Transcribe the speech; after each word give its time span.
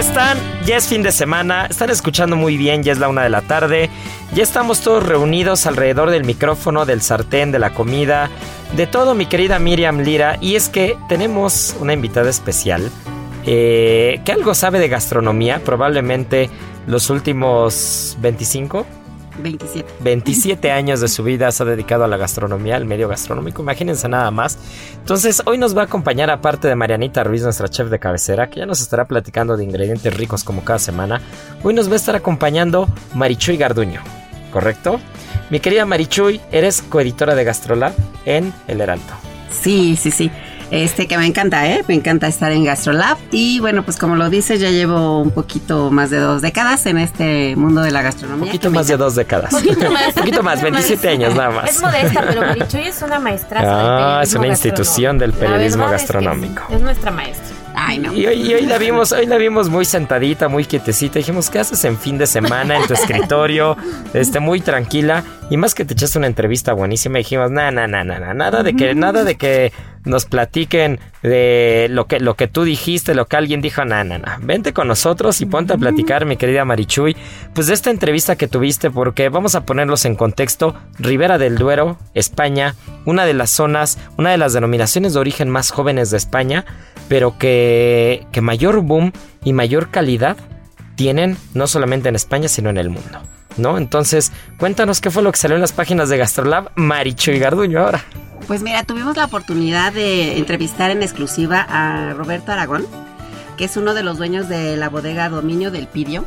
están? 0.00 0.38
Ya 0.64 0.78
es 0.78 0.88
fin 0.88 1.02
de 1.02 1.12
semana, 1.12 1.66
están 1.66 1.90
escuchando 1.90 2.34
muy 2.34 2.56
bien, 2.56 2.82
ya 2.82 2.92
es 2.92 2.98
la 2.98 3.10
una 3.10 3.22
de 3.22 3.28
la 3.28 3.42
tarde, 3.42 3.90
ya 4.32 4.42
estamos 4.42 4.80
todos 4.80 5.04
reunidos 5.04 5.66
alrededor 5.66 6.10
del 6.10 6.24
micrófono, 6.24 6.86
del 6.86 7.02
sartén, 7.02 7.52
de 7.52 7.58
la 7.58 7.74
comida, 7.74 8.30
de 8.76 8.86
todo, 8.86 9.14
mi 9.14 9.26
querida 9.26 9.58
Miriam 9.58 9.98
Lira, 9.98 10.38
y 10.40 10.54
es 10.56 10.70
que 10.70 10.96
tenemos 11.10 11.76
una 11.80 11.92
invitada 11.92 12.30
especial 12.30 12.90
eh, 13.44 14.22
que 14.24 14.32
algo 14.32 14.54
sabe 14.54 14.78
de 14.78 14.88
gastronomía, 14.88 15.60
probablemente 15.62 16.48
los 16.86 17.10
últimos 17.10 18.16
25, 18.20 18.86
27. 19.40 19.92
27 20.00 20.70
años 20.72 21.00
de 21.00 21.08
su 21.08 21.22
vida 21.22 21.50
se 21.52 21.62
ha 21.62 21.66
dedicado 21.66 22.04
a 22.04 22.08
la 22.08 22.16
gastronomía, 22.16 22.76
al 22.76 22.84
medio 22.84 23.08
gastronómico, 23.08 23.62
imagínense 23.62 24.08
nada 24.08 24.30
más. 24.30 24.58
Entonces, 24.94 25.42
hoy 25.46 25.58
nos 25.58 25.76
va 25.76 25.82
a 25.82 25.84
acompañar, 25.84 26.30
aparte 26.30 26.68
de 26.68 26.76
Marianita 26.76 27.24
Ruiz, 27.24 27.42
nuestra 27.42 27.68
chef 27.68 27.88
de 27.88 27.98
cabecera, 27.98 28.50
que 28.50 28.60
ya 28.60 28.66
nos 28.66 28.80
estará 28.80 29.06
platicando 29.06 29.56
de 29.56 29.64
ingredientes 29.64 30.16
ricos 30.16 30.44
como 30.44 30.64
cada 30.64 30.78
semana. 30.78 31.20
Hoy 31.62 31.74
nos 31.74 31.88
va 31.88 31.94
a 31.94 31.96
estar 31.96 32.16
acompañando 32.16 32.88
Marichuy 33.14 33.56
Garduño, 33.56 34.02
¿correcto? 34.52 35.00
Mi 35.50 35.60
querida 35.60 35.84
Marichuy, 35.84 36.40
eres 36.52 36.82
coeditora 36.82 37.34
de 37.34 37.44
Gastrolab 37.44 37.92
en 38.24 38.52
El 38.68 38.80
Heraldo. 38.80 39.12
Sí, 39.50 39.96
sí, 39.96 40.10
sí. 40.10 40.30
Este 40.70 41.08
que 41.08 41.18
me 41.18 41.26
encanta, 41.26 41.66
¿eh? 41.68 41.84
Me 41.88 41.94
encanta 41.94 42.28
estar 42.28 42.52
en 42.52 42.64
GastroLab. 42.64 43.18
Y 43.32 43.58
bueno, 43.60 43.84
pues 43.84 43.96
como 43.96 44.14
lo 44.16 44.30
dices, 44.30 44.60
ya 44.60 44.70
llevo 44.70 45.20
un 45.20 45.32
poquito 45.32 45.90
más 45.90 46.10
de 46.10 46.18
dos 46.18 46.42
décadas 46.42 46.86
en 46.86 46.98
este 46.98 47.56
mundo 47.56 47.82
de 47.82 47.90
la 47.90 48.02
gastronomía. 48.02 48.44
Un 48.44 48.48
poquito 48.48 48.70
más 48.70 48.86
de 48.86 48.96
dos 48.96 49.16
décadas. 49.16 49.50
Poquito 49.50 49.90
más. 49.90 50.12
poquito 50.14 50.42
más, 50.42 50.62
27 50.62 51.08
años 51.08 51.34
nada 51.34 51.50
más. 51.50 51.70
Es 51.70 51.82
modesta, 51.82 52.24
pero 52.26 52.42
Marichuy 52.42 52.82
es 52.82 53.02
una 53.02 53.18
maestra. 53.18 53.62
Ah, 53.64 54.20
es 54.22 54.34
una 54.34 54.46
institución 54.46 55.18
del 55.18 55.32
periodismo 55.32 55.88
gastronómico. 55.88 56.62
Es, 56.68 56.76
es 56.76 56.82
nuestra 56.82 57.10
maestra. 57.10 57.56
Ay, 57.74 57.98
no. 57.98 58.12
Y 58.12 58.26
hoy, 58.26 58.48
y 58.48 58.54
hoy, 58.54 58.66
la 58.66 58.78
vimos, 58.78 59.12
hoy 59.12 59.26
la 59.26 59.36
vimos 59.38 59.68
muy 59.68 59.84
sentadita, 59.84 60.48
muy 60.48 60.64
quietecita. 60.64 61.18
Dijimos, 61.18 61.50
¿qué 61.50 61.60
haces 61.60 61.84
en 61.84 61.96
fin 61.96 62.18
de 62.18 62.26
semana 62.26 62.76
en 62.76 62.86
tu 62.86 62.94
escritorio? 62.94 63.76
Este, 64.12 64.40
muy 64.40 64.60
tranquila. 64.60 65.24
Y 65.50 65.56
más 65.56 65.74
que 65.74 65.84
te 65.84 65.94
echaste 65.94 66.18
una 66.18 66.26
entrevista 66.26 66.72
buenísima, 66.72 67.18
dijimos, 67.18 67.50
nada, 67.50 67.70
nada, 67.70 68.04
nada, 68.04 68.34
nada 68.34 68.62
de 68.62 68.74
que, 68.74 68.94
nada 68.94 69.24
de 69.24 69.36
que 69.36 69.72
nos 70.04 70.24
platiquen 70.24 70.98
de 71.22 71.88
lo 71.90 72.06
que, 72.06 72.20
lo 72.20 72.34
que 72.34 72.48
tú 72.48 72.64
dijiste, 72.64 73.14
lo 73.14 73.26
que 73.26 73.36
alguien 73.36 73.60
dijo, 73.60 73.84
nada, 73.84 74.04
nada. 74.04 74.38
Vente 74.42 74.72
con 74.72 74.88
nosotros 74.88 75.40
y 75.40 75.46
ponte 75.46 75.74
a 75.74 75.78
platicar, 75.78 76.24
mi 76.24 76.36
querida 76.36 76.64
Marichuy, 76.64 77.16
pues 77.54 77.66
de 77.66 77.74
esta 77.74 77.90
entrevista 77.90 78.36
que 78.36 78.48
tuviste, 78.48 78.90
porque 78.90 79.28
vamos 79.28 79.54
a 79.54 79.64
ponerlos 79.64 80.04
en 80.04 80.16
contexto. 80.16 80.74
Ribera 80.98 81.38
del 81.38 81.56
Duero, 81.56 81.98
España, 82.14 82.74
una 83.04 83.26
de 83.26 83.34
las 83.34 83.50
zonas, 83.50 83.98
una 84.16 84.30
de 84.30 84.38
las 84.38 84.52
denominaciones 84.52 85.14
de 85.14 85.20
origen 85.20 85.50
más 85.50 85.70
jóvenes 85.70 86.10
de 86.10 86.16
España, 86.16 86.64
pero 87.08 87.36
que, 87.38 88.26
que 88.32 88.40
mayor 88.40 88.80
boom 88.80 89.12
y 89.44 89.52
mayor 89.52 89.90
calidad 89.90 90.36
tienen 90.96 91.36
no 91.54 91.66
solamente 91.66 92.08
en 92.08 92.16
España, 92.16 92.48
sino 92.48 92.70
en 92.70 92.76
el 92.76 92.90
mundo. 92.90 93.20
¿No? 93.56 93.76
Entonces, 93.76 94.32
cuéntanos 94.58 95.00
qué 95.00 95.10
fue 95.10 95.22
lo 95.22 95.32
que 95.32 95.38
salió 95.38 95.56
en 95.56 95.60
las 95.60 95.72
páginas 95.72 96.08
de 96.08 96.16
Gastrolab, 96.16 96.70
Marichuy 96.76 97.38
Garduño 97.38 97.80
ahora. 97.80 98.04
Pues 98.50 98.64
mira, 98.64 98.82
tuvimos 98.82 99.16
la 99.16 99.26
oportunidad 99.26 99.92
de 99.92 100.36
entrevistar 100.36 100.90
en 100.90 101.04
exclusiva 101.04 101.64
a 101.68 102.14
Roberto 102.14 102.50
Aragón, 102.50 102.84
que 103.56 103.64
es 103.66 103.76
uno 103.76 103.94
de 103.94 104.02
los 104.02 104.18
dueños 104.18 104.48
de 104.48 104.76
la 104.76 104.88
bodega 104.88 105.28
Dominio 105.28 105.70
del 105.70 105.86
Pidio, 105.86 106.24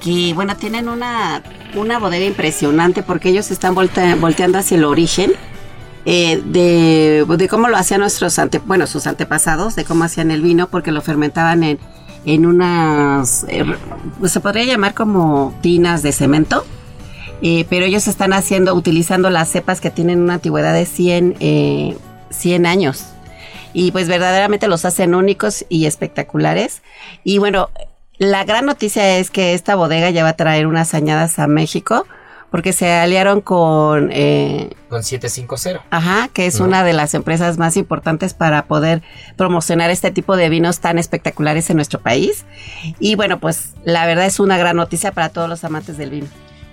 que 0.00 0.32
bueno, 0.32 0.56
tienen 0.56 0.88
una, 0.88 1.42
una 1.74 1.98
bodega 1.98 2.24
impresionante 2.24 3.02
porque 3.02 3.28
ellos 3.28 3.50
están 3.50 3.74
volte, 3.74 4.14
volteando 4.14 4.56
hacia 4.56 4.78
el 4.78 4.84
origen 4.84 5.32
eh, 6.06 6.40
de, 6.46 7.26
de, 7.28 7.48
cómo 7.50 7.68
lo 7.68 7.76
hacían 7.76 8.00
nuestros 8.00 8.38
ante, 8.38 8.60
bueno, 8.60 8.86
sus 8.86 9.06
antepasados, 9.06 9.76
de 9.76 9.84
cómo 9.84 10.04
hacían 10.04 10.30
el 10.30 10.40
vino, 10.40 10.68
porque 10.68 10.92
lo 10.92 11.02
fermentaban 11.02 11.62
en, 11.62 11.78
en 12.24 12.46
unas, 12.46 13.44
eh, 13.50 13.66
se 14.24 14.40
podría 14.40 14.64
llamar 14.64 14.94
como 14.94 15.54
tinas 15.60 16.02
de 16.02 16.12
cemento 16.12 16.64
eh, 17.42 17.66
pero 17.68 17.84
ellos 17.84 18.08
están 18.08 18.32
haciendo, 18.32 18.74
utilizando 18.74 19.30
las 19.30 19.50
cepas 19.50 19.80
que 19.80 19.90
tienen 19.90 20.20
una 20.20 20.34
antigüedad 20.34 20.72
de 20.72 20.86
100, 20.86 21.36
eh, 21.40 21.96
100 22.30 22.66
años. 22.66 23.06
Y 23.72 23.90
pues 23.90 24.08
verdaderamente 24.08 24.68
los 24.68 24.84
hacen 24.84 25.14
únicos 25.14 25.64
y 25.68 25.86
espectaculares. 25.86 26.82
Y 27.24 27.38
bueno, 27.38 27.70
la 28.18 28.44
gran 28.44 28.66
noticia 28.66 29.18
es 29.18 29.30
que 29.30 29.54
esta 29.54 29.74
bodega 29.74 30.10
ya 30.10 30.22
va 30.22 30.30
a 30.30 30.36
traer 30.36 30.66
unas 30.66 30.94
añadas 30.94 31.38
a 31.38 31.48
México 31.48 32.06
porque 32.54 32.72
se 32.72 32.92
aliaron 32.92 33.40
con... 33.40 34.10
Eh, 34.12 34.70
con 34.88 35.02
750. 35.02 35.86
Ajá, 35.90 36.28
que 36.32 36.46
es 36.46 36.60
¿no? 36.60 36.66
una 36.66 36.84
de 36.84 36.92
las 36.92 37.14
empresas 37.14 37.58
más 37.58 37.76
importantes 37.76 38.32
para 38.32 38.66
poder 38.66 39.02
promocionar 39.36 39.90
este 39.90 40.12
tipo 40.12 40.36
de 40.36 40.48
vinos 40.48 40.78
tan 40.78 41.00
espectaculares 41.00 41.68
en 41.70 41.74
nuestro 41.74 42.00
país. 42.00 42.44
Y 43.00 43.16
bueno, 43.16 43.40
pues 43.40 43.70
la 43.82 44.06
verdad 44.06 44.26
es 44.26 44.38
una 44.38 44.56
gran 44.56 44.76
noticia 44.76 45.10
para 45.10 45.30
todos 45.30 45.48
los 45.48 45.64
amantes 45.64 45.98
del 45.98 46.10
vino. 46.10 46.28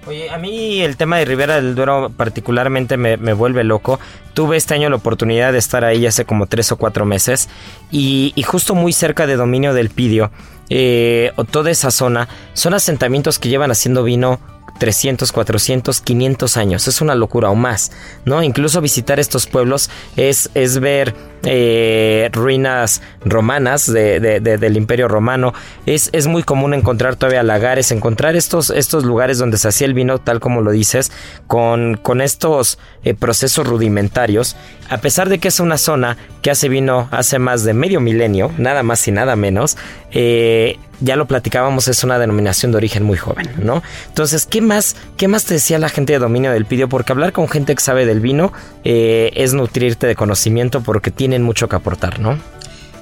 Oye, 0.08 0.32
a 0.32 0.38
mí 0.40 0.82
el 0.82 0.98
tema 0.98 1.18
de 1.18 1.26
Ribera 1.26 1.56
del 1.56 1.76
Duero 1.76 2.12
particularmente 2.16 2.98
me, 2.98 3.18
me, 3.18 3.34
vuelve 3.34 3.64
loco. 3.64 4.00
Tuve 4.34 4.58
este 4.58 4.74
año 4.74 4.90
la 4.90 4.96
oportunidad 4.96 5.52
de 5.52 5.60
estar 5.60 5.86
ahí 5.86 6.08
hace 6.08 6.26
como 6.26 6.48
tres 6.48 6.72
o 6.72 6.78
cuatro 6.78 7.06
meses 7.06 7.50
y, 7.92 8.34
y 8.36 8.44
justo 8.44 8.74
muy 8.74 8.94
cerca 8.94 9.28
de 9.28 9.36
Dominio 9.36 9.74
del 9.76 9.92
Pidio, 9.92 10.32
eh, 10.70 11.34
o 11.36 11.44
toda 11.44 11.70
esa 11.70 11.92
zona, 11.92 12.30
son 12.54 12.74
asentamientos 12.74 13.40
que 13.40 13.50
llevan 13.50 13.72
haciendo 13.72 14.04
vino 14.04 14.40
300, 14.82 15.32
400, 15.32 16.02
500 16.02 16.58
años. 16.58 16.88
Es 16.88 17.02
una 17.02 17.14
locura 17.14 17.52
o 17.52 17.56
más, 17.56 17.92
¿no? 18.26 18.42
Incluso 18.42 18.82
visitar 18.82 19.20
estos 19.20 19.46
pueblos 19.46 19.92
es, 20.16 20.50
es 20.56 20.80
ver 20.80 21.14
eh, 21.44 22.32
ruinas 22.34 23.04
romanas 23.24 23.86
de, 23.86 24.20
de, 24.20 24.40
de, 24.40 24.58
del 24.58 24.78
Imperio 24.78 25.08
Romano. 25.08 25.54
Es, 25.86 26.10
es, 26.14 26.26
muy 26.26 26.42
común 26.42 26.74
encontrar 26.74 27.16
todavía 27.16 27.44
lagares, 27.44 27.92
encontrar 27.92 28.36
estos, 28.36 28.72
estos 28.72 29.06
lugares 29.06 29.38
donde 29.38 29.60
se 29.60 29.68
hacía 29.68 29.86
el 29.86 29.94
vino, 29.94 30.18
tal 30.18 30.40
como 30.40 30.62
lo 30.62 30.72
dices, 30.72 31.12
con, 31.46 31.98
con 31.98 32.20
estos 32.20 32.80
eh, 33.04 33.14
procesos 33.14 33.68
rudimentarios. 33.68 34.56
A 34.90 34.98
pesar 34.98 35.30
de 35.30 35.38
que 35.38 35.50
es 35.50 35.60
una 35.60 35.78
zona 35.78 36.18
que 36.42 36.50
hace 36.50 36.70
vino 36.70 37.08
hace 37.12 37.38
más 37.38 37.64
de 37.64 37.76
medio 37.76 38.00
milenio, 38.00 38.52
nada 38.58 38.82
más 38.82 39.08
y 39.08 39.12
nada 39.12 39.36
menos, 39.36 39.78
eh, 40.10 40.80
ya 41.02 41.16
lo 41.16 41.26
platicábamos, 41.28 41.88
es 41.88 42.04
una 42.04 42.18
denominación 42.20 42.72
de 42.72 42.78
origen 42.78 43.04
muy 43.04 43.18
joven, 43.18 43.50
¿no? 43.62 43.82
Entonces, 44.08 44.46
¿qué 44.46 44.62
más, 44.62 44.96
qué 45.18 45.28
más 45.28 45.44
te 45.46 45.56
decía 45.56 45.78
la 45.80 45.90
gente 45.90 46.14
de 46.14 46.20
dominio 46.20 46.52
del 46.52 46.66
pidio? 46.66 46.88
Porque 46.88 47.12
hablar 47.12 47.34
con 47.34 47.48
gente 47.50 47.76
que 47.76 47.82
sabe 47.82 48.06
del 48.06 48.20
vino 48.22 48.54
eh, 48.84 49.32
es 49.36 49.54
nutrirte 49.54 50.08
de 50.08 50.16
conocimiento 50.16 50.82
porque 50.82 51.12
tienen 51.12 51.44
mucho 51.44 51.68
que 51.68 51.76
aportar, 51.76 52.20
¿no? 52.20 52.38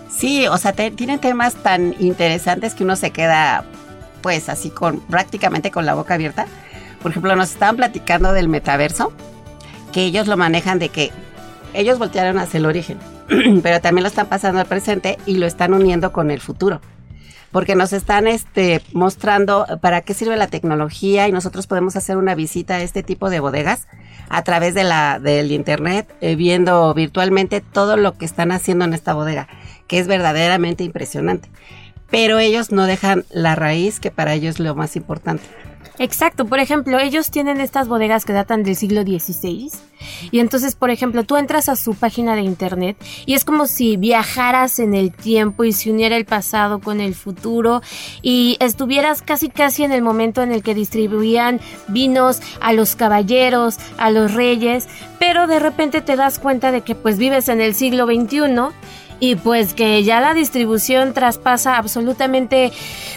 Sí, 0.10 0.48
o 0.48 0.57
sea, 0.57 0.74
te- 0.74 0.92
tienen 0.92 1.19
temas 1.19 1.56
tan 1.56 1.96
interesantes 2.00 2.74
que 2.74 2.84
uno 2.84 2.96
se 2.96 3.12
queda, 3.12 3.63
pues, 4.22 4.50
así 4.50 4.69
con 4.69 5.00
prácticamente 5.02 5.72
con 5.72 5.86
la 5.86 5.94
boca 5.94 6.16
abierta. 6.16 6.45
Por 7.02 7.12
ejemplo, 7.12 7.36
nos 7.36 7.52
estaban 7.52 7.78
platicando 7.78 8.34
del 8.34 8.50
metaverso, 8.50 9.13
que 9.94 10.04
ellos 10.04 10.28
lo 10.28 10.36
manejan 10.38 10.78
de 10.80 10.90
que 10.90 11.12
ellos 11.74 12.00
voltearon 12.00 12.38
hacia 12.40 12.57
el 12.57 12.66
origen, 12.66 12.98
pero 13.63 13.80
también 13.80 14.04
lo 14.04 14.10
están 14.10 14.28
pasando 14.28 14.60
al 14.60 14.66
presente 14.66 15.18
y 15.25 15.36
lo 15.36 15.45
están 15.45 15.74
uniendo 15.74 16.12
con 16.12 16.31
el 16.31 16.42
futuro. 16.42 16.81
Porque 17.51 17.75
nos 17.75 17.94
están 17.94 18.28
este, 18.28 18.81
mostrando 18.94 19.66
para 19.81 20.01
qué 20.01 20.13
sirve 20.13 20.38
la 20.38 20.48
tecnología 20.48 21.28
y 21.28 21.31
nosotros 21.31 21.66
podemos 21.68 21.96
hacer 21.96 22.18
una 22.18 22.36
visita 22.36 22.75
a 22.75 22.81
este 22.81 23.01
tipo 23.01 23.30
de 23.30 23.40
bodegas 23.40 23.88
a 24.30 24.44
través 24.44 24.75
de 24.75 24.84
la, 24.84 25.19
del 25.19 25.51
internet, 25.51 26.13
eh, 26.22 26.36
viendo 26.36 26.94
virtualmente 26.94 27.62
todo 27.62 27.98
lo 27.98 28.18
que 28.18 28.25
están 28.25 28.51
haciendo 28.51 28.86
en 28.86 28.94
esta 28.94 29.13
bodega, 29.13 29.48
que 29.88 29.98
es 29.98 30.07
verdaderamente 30.07 30.84
impresionante. 30.84 31.50
Pero 32.12 32.40
ellos 32.40 32.72
no 32.72 32.86
dejan 32.86 33.25
la 33.31 33.56
raíz, 33.56 34.00
que 34.00 34.12
para 34.12 34.34
ellos 34.34 34.56
es 34.56 34.60
lo 34.60 34.75
más 34.75 34.95
importante. 34.95 35.44
Exacto, 36.00 36.46
por 36.46 36.60
ejemplo, 36.60 36.98
ellos 36.98 37.30
tienen 37.30 37.60
estas 37.60 37.90
bodegas 37.90 38.24
que 38.24 38.31
datan 38.31 38.63
del 38.63 38.78
siglo 38.78 39.01
XVI 39.01 39.69
y 40.31 40.40
entonces, 40.40 40.75
por 40.75 40.92
ejemplo, 40.92 41.25
tú 41.25 41.36
entras 41.36 41.68
a 41.68 41.75
su 41.75 41.94
página 41.94 42.36
de 42.36 42.42
internet 42.42 42.96
y 43.25 43.34
es 43.34 43.44
como 43.44 43.68
si 43.68 43.98
viajaras 43.98 44.80
en 44.80 44.94
el 44.94 45.12
tiempo 45.12 45.66
y 45.66 45.74
se 45.74 45.92
uniera 45.92 46.16
el 46.16 46.24
pasado 46.24 46.80
con 46.80 47.01
el 47.01 47.16
futuro 47.16 47.81
y 48.22 48.56
estuvieras 48.62 49.22
casi 49.22 49.50
casi 49.50 49.84
en 49.84 49.92
el 49.92 50.01
momento 50.01 50.42
en 50.42 50.54
el 50.54 50.63
que 50.63 50.74
distribuían 50.74 51.60
vinos 51.90 52.40
a 52.62 52.72
los 52.72 52.95
caballeros, 52.95 53.78
a 53.98 54.10
los 54.10 54.34
reyes, 54.34 54.88
pero 55.19 55.48
de 55.48 55.60
repente 55.60 56.00
te 56.00 56.16
das 56.16 56.40
cuenta 56.40 56.72
de 56.72 56.80
que 56.80 56.95
pues 56.95 57.18
vives 57.18 57.50
en 57.50 57.60
el 57.60 57.75
siglo 57.75 58.06
XXI 58.06 58.74
y 59.19 59.36
pues 59.36 59.74
que 59.74 60.04
ya 60.04 60.21
la 60.21 60.33
distribución 60.33 61.13
traspasa 61.13 61.77
absolutamente 61.77 62.71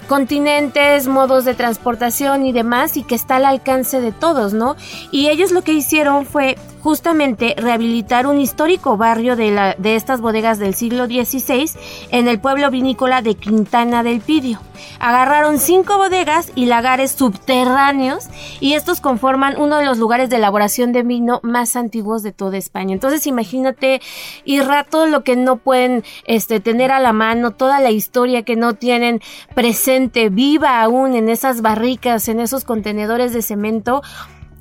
continentes, 0.08 1.06
modos 1.06 1.44
de 1.44 1.54
transportación 1.54 2.44
y 2.44 2.52
demás 2.52 2.96
y 2.96 3.02
que 3.02 3.14
está 3.14 3.37
al 3.37 3.44
alcance 3.44 4.00
de 4.00 4.12
todos, 4.12 4.52
¿no? 4.52 4.76
Y 5.10 5.28
ellos 5.28 5.52
lo 5.52 5.62
que 5.62 5.72
hicieron 5.72 6.26
fue 6.26 6.56
justamente 6.82 7.55
rehabilitar 7.56 8.26
un 8.26 8.40
histórico 8.40 8.96
barrio 8.96 9.37
de, 9.37 9.50
la, 9.50 9.75
de 9.79 9.96
estas 9.96 10.20
bodegas 10.20 10.58
del 10.58 10.75
siglo 10.75 11.06
XVI 11.06 11.70
en 12.11 12.29
el 12.29 12.40
pueblo 12.40 12.70
vinícola 12.70 13.23
de 13.23 13.37
Quintana 13.37 14.02
del 14.02 14.20
Pidio. 14.20 14.58
Agarraron 14.99 15.58
cinco 15.58 15.96
bodegas 15.96 16.50
y 16.55 16.67
lagares 16.67 17.12
subterráneos 17.12 18.26
y 18.61 18.75
estos 18.75 19.00
conforman 19.00 19.61
uno 19.61 19.79
de 19.79 19.84
los 19.84 19.99
lugares 19.99 20.29
de 20.29 20.37
elaboración 20.37 20.93
de 20.93 21.02
vino 21.02 21.40
más 21.43 21.76
antiguos 21.76 22.23
de 22.23 22.32
toda 22.32 22.58
España. 22.58 22.93
Entonces 22.93 23.26
imagínate, 23.26 24.00
Irra, 24.44 24.85
todo 24.85 25.06
lo 25.06 25.23
que 25.23 25.37
no 25.37 25.56
pueden 25.56 26.05
este, 26.26 26.61
tener 26.61 26.90
a 26.90 27.00
la 27.00 27.12
mano, 27.12 27.52
toda 27.52 27.81
la 27.81 27.90
historia 27.90 28.43
que 28.43 28.56
no 28.56 28.75
tienen 28.75 29.20
presente, 29.55 30.31
viva 30.31 30.82
aún 30.82 31.14
en 31.14 31.28
esas 31.28 31.62
barricas, 31.62 32.28
en 32.28 32.40
esos 32.40 32.64
contenedores 32.64 33.32
de 33.32 33.43
cemento. 33.43 34.02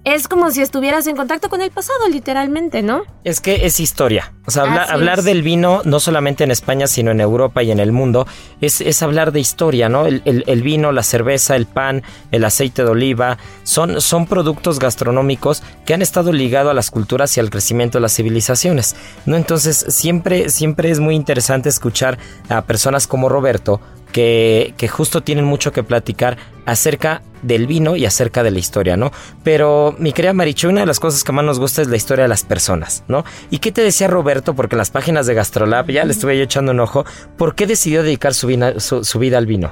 Es 0.04 0.28
como 0.28 0.50
si 0.50 0.64
estuvieras 0.64 1.06
en 1.06 1.16
contacto 1.16 1.48
con 1.48 1.62
el 1.62 1.70
pasado, 1.70 2.08
literalmente, 2.10 2.82
¿no? 2.82 3.04
Es 3.24 3.40
que 3.40 3.68
es 3.68 3.80
historia. 3.80 4.34
O 4.48 4.52
sea, 4.52 4.64
habla- 4.64 4.84
hablar 4.86 5.20
es. 5.20 5.26
del 5.26 5.44
vino, 5.44 5.82
no 5.86 6.00
solamente 6.00 6.44
en 6.44 6.50
España, 6.50 6.88
sino 6.88 7.12
en 7.12 7.22
Europa 7.22 7.62
y 7.62 7.70
en 7.70 7.80
el 7.80 7.92
mundo, 7.92 8.26
es, 8.62 8.82
es 8.82 9.04
hablar 9.04 9.32
de 9.32 9.40
historia, 9.40 9.90
¿no? 9.90 10.08
El, 10.08 10.24
el- 10.26 10.44
el 10.48 10.64
vino, 10.64 10.92
la 10.92 11.04
cerveza, 11.04 11.56
el 11.56 11.68
pan, 11.68 12.02
el 12.32 12.44
aceite 12.46 12.84
de 12.84 12.90
oliva, 12.90 13.38
son, 13.62 14.02
son 14.02 14.26
productos 14.26 14.80
gastronómicos 14.80 15.62
que 15.86 15.94
han 15.94 16.02
estado 16.02 16.34
ligados 16.34 16.72
a 16.72 16.74
las 16.74 16.90
culturas 16.90 17.38
y 17.38 17.40
al 17.40 17.52
crecimiento 17.52 18.00
de 18.00 18.02
las 18.02 18.16
civilizaciones, 18.16 18.96
¿no? 19.28 19.36
Entonces, 19.38 19.86
siempre, 19.90 20.50
siempre 20.50 20.90
es 20.90 21.00
muy 21.00 21.14
interesante 21.16 21.70
escuchar 21.70 22.18
a 22.50 22.64
personas 22.64 23.06
como 23.06 23.30
Roberto, 23.30 23.80
que, 24.12 24.74
que 24.78 24.88
justo 24.88 25.22
tienen 25.22 25.46
mucho 25.46 25.72
que 25.72 25.84
platicar 25.84 26.38
acerca 26.66 27.22
del 27.42 27.66
vino 27.66 27.96
y 27.96 28.06
acerca 28.06 28.44
de 28.44 28.52
la 28.52 28.60
historia, 28.60 28.98
¿no? 28.98 29.12
Pero 29.44 29.96
mi 29.98 30.14
querida 30.14 30.34
Marichu, 30.34 30.70
una 30.70 30.82
de 30.82 30.86
las 30.86 31.00
cosas 31.00 31.24
que 31.24 31.32
más 31.32 31.44
nos 31.44 31.60
gusta 31.60 31.82
es 31.82 31.88
la 31.88 31.98
historia 31.98 32.24
de 32.24 32.30
las 32.30 32.44
personas, 32.44 33.04
¿no? 33.08 33.26
¿Y 33.50 33.58
qué 33.58 33.72
te 33.72 33.82
decía 33.82 34.08
Roberto? 34.08 34.54
Porque 34.54 34.76
en 34.76 34.80
las 34.80 34.92
páginas 34.92 35.26
de 35.26 35.34
Gastrolab, 35.34 35.90
ya 35.90 36.06
le 36.06 36.12
estuve 36.12 36.38
yo 36.38 36.44
echando 36.44 36.72
un 36.72 36.80
ojo, 36.80 37.04
¿por 37.38 37.56
qué 37.56 37.66
decidió 37.66 38.04
dedicar 38.04 38.34
su, 38.34 38.48
vina- 38.48 38.80
su, 38.80 39.04
su 39.04 39.18
vida 39.18 39.40
al 39.40 39.48
vino? 39.48 39.72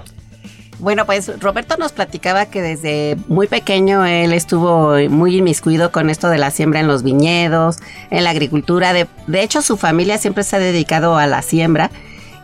Bueno, 0.79 1.05
pues 1.05 1.39
Roberto 1.41 1.75
nos 1.77 1.91
platicaba 1.91 2.45
que 2.45 2.61
desde 2.61 3.17
muy 3.27 3.47
pequeño 3.47 4.05
él 4.05 4.31
estuvo 4.31 4.95
muy 5.09 5.35
inmiscuido 5.35 5.91
con 5.91 6.09
esto 6.09 6.29
de 6.29 6.37
la 6.37 6.51
siembra 6.51 6.79
en 6.79 6.87
los 6.87 7.03
viñedos, 7.03 7.79
en 8.11 8.23
la 8.23 8.29
agricultura. 8.29 8.93
De, 8.93 9.05
de 9.27 9.43
hecho, 9.43 9.61
su 9.61 9.75
familia 9.75 10.17
siempre 10.17 10.45
se 10.45 10.55
ha 10.55 10.59
dedicado 10.59 11.17
a 11.17 11.27
la 11.27 11.41
siembra 11.41 11.91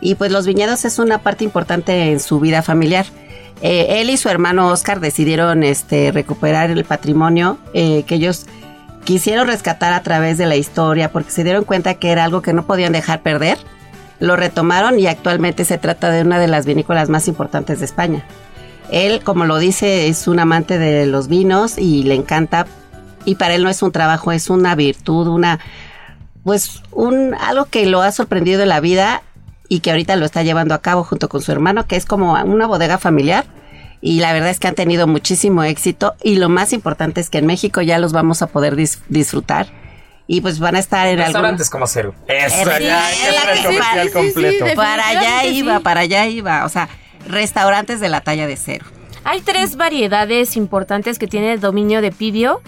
y 0.00 0.14
pues 0.14 0.30
los 0.30 0.46
viñedos 0.46 0.84
es 0.84 0.98
una 0.98 1.18
parte 1.18 1.44
importante 1.44 2.10
en 2.10 2.20
su 2.20 2.40
vida 2.40 2.62
familiar. 2.62 3.06
Eh, 3.62 4.00
él 4.00 4.10
y 4.10 4.16
su 4.16 4.28
hermano 4.28 4.68
Oscar 4.68 5.00
decidieron 5.00 5.62
este, 5.62 6.12
recuperar 6.12 6.70
el 6.70 6.84
patrimonio 6.84 7.58
eh, 7.72 8.02
que 8.06 8.16
ellos 8.16 8.46
quisieron 9.04 9.46
rescatar 9.46 9.92
a 9.92 10.02
través 10.02 10.36
de 10.36 10.46
la 10.46 10.56
historia 10.56 11.10
porque 11.10 11.30
se 11.30 11.44
dieron 11.44 11.64
cuenta 11.64 11.94
que 11.94 12.10
era 12.10 12.24
algo 12.24 12.42
que 12.42 12.52
no 12.52 12.66
podían 12.66 12.92
dejar 12.92 13.22
perder. 13.22 13.56
Lo 14.18 14.36
retomaron 14.36 14.98
y 14.98 15.06
actualmente 15.06 15.64
se 15.64 15.78
trata 15.78 16.10
de 16.10 16.22
una 16.22 16.38
de 16.38 16.48
las 16.48 16.66
vinícolas 16.66 17.08
más 17.08 17.28
importantes 17.28 17.78
de 17.78 17.84
España. 17.84 18.24
Él, 18.90 19.20
como 19.22 19.44
lo 19.44 19.58
dice, 19.58 20.08
es 20.08 20.28
un 20.28 20.38
amante 20.38 20.78
de 20.78 21.06
los 21.06 21.28
vinos 21.28 21.78
y 21.78 22.02
le 22.02 22.14
encanta. 22.14 22.66
Y 23.24 23.34
para 23.36 23.54
él 23.54 23.64
no 23.64 23.70
es 23.70 23.82
un 23.82 23.92
trabajo, 23.92 24.32
es 24.32 24.48
una 24.50 24.74
virtud, 24.74 25.26
una, 25.26 25.58
pues, 26.44 26.82
un 26.92 27.34
algo 27.34 27.66
que 27.66 27.86
lo 27.86 28.02
ha 28.02 28.12
sorprendido 28.12 28.62
en 28.62 28.68
la 28.68 28.80
vida 28.80 29.22
y 29.68 29.80
que 29.80 29.90
ahorita 29.90 30.16
lo 30.16 30.24
está 30.26 30.42
llevando 30.42 30.74
a 30.74 30.80
cabo 30.82 31.04
junto 31.04 31.28
con 31.28 31.42
su 31.42 31.52
hermano, 31.52 31.86
que 31.86 31.96
es 31.96 32.04
como 32.06 32.32
una 32.34 32.66
bodega 32.66 32.98
familiar. 32.98 33.44
Y 34.00 34.20
la 34.20 34.32
verdad 34.32 34.50
es 34.50 34.60
que 34.60 34.68
han 34.68 34.74
tenido 34.74 35.06
muchísimo 35.06 35.62
éxito. 35.64 36.14
Y 36.22 36.36
lo 36.36 36.48
más 36.48 36.72
importante 36.72 37.20
es 37.20 37.30
que 37.30 37.38
en 37.38 37.46
México 37.46 37.80
ya 37.82 37.98
los 37.98 38.12
vamos 38.12 38.42
a 38.42 38.46
poder 38.46 38.76
dis- 38.76 38.98
disfrutar. 39.08 39.66
Y 40.28 40.40
pues 40.42 40.58
van 40.58 40.76
a 40.76 40.78
estar 40.80 41.06
en 41.06 41.20
algún... 41.20 41.56
como 41.70 41.86
cero. 41.86 42.14
Eso, 42.28 42.70
Eh, 42.72 42.84
ya, 42.86 43.08
sí, 43.08 43.16
qué 43.16 43.32
sí, 43.32 43.58
sí, 43.58 43.64
comercial 43.64 44.02
sí, 44.02 44.08
sí, 44.08 44.12
completo. 44.12 44.64
Para 44.76 45.08
allá 45.08 45.44
iba, 45.46 45.76
sí. 45.78 45.82
para 45.82 46.00
allá 46.00 46.26
iba. 46.26 46.64
O 46.64 46.68
sea, 46.68 46.88
restaurantes 47.28 48.00
de 48.00 48.08
la 48.08 48.20
talla 48.20 48.46
de 48.46 48.56
cero. 48.56 48.84
Hay 49.28 49.40
tres 49.40 49.76
variedades 49.76 50.56
importantes 50.56 51.18
que 51.18 51.26
tiene 51.26 51.52
el 51.52 51.58
dominio 51.60 52.00
de 52.00 52.12
Pidio, 52.12 52.60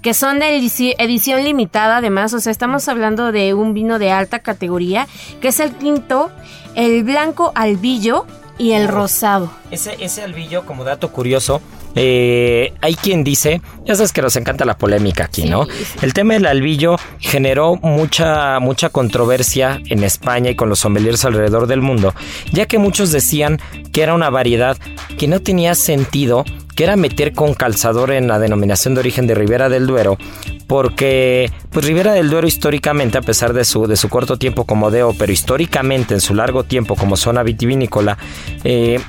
que 0.00 0.14
son 0.14 0.38
de 0.38 0.58
edici- 0.58 0.94
edición 0.98 1.44
limitada 1.44 1.98
además, 1.98 2.32
o 2.32 2.40
sea, 2.40 2.50
estamos 2.50 2.88
hablando 2.88 3.32
de 3.32 3.52
un 3.52 3.74
vino 3.74 3.98
de 3.98 4.10
alta 4.12 4.38
categoría, 4.38 5.06
que 5.42 5.48
es 5.48 5.60
el 5.60 5.74
tinto, 5.74 6.30
el 6.74 7.04
blanco 7.04 7.52
albillo 7.54 8.24
y 8.56 8.72
el 8.72 8.88
rosado. 8.88 9.50
Ese, 9.70 9.94
ese 10.02 10.22
albillo, 10.22 10.64
como 10.64 10.84
dato 10.84 11.12
curioso, 11.12 11.60
eh, 11.96 12.72
hay 12.80 12.94
quien 12.94 13.24
dice, 13.24 13.60
ya 13.84 13.94
sabes 13.96 14.12
que 14.12 14.22
nos 14.22 14.36
encanta 14.36 14.64
la 14.64 14.76
polémica 14.78 15.24
aquí, 15.24 15.42
Sí, 15.42 15.48
¿no? 15.48 15.64
sí. 15.64 15.72
El 16.02 16.12
tema 16.14 16.34
del 16.34 16.46
albillo 16.46 16.96
generó 17.18 17.76
mucha, 17.76 18.60
mucha 18.60 18.90
controversia 18.90 19.80
en 19.86 20.04
España 20.04 20.50
y 20.50 20.54
con 20.56 20.68
los 20.68 20.78
sommeliers 20.78 21.24
alrededor 21.24 21.66
del 21.66 21.80
mundo, 21.80 22.14
ya 22.52 22.66
que 22.66 22.78
muchos 22.78 23.10
decían 23.12 23.58
que 23.92 24.02
era 24.02 24.14
una 24.14 24.30
variedad 24.30 24.76
que 25.18 25.26
no 25.26 25.40
tenía 25.40 25.74
sentido, 25.74 26.44
que 26.76 26.84
era 26.84 26.96
meter 26.96 27.32
con 27.32 27.54
calzador 27.54 28.10
en 28.10 28.28
la 28.28 28.38
denominación 28.38 28.94
de 28.94 29.00
origen 29.00 29.26
de 29.26 29.34
Ribera 29.34 29.68
del 29.70 29.86
Duero, 29.86 30.18
porque 30.66 31.50
pues 31.70 31.86
Ribera 31.86 32.12
del 32.12 32.28
Duero 32.28 32.46
históricamente, 32.46 33.16
a 33.16 33.22
pesar 33.22 33.52
de 33.54 33.64
su, 33.64 33.86
de 33.86 33.96
su 33.96 34.08
corto 34.10 34.36
tiempo 34.38 34.64
como 34.64 34.90
DEO, 34.90 35.14
pero 35.18 35.32
históricamente 35.32 36.12
en 36.14 36.20
su 36.20 36.34
largo 36.34 36.64
tiempo 36.64 36.94
como 36.96 37.16
zona 37.16 37.42
vitivinícola, 37.42 38.18
eh, 38.64 39.00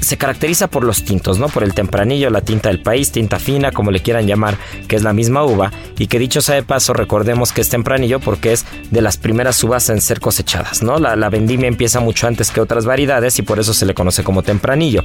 se 0.00 0.16
caracteriza 0.16 0.68
por 0.68 0.84
los 0.84 1.04
tintos, 1.04 1.38
¿no? 1.38 1.48
Por 1.48 1.62
el 1.62 1.74
tempranillo, 1.74 2.30
la 2.30 2.40
tinta 2.40 2.68
del 2.68 2.80
país, 2.80 3.12
tinta 3.12 3.38
fina, 3.38 3.72
como 3.72 3.90
le 3.90 4.00
quieran 4.00 4.26
llamar, 4.26 4.56
que 4.88 4.96
es 4.96 5.02
la 5.02 5.12
misma 5.12 5.44
uva, 5.44 5.72
y 5.98 6.06
que 6.06 6.18
dicho 6.18 6.40
sea 6.40 6.54
de 6.54 6.62
paso, 6.62 6.92
recordemos 6.92 7.52
que 7.52 7.60
es 7.60 7.68
tempranillo 7.68 8.20
porque 8.20 8.52
es 8.52 8.64
de 8.90 9.00
las 9.00 9.16
primeras 9.16 9.62
uvas 9.64 9.88
en 9.88 10.00
ser 10.00 10.20
cosechadas, 10.20 10.82
¿no? 10.82 10.98
La, 10.98 11.16
la 11.16 11.30
vendimia 11.30 11.68
empieza 11.68 12.00
mucho 12.00 12.26
antes 12.26 12.50
que 12.50 12.60
otras 12.60 12.84
variedades 12.84 13.38
y 13.38 13.42
por 13.42 13.58
eso 13.58 13.74
se 13.74 13.86
le 13.86 13.94
conoce 13.94 14.22
como 14.22 14.42
tempranillo. 14.42 15.04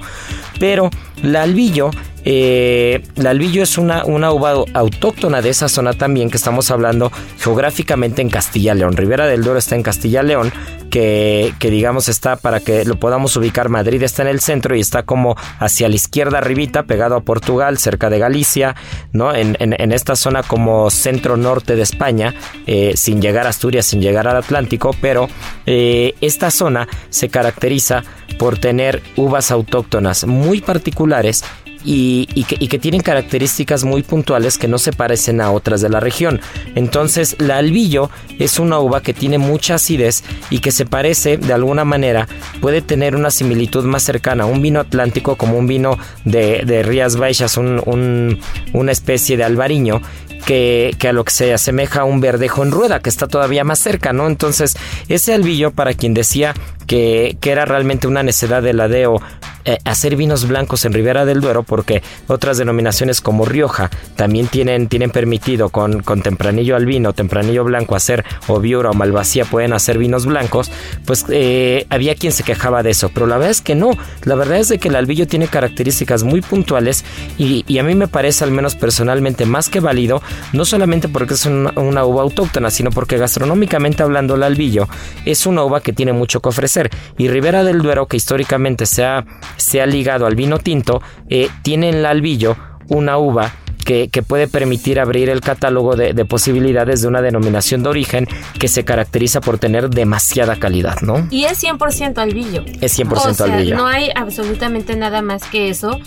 Pero 0.60 0.90
la 1.24 1.44
albillo, 1.44 1.92
eh, 2.26 3.04
la 3.16 3.32
albillo 3.32 3.64
es 3.64 3.78
una, 3.78 4.06
una 4.06 4.32
uva 4.32 4.54
autóctona 4.74 5.42
de 5.42 5.50
esa 5.50 5.70
zona 5.70 5.94
también, 5.94 6.30
que 6.30 6.38
estamos 6.38 6.72
hablando 6.72 7.12
geográficamente 7.40 8.22
en 8.22 8.30
Castilla-León. 8.30 8.98
Ribera 8.98 9.26
del 9.26 9.44
Duero 9.44 9.60
está 9.60 9.76
en 9.76 9.84
Castilla-León, 9.84 10.52
que, 10.90 11.54
que 11.60 11.70
digamos 11.72 12.10
está 12.10 12.36
para 12.36 12.60
que 12.60 12.84
lo 12.86 13.00
podamos 13.00 13.36
ubicar. 13.38 13.70
Madrid 13.70 14.04
está 14.04 14.24
en 14.24 14.28
el 14.28 14.42
centro 14.42 14.76
y 14.76 14.82
está 14.82 15.04
como 15.04 15.36
hacia 15.60 15.88
la 15.88 15.96
izquierda 15.96 16.40
arribita, 16.40 16.84
pegado 16.84 17.16
a 17.16 17.22
Portugal, 17.22 17.78
cerca 17.78 18.10
de 18.10 18.20
Galicia, 18.20 18.76
¿no? 19.14 19.34
En, 19.34 19.56
en- 19.60 19.92
esta 19.92 20.16
zona 20.16 20.42
como 20.44 20.90
centro-norte 20.90 21.76
de 21.76 21.82
España, 21.82 22.34
eh, 22.66 22.94
sin 22.96 23.22
llegar 23.22 23.46
a 23.46 23.50
Asturias, 23.50 23.86
sin 23.86 24.02
llegar 24.02 24.28
al 24.28 24.38
Atlántico, 24.38 24.96
pero 25.02 25.28
eh, 25.66 26.14
esta 26.22 26.50
zona 26.50 26.88
se 27.10 27.30
caracteriza 27.30 28.04
por 28.40 28.58
tener 28.58 29.04
uvas 29.18 29.52
autóctonas 29.52 30.26
muy 30.26 30.62
particulares 30.62 31.44
y, 31.84 32.26
que, 32.46 32.80
tienen 32.80 33.02
características 33.02 33.84
muy 33.84 34.04
puntuales 34.04 34.58
que 34.58 34.68
no 34.68 34.78
se 34.78 34.92
parecen 34.92 35.42
a 35.42 35.52
otras 35.52 35.82
de 35.82 35.90
la 35.90 36.00
región. 36.00 36.40
Entonces, 36.76 37.36
la 37.40 37.58
albillo 37.58 38.10
es 38.40 38.60
una 38.60 38.80
uva 38.80 39.02
que 39.02 39.14
tiene 39.14 39.38
mucha 39.38 39.76
acidez 39.76 40.24
y 40.50 40.60
que 40.60 40.72
se 40.72 40.86
parece 40.86 41.38
de 41.38 41.54
alguna 41.54 41.86
manera, 41.86 42.28
puede 42.60 42.82
tener 42.82 43.16
una 43.16 43.32
similitud 43.32 43.84
más 43.86 44.04
cercana 44.04 44.44
a 44.44 44.48
un 44.48 44.62
vino 44.62 44.80
atlántico 44.80 45.36
como 45.36 45.58
un 45.58 45.68
vino 45.68 45.98
de, 46.26 46.84
Rías 46.84 47.18
Baixas, 47.18 47.58
una 47.58 48.92
especie 48.92 49.38
de 49.38 49.44
albariño 49.44 50.02
que, 50.46 51.08
a 51.08 51.14
lo 51.14 51.24
que 51.24 51.32
se 51.32 51.54
asemeja 51.54 52.02
a 52.02 52.06
un 52.06 52.20
verdejo 52.20 52.64
en 52.64 52.72
rueda, 52.72 53.00
que 53.00 53.10
está 53.10 53.28
todavía 53.28 53.64
más 53.64 53.80
cerca, 53.80 54.14
¿no? 54.14 54.28
Entonces, 54.28 54.76
ese 55.08 55.34
albillo, 55.34 55.72
para 55.72 55.94
quien 55.94 56.14
decía 56.14 56.54
que, 56.88 57.38
era 57.42 57.66
realmente 57.66 58.08
una 58.08 58.24
necedad 58.24 58.62
de 58.62 58.74
ladeo 58.74 59.22
eh, 59.64 59.78
hacer 59.86 60.16
vinos 60.16 60.48
blancos 60.48 60.86
en 60.86 60.94
Ribera 60.94 61.24
del 61.24 61.40
Duero 61.40 61.62
porque 61.62 62.02
otras 62.28 62.58
denominaciones 62.58 63.22
como 63.22 63.46
Rioja 63.46 63.92
también 64.16 64.48
tienen, 64.48 64.88
tienen 64.88 65.12
permitido 65.12 65.70
con, 65.70 66.02
con 66.02 66.24
tempranillo 66.24 66.76
albino, 66.76 67.14
tempranillo 67.14 67.64
blanco 67.64 67.96
hacer 67.96 68.26
o 68.48 68.60
viura 68.60 68.90
o 68.90 68.94
malvasía 68.94 69.46
pueden 69.46 69.74
hacer 69.74 70.00
vinos 70.00 70.26
blancos, 70.26 70.72
pues 71.06 71.26
eh, 71.30 71.86
había 71.90 72.16
quien 72.16 72.32
se 72.32 72.44
quejaba 72.44 72.82
de 72.82 72.92
eso, 72.92 73.12
pero 73.14 73.28
la 73.28 73.36
verdad 73.38 73.52
es 73.52 73.62
que 73.62 73.76
no, 73.76 73.92
la 74.24 74.36
verdad 74.36 74.58
es 74.58 74.70
de 74.70 74.80
que 74.80 74.88
el 74.88 74.96
albillo 74.96 75.28
tiene 75.28 75.48
características 75.48 76.24
muy 76.24 76.42
puntuales 76.42 77.06
y, 77.38 77.78
a 77.78 77.84
mí 77.84 77.96
me 77.96 78.08
parece 78.08 78.44
al 78.44 78.52
menos 78.52 78.76
personalmente 78.76 79.46
más 79.46 79.70
que 79.70 79.80
válido, 79.80 80.22
no 80.54 80.66
solamente 80.66 81.10
porque 81.10 81.34
es 81.34 81.46
una, 81.46 81.72
una 81.76 82.06
uva 82.06 82.22
autóctona, 82.24 82.72
sino 82.72 82.92
porque 82.92 83.18
gastronómicamente 83.18 84.04
hablando 84.04 84.36
el 84.36 84.44
albillo 84.44 84.88
es 85.26 85.46
una 85.46 85.64
uva 85.64 85.82
que 85.82 85.94
tiene 85.94 86.14
mucho 86.14 86.42
que 86.42 86.50
ofrecer 86.50 86.71
y 87.18 87.28
Ribera 87.28 87.64
del 87.64 87.82
Duero 87.82 88.08
que 88.08 88.18
históricamente 88.18 88.86
se 88.86 89.04
ha 89.04 89.26
se 89.58 89.82
ha 89.82 89.86
ligado 89.86 90.26
al 90.26 90.36
vino 90.36 90.60
tinto, 90.60 91.02
eh, 91.30 91.50
tiene 91.64 91.90
en 91.90 91.96
el 91.96 92.06
albillo 92.06 92.56
una 92.90 93.18
uva 93.18 93.54
que, 93.84 94.24
puede 94.26 94.48
permitir 94.48 95.00
abrir 95.00 95.30
el 95.30 95.42
catálogo 95.42 95.96
de, 95.96 96.14
posibilidades 96.26 97.02
de 97.02 97.08
una 97.08 97.22
denominación 97.22 97.84
de 97.84 97.90
origen 97.90 98.28
que 98.60 98.68
se 98.68 98.86
caracteriza 98.86 99.42
por 99.42 99.58
tener 99.58 99.90
demasiada 99.90 100.58
calidad, 100.58 101.02
¿no? 101.02 101.28
Y 101.30 101.46
es 101.46 101.64
100% 101.64 102.18
albillo. 102.20 102.64
Es 102.80 102.98
100% 102.98 103.40
o 103.40 103.44
albillo. 103.44 103.76
No 103.76 103.88
hay 103.88 104.10
absolutamente 104.16 104.96
nada 104.96 105.22
más 105.22 105.44
que 105.44 105.70
eso. 105.70 106.00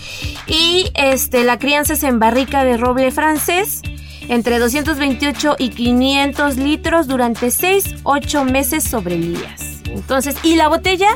Y 0.47 0.91
este, 0.95 1.45
la 1.45 1.59
crianza 1.59 1.95
es 1.95 2.03
en 2.03 2.19
barrica 2.19 2.65
de 2.65 2.77
roble 2.77 3.11
francés 3.11 3.83
entre 4.29 4.59
228 4.59 5.57
y 5.59 5.69
500 5.71 6.57
litros 6.57 7.07
durante 7.07 7.51
6, 7.51 7.97
8 8.05 8.45
meses 8.45 8.85
sobre 8.85 9.19
lías. 9.19 9.74
Entonces, 9.87 10.37
y 10.43 10.57
la 10.57 10.69
botella 10.69 11.09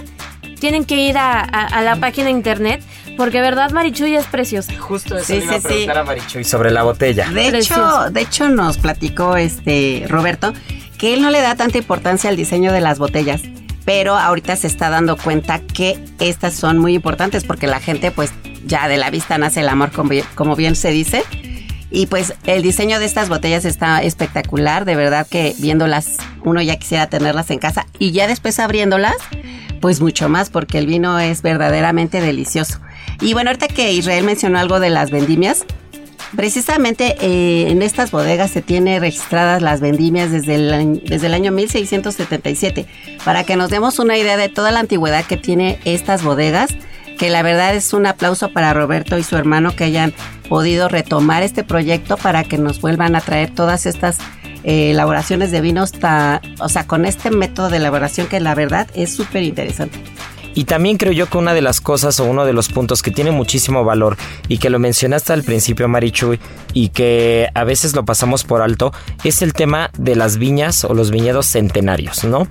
tienen 0.59 0.85
que 0.85 0.97
ir 0.97 1.17
a, 1.19 1.81
la 1.83 1.97
página 1.97 2.27
de 2.27 2.33
internet 2.33 2.83
porque 3.17 3.41
verdad 3.41 3.71
Marichuy 3.71 4.15
es 4.15 4.27
preciosa. 4.27 4.73
Justo 4.79 5.17
eso 5.17 5.27
sí, 5.27 5.43
a 5.49 5.61
preguntar 5.61 5.99
a 5.99 6.05
Marichuy 6.05 6.45
sobre 6.45 6.71
la 6.71 6.83
botella. 6.83 7.29
De 7.31 7.49
hecho, 7.49 8.11
de 8.11 8.21
hecho 8.21 8.49
nos 8.49 8.79
platicó 8.79 9.37
este 9.37 10.05
Roberto 10.09 10.53
que 10.99 11.15
él 11.15 11.23
no 11.23 11.31
le 11.31 11.41
da 11.41 11.55
tanta 11.55 11.79
importancia 11.79 12.31
al 12.31 12.37
diseño 12.37 12.73
de 12.73 12.81
las 12.81 12.99
botellas, 12.99 13.43
pero 13.85 14.17
ahorita 14.17 14.57
se 14.57 14.67
está 14.67 14.91
dando 14.91 15.17
cuenta 15.17 15.61
que 15.61 15.99
estas 16.19 16.55
son 16.55 16.79
muy 16.79 16.95
importantes 16.95 17.45
porque 17.45 17.67
la 17.67 17.81
gente 17.81 18.11
pues 18.11 18.33
ya 18.67 18.89
de 18.89 18.99
la 18.99 19.11
vista 19.11 19.39
nace 19.39 19.61
el 19.61 19.69
amor 19.69 19.91
como 19.93 20.57
bien 20.57 20.77
se 20.77 20.91
dice. 20.91 21.25
Y 21.91 22.07
pues 22.07 22.35
el 22.45 22.63
diseño 22.63 22.99
de 22.99 23.07
estas 23.07 23.29
botellas 23.29 23.65
está 23.65 24.03
espectacular, 24.03 24.85
de 24.85 24.95
verdad 24.95 25.27
que 25.27 25.55
viéndolas 25.59 26.17
uno 26.45 26.61
ya 26.61 26.77
quisiera 26.77 27.09
tenerlas 27.09 27.51
en 27.51 27.59
casa. 27.59 27.87
Y 27.99 28.13
ya 28.13 28.27
después 28.27 28.59
abriéndolas 28.59 29.17
pues 29.81 30.01
mucho 30.01 30.29
más, 30.29 30.51
porque 30.51 30.79
el 30.79 30.87
vino 30.87 31.19
es 31.19 31.43
verdaderamente 31.43 32.21
delicioso. 32.21 32.81
Y 33.21 33.33
bueno, 33.33 33.51
ahorita 33.51 33.69
que 33.69 33.93
Israel 33.93 34.25
mencionó 34.25 34.59
algo 34.59 34.81
de 34.81 34.91
las 34.91 35.11
vendimias, 35.11 35.65
precisamente 36.37 37.17
eh, 37.21 37.71
en 37.71 37.83
estas 37.83 38.11
bodegas 38.11 38.51
se 38.51 38.63
tiene 38.63 39.01
registradas 39.01 39.63
las 39.63 39.81
vendimias 39.81 40.31
desde 40.31 40.57
el, 40.57 40.73
año, 40.73 41.01
desde 41.05 41.27
el 41.27 41.35
año 41.35 41.53
1677, 41.53 42.87
para 43.25 43.45
que 43.45 43.57
nos 43.57 43.71
demos 43.71 43.99
una 43.99 44.17
idea 44.17 44.37
de 44.37 44.49
toda 44.49 44.71
la 44.71 44.81
antigüedad 44.81 45.25
que 45.25 45.37
tiene 45.37 45.79
estas 45.85 46.23
bodegas 46.23 46.71
que 47.19 47.29
la 47.29 47.43
verdad 47.43 47.75
es 47.75 47.93
un 47.93 48.07
aplauso 48.07 48.51
para 48.51 48.73
Roberto 48.73 49.19
y 49.19 49.23
su 49.23 49.37
hermano 49.37 49.75
que 49.75 49.85
hayan 49.85 50.15
podido 50.49 50.89
retomar 50.89 51.43
este 51.43 51.65
proyecto 51.65 52.17
para 52.17 52.45
que 52.45 52.57
nos 52.57 52.81
vuelvan 52.81 53.17
a 53.17 53.21
traer 53.21 53.55
todas 53.55 53.85
estas 53.85 54.19
eh, 54.65 54.91
elaboraciones 54.93 55.51
de 55.51 55.61
vinos, 55.61 55.93
o 56.61 56.69
sea, 56.69 56.87
con 56.87 57.05
este 57.05 57.31
método 57.31 57.69
de 57.69 57.77
elaboración 57.79 58.27
que 58.27 58.41
la 58.41 58.55
verdad 58.55 58.89
es 58.95 59.15
súper 59.15 59.43
interesante. 59.43 59.99
Y 60.55 60.65
también 60.65 60.97
creo 60.97 61.13
yo 61.13 61.27
que 61.27 61.39
una 61.39 61.55
de 61.55 61.61
las 61.61 61.81
cosas 61.81 62.19
o 62.19 62.25
uno 62.25 62.45
de 62.45 62.53
los 62.53 62.69
puntos 62.69 63.03
que 63.03 63.13
tiene 63.13 63.31
muchísimo 63.31 63.85
valor 63.85 64.17
y 64.49 64.59
que 64.59 64.71
lo 64.71 64.81
mencionaste 64.81 65.33
al 65.33 65.45
principio, 65.45 65.87
Marichuy, 65.87 66.41
y 66.73 66.89
que 66.89 67.49
a 67.55 67.63
veces 67.63 67.95
lo 67.95 68.05
pasamos 68.05 68.43
por 68.43 68.61
alto, 68.61 68.93
es 69.23 69.43
el 69.43 69.53
tema 69.53 69.91
de 69.97 70.17
las 70.17 70.37
viñas 70.37 70.85
o 70.85 70.95
los 70.95 71.13
viñedos 71.13 71.47
centenarios, 71.47 72.25
¿no? 72.25 72.49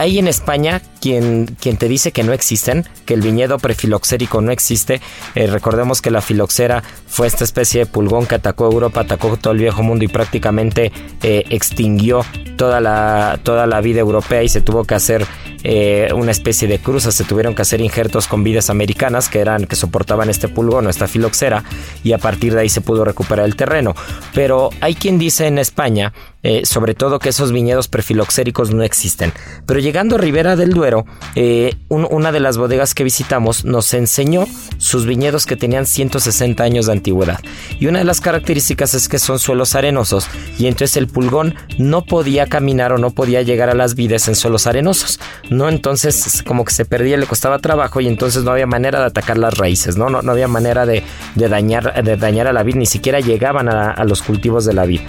Hay 0.00 0.18
en 0.18 0.28
España 0.28 0.80
quien, 1.02 1.44
quien 1.60 1.76
te 1.76 1.86
dice 1.86 2.10
que 2.10 2.22
no 2.22 2.32
existen, 2.32 2.86
que 3.04 3.12
el 3.12 3.20
viñedo 3.20 3.58
prefiloxérico 3.58 4.40
no 4.40 4.50
existe. 4.50 4.98
Eh, 5.34 5.46
recordemos 5.46 6.00
que 6.00 6.10
la 6.10 6.22
filoxera 6.22 6.82
fue 7.06 7.26
esta 7.26 7.44
especie 7.44 7.80
de 7.80 7.86
pulgón 7.86 8.24
que 8.24 8.36
atacó 8.36 8.64
Europa, 8.64 9.02
atacó 9.02 9.36
todo 9.36 9.52
el 9.52 9.58
viejo 9.58 9.82
mundo 9.82 10.02
y 10.02 10.08
prácticamente 10.08 10.90
eh, 11.22 11.44
extinguió 11.50 12.24
toda 12.56 12.80
la, 12.80 13.40
toda 13.42 13.66
la 13.66 13.82
vida 13.82 14.00
europea 14.00 14.42
y 14.42 14.48
se 14.48 14.62
tuvo 14.62 14.84
que 14.84 14.94
hacer 14.94 15.26
eh, 15.64 16.08
una 16.14 16.30
especie 16.30 16.66
de 16.66 16.78
cruza, 16.78 17.12
se 17.12 17.24
tuvieron 17.24 17.54
que 17.54 17.60
hacer 17.60 17.82
injertos 17.82 18.26
con 18.26 18.42
vidas 18.42 18.70
americanas 18.70 19.28
que 19.28 19.40
eran 19.40 19.66
que 19.66 19.76
soportaban 19.76 20.30
este 20.30 20.48
pulgón 20.48 20.86
o 20.86 20.90
esta 20.90 21.08
filoxera 21.08 21.62
y 22.02 22.12
a 22.12 22.18
partir 22.18 22.54
de 22.54 22.60
ahí 22.60 22.70
se 22.70 22.80
pudo 22.80 23.04
recuperar 23.04 23.44
el 23.44 23.54
terreno. 23.54 23.94
Pero 24.32 24.70
hay 24.80 24.94
quien 24.94 25.18
dice 25.18 25.46
en 25.46 25.58
España 25.58 26.14
eh, 26.42 26.62
sobre 26.64 26.94
todo 26.94 27.18
que 27.18 27.28
esos 27.28 27.52
viñedos 27.52 27.88
prefiloxéricos 27.88 28.72
no 28.72 28.82
existen. 28.82 29.32
Pero 29.66 29.80
llegando 29.80 30.16
a 30.16 30.18
Ribera 30.18 30.56
del 30.56 30.70
Duero, 30.70 31.04
eh, 31.34 31.74
una 31.88 32.32
de 32.32 32.40
las 32.40 32.56
bodegas 32.56 32.94
que 32.94 33.04
visitamos 33.04 33.64
nos 33.64 33.92
enseñó 33.92 34.46
sus 34.78 35.04
viñedos 35.04 35.44
que 35.44 35.56
tenían 35.56 35.86
160 35.86 36.62
años 36.62 36.86
de 36.86 36.92
antigüedad. 36.92 37.40
Y 37.78 37.86
una 37.86 37.98
de 37.98 38.04
las 38.04 38.20
características 38.20 38.94
es 38.94 39.08
que 39.08 39.18
son 39.18 39.38
suelos 39.38 39.74
arenosos 39.74 40.28
y 40.58 40.66
entonces 40.66 40.96
el 40.96 41.08
pulgón 41.08 41.54
no 41.78 42.04
podía 42.04 42.46
caminar 42.46 42.92
o 42.92 42.98
no 42.98 43.10
podía 43.10 43.42
llegar 43.42 43.68
a 43.68 43.74
las 43.74 43.94
vides 43.94 44.26
en 44.28 44.34
suelos 44.34 44.66
arenosos. 44.66 45.20
No, 45.50 45.68
entonces 45.68 46.42
como 46.46 46.64
que 46.64 46.72
se 46.72 46.84
perdía, 46.84 47.16
le 47.18 47.26
costaba 47.26 47.58
trabajo 47.58 48.00
y 48.00 48.06
entonces 48.06 48.44
no 48.44 48.52
había 48.52 48.66
manera 48.66 49.00
de 49.00 49.06
atacar 49.06 49.36
las 49.36 49.58
raíces, 49.58 49.96
no, 49.96 50.08
no, 50.08 50.30
había 50.30 50.48
manera 50.48 50.86
de, 50.86 51.02
dañar, 51.36 52.02
de 52.02 52.16
dañar 52.16 52.46
a 52.46 52.52
la 52.52 52.62
vid, 52.62 52.76
ni 52.76 52.86
siquiera 52.86 53.20
llegaban 53.20 53.68
a, 53.68 53.90
a 53.90 54.04
los 54.04 54.22
cultivos 54.22 54.64
de 54.64 54.72
la 54.72 54.86
vid. 54.86 55.00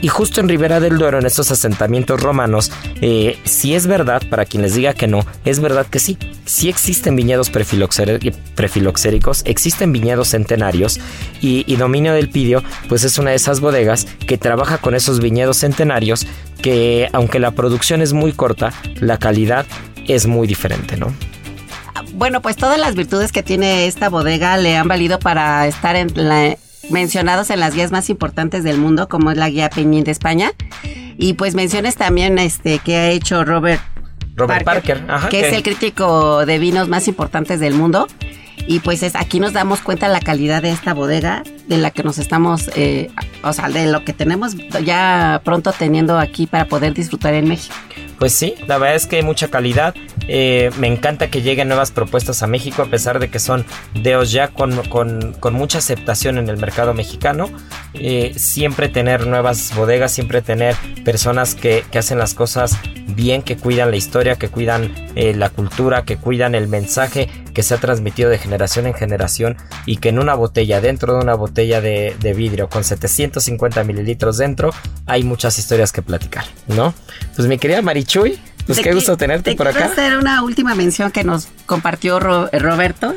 Y 0.00 0.08
justo 0.08 0.40
en 0.40 0.48
Ribera 0.48 0.79
del 0.80 0.98
Duero, 0.98 1.18
en 1.18 1.26
estos 1.26 1.50
asentamientos 1.50 2.20
romanos, 2.20 2.72
eh, 3.00 3.38
si 3.44 3.74
es 3.74 3.86
verdad, 3.86 4.22
para 4.28 4.44
quien 4.44 4.62
les 4.62 4.74
diga 4.74 4.94
que 4.94 5.06
no, 5.06 5.24
es 5.44 5.60
verdad 5.60 5.86
que 5.86 5.98
sí. 5.98 6.18
Sí 6.44 6.68
existen 6.68 7.14
viñedos 7.14 7.50
prefiloxéricos, 7.50 9.42
existen 9.44 9.92
viñedos 9.92 10.28
centenarios 10.28 10.98
y, 11.40 11.64
y 11.72 11.76
Dominio 11.76 12.12
del 12.12 12.28
Pidio, 12.28 12.64
pues 12.88 13.04
es 13.04 13.18
una 13.18 13.30
de 13.30 13.36
esas 13.36 13.60
bodegas 13.60 14.06
que 14.26 14.38
trabaja 14.38 14.78
con 14.78 14.94
esos 14.94 15.20
viñedos 15.20 15.58
centenarios 15.58 16.26
que, 16.60 17.08
aunque 17.12 17.38
la 17.38 17.52
producción 17.52 18.02
es 18.02 18.12
muy 18.12 18.32
corta, 18.32 18.72
la 18.96 19.18
calidad 19.18 19.66
es 20.06 20.26
muy 20.26 20.46
diferente, 20.46 20.96
¿no? 20.96 21.14
Bueno, 22.14 22.42
pues 22.42 22.56
todas 22.56 22.78
las 22.78 22.94
virtudes 22.94 23.32
que 23.32 23.42
tiene 23.42 23.86
esta 23.86 24.08
bodega 24.08 24.56
le 24.56 24.76
han 24.76 24.88
valido 24.88 25.18
para 25.18 25.66
estar 25.66 25.96
en 25.96 26.10
la 26.14 26.56
mencionados 26.90 27.50
en 27.50 27.60
las 27.60 27.74
guías 27.74 27.92
más 27.92 28.10
importantes 28.10 28.64
del 28.64 28.78
mundo, 28.78 29.08
como 29.08 29.30
es 29.30 29.36
la 29.36 29.48
guía 29.48 29.70
Peñín 29.70 30.04
de 30.04 30.10
España. 30.10 30.52
Y 31.16 31.34
pues 31.34 31.54
menciones 31.54 31.96
también 31.96 32.38
este 32.38 32.78
que 32.78 32.96
ha 32.96 33.10
hecho 33.10 33.44
Robert, 33.44 33.82
Robert 34.36 34.64
Parker, 34.64 35.04
que, 35.28 35.48
es 35.48 35.52
el 35.52 35.62
crítico 35.62 36.46
de 36.46 36.58
vinos 36.58 36.88
más 36.88 37.08
importantes 37.08 37.60
del 37.60 37.74
mundo. 37.74 38.06
Y 38.66 38.80
pues 38.80 39.02
es, 39.02 39.16
aquí 39.16 39.40
nos 39.40 39.52
damos 39.52 39.80
cuenta 39.80 40.06
de 40.06 40.12
la 40.12 40.20
calidad 40.20 40.62
de 40.62 40.70
esta 40.70 40.94
bodega, 40.94 41.42
de 41.66 41.78
la 41.78 41.90
que 41.90 42.02
nos 42.02 42.18
estamos, 42.18 42.70
eh, 42.76 43.10
o 43.42 43.52
sea, 43.52 43.68
de 43.68 43.86
lo 43.86 44.04
que 44.04 44.12
tenemos 44.12 44.54
ya 44.84 45.40
pronto 45.44 45.72
teniendo 45.72 46.18
aquí 46.18 46.46
para 46.46 46.66
poder 46.66 46.94
disfrutar 46.94 47.34
en 47.34 47.48
México. 47.48 47.74
Pues 48.18 48.32
sí, 48.32 48.54
la 48.66 48.78
verdad 48.78 48.96
es 48.96 49.06
que 49.06 49.16
hay 49.16 49.22
mucha 49.22 49.48
calidad. 49.48 49.94
Eh, 50.28 50.70
me 50.78 50.86
encanta 50.86 51.28
que 51.28 51.42
lleguen 51.42 51.68
nuevas 51.68 51.90
propuestas 51.90 52.42
a 52.42 52.46
México, 52.46 52.82
a 52.82 52.86
pesar 52.86 53.18
de 53.18 53.30
que 53.30 53.38
son 53.38 53.64
deos 53.94 54.30
ya 54.30 54.48
con, 54.48 54.80
mucha 55.52 55.78
aceptación 55.78 56.38
en 56.38 56.48
el 56.48 56.56
mercado 56.56 56.94
mexicano. 56.94 57.50
Eh, 57.94 58.32
siempre 58.36 58.88
tener 58.88 59.26
nuevas 59.26 59.74
bodegas, 59.74 60.12
siempre 60.12 60.42
tener 60.42 60.76
personas 61.04 61.54
que, 61.54 61.84
hacen 61.94 62.18
las 62.18 62.34
cosas 62.34 62.78
bien, 63.08 63.42
que 63.42 63.56
cuidan 63.56 63.90
la 63.90 63.96
historia, 63.96 64.36
que 64.36 64.48
cuidan 64.48 64.94
eh, 65.16 65.34
la 65.34 65.50
cultura, 65.50 66.04
que 66.04 66.16
cuidan 66.16 66.54
el 66.54 66.68
mensaje 66.68 67.28
que 67.52 67.62
se 67.62 67.74
ha 67.74 67.78
transmitido 67.78 68.30
de 68.30 68.38
generación 68.38 68.86
en 68.86 68.94
generación 68.94 69.56
y 69.84 69.96
que 69.96 70.10
en 70.10 70.18
una 70.18 70.34
botella, 70.34 70.80
dentro 70.80 71.14
de 71.14 71.20
una 71.20 71.34
botella 71.34 71.80
de, 71.80 72.14
de 72.20 72.32
vidrio 72.32 72.68
con 72.68 72.84
750 72.84 73.82
mililitros 73.84 74.38
dentro, 74.38 74.70
hay 75.06 75.24
muchas 75.24 75.58
historias 75.58 75.92
que 75.92 76.02
platicar, 76.02 76.44
¿no? 76.68 76.94
Pues 77.34 77.48
mi 77.48 77.58
querida 77.58 77.82
Marichuy, 77.82 78.38
pues 78.74 78.84
qué 78.86 78.94
gusto 78.94 79.16
tenerte 79.16 79.54
por 79.54 79.68
acá. 79.68 79.86
hacer 79.86 80.16
una 80.18 80.42
última 80.42 80.74
mención 80.74 81.10
que 81.10 81.24
nos 81.24 81.48
compartió 81.66 82.18
Roberto 82.20 83.14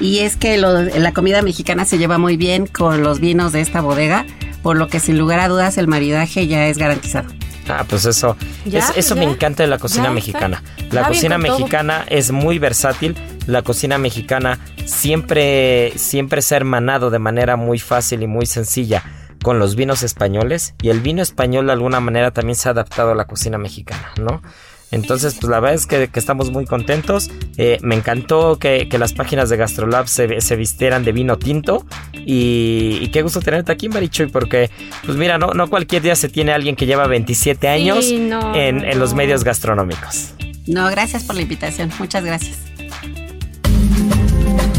Y 0.00 0.20
es 0.20 0.36
que 0.36 0.56
lo- 0.56 0.80
la 0.82 1.12
comida 1.12 1.42
mexicana 1.42 1.84
se 1.84 1.98
lleva 1.98 2.16
muy 2.16 2.36
bien 2.38 2.66
con 2.66 3.02
los 3.02 3.20
vinos 3.20 3.52
de 3.52 3.60
esta 3.60 3.82
bodega, 3.82 4.24
por 4.62 4.78
lo 4.78 4.88
que 4.88 4.98
sin 4.98 5.18
lugar 5.18 5.40
a 5.40 5.48
dudas 5.48 5.76
el 5.76 5.88
maridaje 5.88 6.46
ya 6.46 6.66
es 6.68 6.78
garantizado. 6.78 7.28
Ah, 7.68 7.84
pues 7.86 8.06
eso, 8.06 8.34
Ya, 8.64 8.78
es- 8.78 8.92
eso 8.96 9.14
ya. 9.14 9.20
me 9.20 9.30
encanta 9.30 9.62
de 9.62 9.68
la 9.68 9.78
cocina 9.78 10.04
Ya, 10.04 10.10
mexicana. 10.10 10.62
La 10.90 11.06
cocina 11.06 11.38
todo. 11.38 11.58
mexicana 11.58 12.04
es 12.08 12.30
muy 12.32 12.58
versátil. 12.58 13.14
La 13.46 13.60
cocina 13.62 13.98
mexicana 13.98 14.58
siempre, 14.86 15.92
siempre 15.96 16.40
se 16.42 16.54
ha 16.54 16.56
hermanado 16.58 17.10
de 17.10 17.18
manera 17.18 17.56
muy 17.56 17.78
fácil 17.78 18.22
y 18.22 18.26
muy 18.26 18.46
sencilla 18.46 19.02
con 19.42 19.58
los 19.58 19.76
vinos 19.76 20.02
españoles. 20.02 20.74
Y 20.82 20.88
el 20.88 21.00
vino 21.00 21.22
español 21.22 21.66
de 21.66 21.72
alguna 21.72 22.00
manera 22.00 22.30
también 22.30 22.56
se 22.56 22.68
ha 22.68 22.72
adaptado 22.72 23.12
a 23.12 23.14
la 23.14 23.26
cocina 23.26 23.58
mexicana, 23.58 24.12
¿no? 24.20 24.42
Entonces, 24.90 25.36
pues 25.40 25.50
la 25.50 25.60
verdad 25.60 25.74
es 25.76 25.86
que, 25.86 26.08
que 26.08 26.18
estamos 26.18 26.50
muy 26.50 26.66
contentos. 26.66 27.30
Eh, 27.56 27.78
me 27.82 27.94
encantó 27.94 28.58
que, 28.58 28.88
que 28.88 28.98
las 28.98 29.12
páginas 29.12 29.48
de 29.48 29.56
Gastrolab 29.56 30.08
se, 30.08 30.40
se 30.40 30.56
vistieran 30.56 31.04
de 31.04 31.12
vino 31.12 31.38
tinto. 31.38 31.86
Y, 32.14 32.98
y 33.00 33.08
qué 33.08 33.22
gusto 33.22 33.40
tenerte 33.40 33.72
aquí, 33.72 33.88
Marichuy, 33.88 34.26
porque, 34.26 34.70
pues 35.04 35.16
mira, 35.16 35.38
no, 35.38 35.48
no 35.54 35.68
cualquier 35.68 36.02
día 36.02 36.16
se 36.16 36.28
tiene 36.28 36.52
alguien 36.52 36.76
que 36.76 36.86
lleva 36.86 37.06
27 37.06 37.68
años 37.68 38.04
Sí, 38.04 38.18
no, 38.18 38.54
en, 38.54 38.84
en 38.84 38.98
los 38.98 39.14
medios 39.14 39.44
gastronómicos. 39.44 40.34
No, 40.66 40.88
gracias 40.90 41.24
por 41.24 41.36
la 41.36 41.42
invitación. 41.42 41.90
Muchas 41.98 42.24
gracias. 42.24 42.58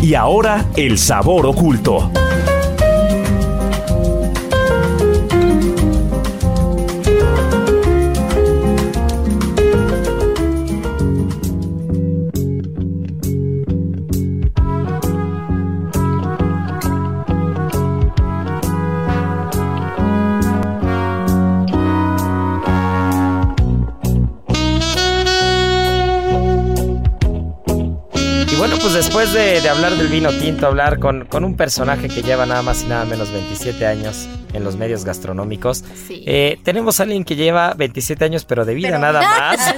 Y 0.02 0.16
ahora, 0.16 0.66
el 0.76 0.98
sabor 0.98 1.46
oculto. 1.46 2.12
Después 29.34 29.54
de, 29.56 29.62
de 29.62 29.70
hablar 29.70 29.92
del 29.94 30.08
vino 30.08 30.30
tinto, 30.32 30.68
hablar 30.68 31.00
con, 31.00 31.26
con 31.26 31.44
un 31.44 31.56
personaje 31.56 32.08
que 32.10 32.22
lleva 32.22 32.46
nada 32.46 32.62
más 32.62 32.84
y 32.84 32.88
nada 32.88 33.06
menos 33.06 33.32
27 33.32 33.86
años 33.86 34.28
en 34.54 34.66
los 34.66 34.76
medios 34.76 35.06
gastronómicos, 35.06 35.84
Sí. 36.08 36.24
eh, 36.28 36.60
tenemos 36.64 37.00
a 37.00 37.04
alguien 37.04 37.24
que 37.24 37.38
lleva 37.38 37.74
27 37.74 38.26
años, 38.26 38.44
pero 38.44 38.66
de 38.66 38.74
vida 38.74 38.90
Pero- 38.90 39.00
nada 39.00 39.22
más. 39.22 39.76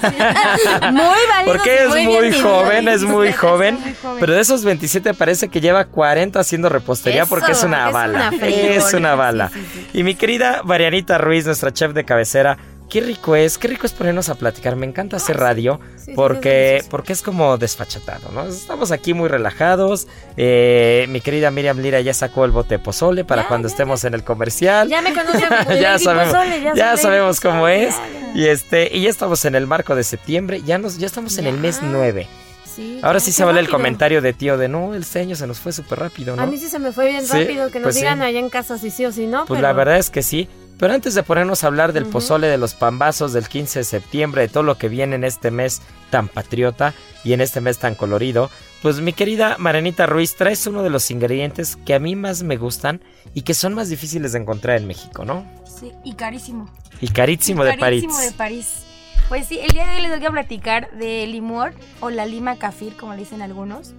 Muy. 0.91 1.03
Porque 1.45 1.83
es 1.83 1.89
muy 1.89 2.05
muy, 2.07 2.29
bien 2.29 2.41
joven, 2.41 2.87
es 2.87 3.03
muy 3.03 3.31
joven, 3.33 3.75
muy 3.79 3.93
joven. 4.01 4.17
pero 4.19 4.33
de 4.33 4.41
esos 4.41 4.63
27 4.63 5.13
parece 5.13 5.49
que 5.49 5.61
lleva 5.61 5.85
40 5.85 6.39
haciendo 6.39 6.69
repostería 6.69 7.21
Eso, 7.23 7.29
porque 7.29 7.51
es 7.51 7.63
una 7.63 7.85
porque 7.85 7.87
es 7.89 7.93
bala. 7.93 8.29
una 8.31 8.47
es 8.47 8.93
una 8.93 9.15
bala. 9.15 9.49
sí, 9.53 9.59
sí. 9.73 9.87
Y 9.93 10.03
mi 10.03 10.15
querida 10.15 10.61
Marianita 10.63 11.17
Ruiz, 11.19 11.45
nuestra 11.45 11.71
chef 11.71 11.93
de 11.93 12.03
cabecera, 12.05 12.57
qué 12.93 13.01
rico 13.01 13.35
es, 13.35 13.57
qué 13.57 13.67
rico 13.67 13.87
es 13.87 13.91
ponernos 13.91 14.29
a 14.29 14.35
platicar. 14.35 14.75
Me 14.75 14.85
encanta 14.85 15.17
hacer 15.17 15.35
radio 15.37 15.79
sí, 15.97 16.11
es 16.11 16.15
porque, 16.15 16.83
porque 16.91 17.11
es 17.11 17.23
como 17.23 17.57
desfachatado, 17.57 18.29
¿no? 18.31 18.45
Estamos 18.45 18.91
aquí 18.91 19.15
muy 19.15 19.27
relajados. 19.29 20.07
Eh, 20.37 21.07
mi 21.09 21.19
querida 21.19 21.49
Miriam 21.49 21.79
Lira 21.79 21.99
ya 22.01 22.13
sacó 22.13 22.45
el 22.45 22.51
bote 22.51 22.75
de 22.77 22.79
pozole 22.79 23.25
para 23.25 23.41
Ya, 23.41 23.47
cuando 23.47 23.67
ya, 23.67 23.73
estemos 23.73 24.03
en 24.03 24.13
el 24.13 24.23
comercial. 24.23 24.87
Ya 24.89 25.01
me 25.01 25.11
conocen 25.11 25.41
ya 25.81 25.97
sabemos, 25.97 26.33
Pozole, 26.33 26.71
ya 26.75 26.95
sabemos 26.97 27.39
cómo 27.39 27.67
es. 27.67 27.95
Y 28.35 28.45
este, 28.45 28.95
y 28.95 29.01
ya 29.01 29.09
estamos 29.09 29.43
en 29.45 29.55
el 29.55 29.65
marco 29.65 29.95
de 29.95 30.03
septiembre, 30.03 30.61
ya 30.63 30.77
nos, 30.77 30.99
ya 30.99 31.07
estamos 31.07 31.35
en 31.39 31.47
el 31.47 31.57
mes 31.57 31.81
Ya. 31.81 31.87
9. 31.87 32.27
Sí, 32.75 32.99
Ahora 33.03 33.19
sí 33.19 33.31
se 33.31 33.43
vale 33.43 33.59
el 33.59 33.69
comentario 33.69 34.19
de 34.21 34.33
tío 34.33 34.57
de 34.57 34.67
no, 34.67 34.95
el 34.95 35.05
ceño 35.05 35.35
se 35.35 35.45
nos 35.45 35.59
fue 35.59 35.71
súper 35.71 35.99
rápido, 35.99 36.35
¿no? 36.35 36.41
A 36.41 36.45
mí 36.47 36.57
sí 36.57 36.67
se 36.69 36.79
me 36.79 36.91
fue 36.91 37.07
bien 37.07 37.23
Sí, 37.23 37.31
rápido 37.31 37.69
que 37.69 37.79
nos 37.79 37.83
pues 37.83 37.95
sí. 37.95 38.01
digan 38.01 38.21
allá 38.23 38.39
en 38.39 38.49
casa 38.49 38.79
si 38.79 38.89
sí 38.89 39.05
o 39.05 39.11
si 39.11 39.27
no. 39.27 39.45
Pues 39.45 39.59
pero- 39.59 39.61
la 39.67 39.73
verdad 39.73 39.97
es 39.97 40.09
que 40.09 40.23
sí. 40.23 40.47
Pero 40.83 40.95
antes 40.95 41.15
de 41.15 41.23
ponernos 41.23 41.63
a 41.63 41.67
hablar 41.67 41.93
del 41.93 42.05
pozole, 42.05 42.47
de 42.47 42.57
los 42.57 42.73
pambazos 42.73 43.31
del 43.31 43.47
15 43.47 43.79
de 43.79 43.85
septiembre, 43.85 44.41
de 44.41 44.47
todo 44.49 44.63
lo 44.63 44.77
que 44.77 44.89
viene 44.89 45.15
en 45.15 45.23
este 45.23 45.49
mes 45.49 45.81
tan 46.09 46.27
patriota 46.27 46.93
y 47.23 47.31
en 47.31 47.39
este 47.39 47.61
mes 47.61 47.77
tan 47.77 47.95
colorido, 47.95 48.49
pues 48.81 48.99
mi 48.99 49.13
querida 49.13 49.55
Marenita 49.59 50.07
Ruiz, 50.07 50.35
traes 50.35 50.67
uno 50.67 50.83
de 50.83 50.89
los 50.89 51.09
ingredientes 51.09 51.77
que 51.77 51.93
a 51.93 51.99
mí 51.99 52.17
más 52.17 52.43
me 52.43 52.57
gustan 52.57 52.99
y 53.33 53.43
que 53.43 53.53
son 53.53 53.73
más 53.73 53.87
difíciles 53.87 54.33
de 54.33 54.39
encontrar 54.39 54.75
en 54.75 54.85
México, 54.85 55.23
¿no? 55.23 55.49
Sí, 55.63 55.93
y 56.03 56.15
carísimo. 56.15 56.69
Y 56.99 57.07
carísimo 57.07 57.63
de 57.63 57.77
París. 57.77 58.03
Carísimo 58.03 58.19
de 58.19 58.31
París. 58.33 58.83
Pues 59.29 59.47
sí, 59.47 59.59
el 59.59 59.69
día 59.69 59.87
de 59.87 59.95
hoy 59.95 60.01
les 60.01 60.19
voy 60.19 60.25
a 60.25 60.31
platicar 60.31 60.91
de 60.97 61.25
limor 61.27 61.73
o 62.01 62.09
la 62.09 62.25
lima 62.25 62.57
kafir, 62.57 62.97
como 62.97 63.13
le 63.13 63.19
dicen 63.19 63.41
algunos. 63.41 63.93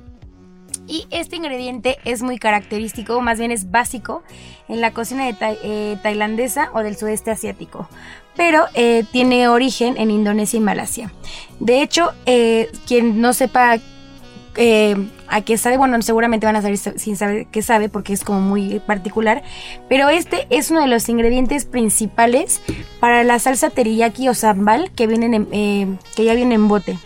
Y 0.86 1.06
este 1.10 1.36
ingrediente 1.36 1.96
es 2.04 2.22
muy 2.22 2.38
característico, 2.38 3.20
más 3.20 3.38
bien 3.38 3.50
es 3.50 3.70
básico 3.70 4.22
en 4.68 4.80
la 4.80 4.90
cocina 4.92 5.28
eh, 5.28 5.96
tailandesa 6.02 6.70
o 6.74 6.80
del 6.80 6.96
sudeste 6.96 7.30
asiático. 7.30 7.88
Pero 8.36 8.64
eh, 8.74 9.04
tiene 9.12 9.48
origen 9.48 9.96
en 9.96 10.10
Indonesia 10.10 10.56
y 10.58 10.60
Malasia. 10.60 11.12
De 11.60 11.80
hecho, 11.82 12.12
eh, 12.26 12.70
quien 12.86 13.20
no 13.20 13.32
sepa 13.32 13.78
a 14.56 15.40
qué 15.40 15.58
sabe, 15.58 15.76
bueno, 15.78 16.00
seguramente 16.02 16.46
van 16.46 16.54
a 16.54 16.62
saber 16.62 16.76
sin 16.78 17.16
saber 17.16 17.46
qué 17.46 17.60
sabe 17.60 17.88
porque 17.88 18.12
es 18.12 18.22
como 18.22 18.40
muy 18.40 18.78
particular. 18.80 19.42
Pero 19.88 20.08
este 20.10 20.46
es 20.50 20.70
uno 20.70 20.80
de 20.82 20.86
los 20.86 21.08
ingredientes 21.08 21.64
principales 21.64 22.60
para 23.00 23.24
la 23.24 23.38
salsa 23.40 23.70
teriyaki 23.70 24.28
o 24.28 24.34
sambal 24.34 24.92
que 24.92 25.06
vienen 25.08 25.34
en- 25.50 25.98
que 26.14 26.24
ya 26.24 26.34
viene 26.34 26.54
en 26.54 26.68
bote. 26.68 26.98